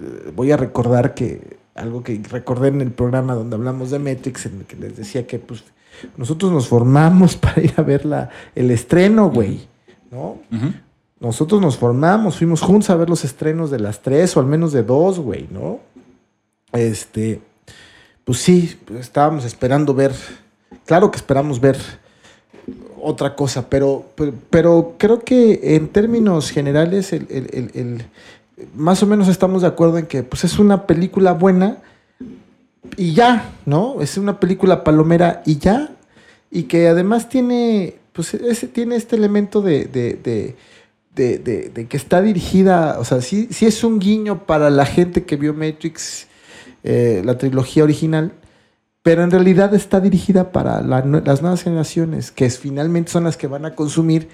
[0.01, 4.47] eh, voy a recordar que algo que recordé en el programa donde hablamos de Matrix,
[4.47, 5.65] en el que les decía que pues,
[6.17, 9.69] nosotros nos formamos para ir a ver la, el estreno, güey,
[10.11, 10.39] ¿no?
[11.21, 14.73] Nosotros nos formamos, fuimos juntos a ver los estrenos de las tres o al menos
[14.73, 15.81] de dos, güey, ¿no?
[16.73, 17.41] Este,
[18.25, 20.13] pues sí, pues estábamos esperando ver,
[20.85, 21.77] claro que esperamos ver
[23.03, 28.05] otra cosa, pero, pero, pero creo que en términos generales, el, el- el-
[28.75, 31.79] más o menos estamos de acuerdo en que pues es una película buena
[32.97, 34.01] y ya, ¿no?
[34.01, 35.91] Es una película palomera y ya,
[36.51, 40.57] y que además tiene, pues ese, tiene este elemento de, de, de,
[41.15, 44.87] de- de- de que está dirigida, o sea, sí, sí es un guiño para la
[44.87, 46.27] gente que vio Matrix,
[46.85, 48.33] eh, la trilogía original,
[49.09, 53.39] pero en realidad está dirigida para la las nuevas generaciones, que es- finalmente son las
[53.39, 54.29] que van a consumir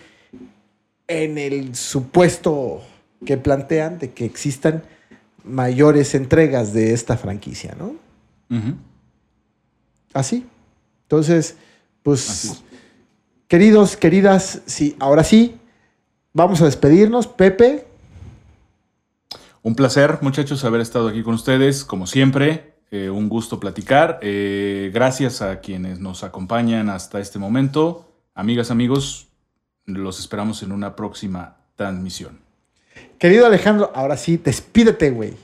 [1.07, 2.83] en el supuesto
[3.25, 4.83] que plantean de que existan
[5.45, 7.95] mayores entregas de esta franquicia, ¿no?
[10.13, 10.45] Así.
[11.03, 11.55] Entonces,
[12.03, 12.61] pues, Así
[13.47, 15.55] queridos, queridas, sí, ahora sí,
[16.33, 17.29] vamos a despedirnos.
[17.29, 17.87] Pepe,
[19.63, 22.74] Un placer, muchachos, haber estado aquí con ustedes, como siempre.
[22.91, 24.19] Eh, un gusto platicar.
[24.23, 28.07] Eh, gracias a quienes nos acompañan hasta este momento.
[28.35, 29.29] Amigas, amigos,
[29.87, 32.39] los esperamos en una próxima transmisión.
[33.19, 35.35] querido Alejandro, ahora sí, despídete, güey.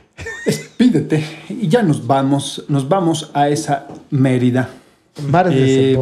[0.44, 4.70] Despídete y ya nos vamos, nos vamos a esa Mérida.
[5.16, 5.98] De Eh,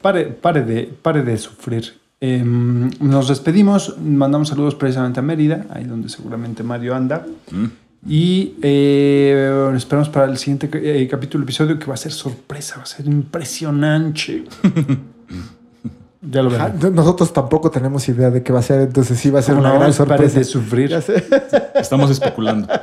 [0.00, 2.00] pare, pare de, pare de sufrir.
[2.20, 7.26] Eh, nos despedimos, mandamos saludos precisamente a Mérida, ahí donde seguramente Mario anda.
[7.50, 7.66] Mm.
[8.06, 12.82] Y eh, esperamos para el siguiente eh, capítulo, episodio, que va a ser sorpresa, va
[12.82, 14.44] a ser impresionante.
[16.20, 16.78] ya lo verán.
[16.94, 19.66] Nosotros tampoco tenemos idea de qué va a ser, entonces sí va a ser ¿Cómo
[19.66, 19.80] una no?
[19.80, 20.38] gran sorpresa.
[20.40, 20.92] de sufrir.
[21.76, 22.68] Estamos especulando.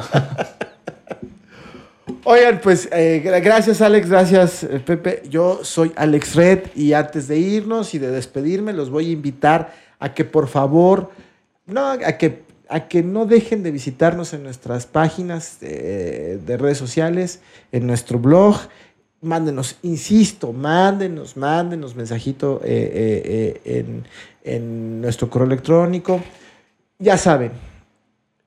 [2.23, 5.23] Oigan, pues eh, gra- gracias Alex, gracias eh, Pepe.
[5.29, 9.73] Yo soy Alex Red y antes de irnos y de despedirme los voy a invitar
[9.99, 11.11] a que por favor,
[11.65, 16.77] no, a que, a que no dejen de visitarnos en nuestras páginas eh, de redes
[16.77, 17.41] sociales,
[17.71, 18.55] en nuestro blog.
[19.21, 24.05] Mándenos, insisto, mándenos, mándenos mensajito eh, eh, en,
[24.43, 26.21] en nuestro correo electrónico.
[26.99, 27.51] Ya saben,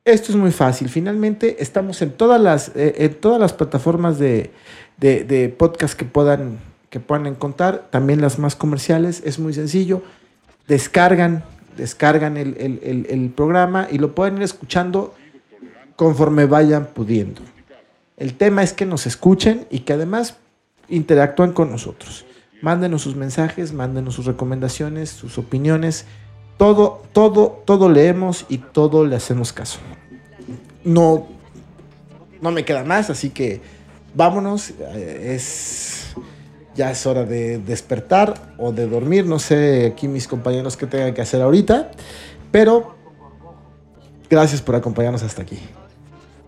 [0.04, 0.88] esto es muy fácil.
[0.88, 4.50] Finalmente estamos en todas las, en todas las plataformas de,
[4.98, 6.58] de, de podcast que puedan,
[6.90, 9.22] que puedan encontrar, también las más comerciales.
[9.26, 10.02] Es muy sencillo.
[10.68, 11.44] Descargan,
[11.76, 15.14] descargan el, el- el- programa y lo pueden ir escuchando
[15.96, 17.42] conforme vayan pudiendo.
[18.16, 20.36] El tema es que nos escuchen y que además
[20.88, 22.24] interactúen con nosotros.
[22.60, 26.04] Mándenos sus mensajes, mándenos sus recomendaciones, sus opiniones.
[26.58, 29.78] Todo, todo, todo leemos y todo le hacemos caso.
[30.84, 31.26] No,
[32.40, 33.60] no me queda más, así que
[34.14, 34.70] vámonos.
[34.78, 36.01] eh, Es,
[36.74, 39.26] ya es hora de despertar o de dormir.
[39.26, 41.90] No sé aquí mis compañeros qué tengan que hacer ahorita,
[42.50, 42.96] pero
[44.28, 45.58] gracias por acompañarnos hasta aquí.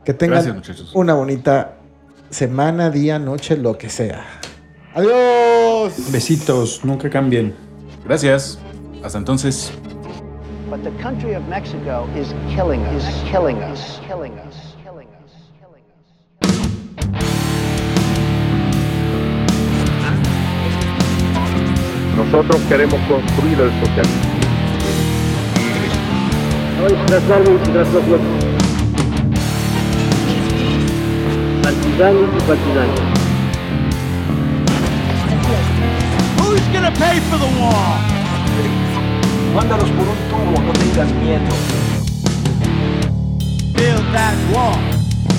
[0.05, 1.77] Que tengan Gracias, una bonita
[2.31, 4.25] semana, día, noche, lo que sea.
[4.95, 6.13] Adiós.
[6.13, 7.55] Besitos, nunca cambien.
[8.05, 8.59] Gracias.
[9.03, 9.73] Hasta entonces.
[10.71, 14.54] But the country of Mexico is killing us, is killing us, killing us,
[22.25, 24.35] Nosotros queremos construir el socialismo.
[31.63, 33.01] Partisanos y partisanos.
[36.73, 37.99] gonna pay for the wall.
[39.55, 41.55] Mándalos por un tubo, no tengas miedo.
[43.75, 44.77] Build that wall.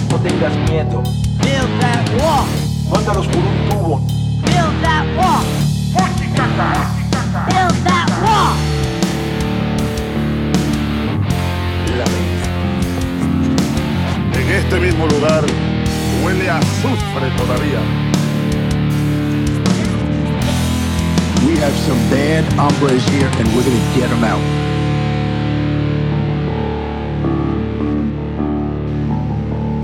[0.09, 1.03] No tengas miedo.
[1.43, 2.45] Build that wall.
[2.89, 3.99] Mándalos por un tubo.
[4.45, 6.24] Build that wall.
[6.35, 8.55] Build that wall.
[14.33, 15.45] En este mismo lugar
[16.23, 17.79] huele a azufre todavía.
[21.45, 24.43] We have some bad hombres here and we're gonna get them out.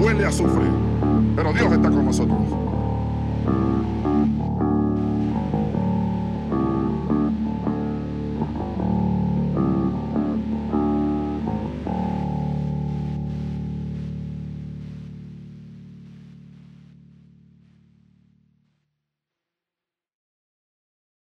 [0.01, 0.65] Huele a azufre.
[1.35, 2.70] Pero Dios está con nosotros.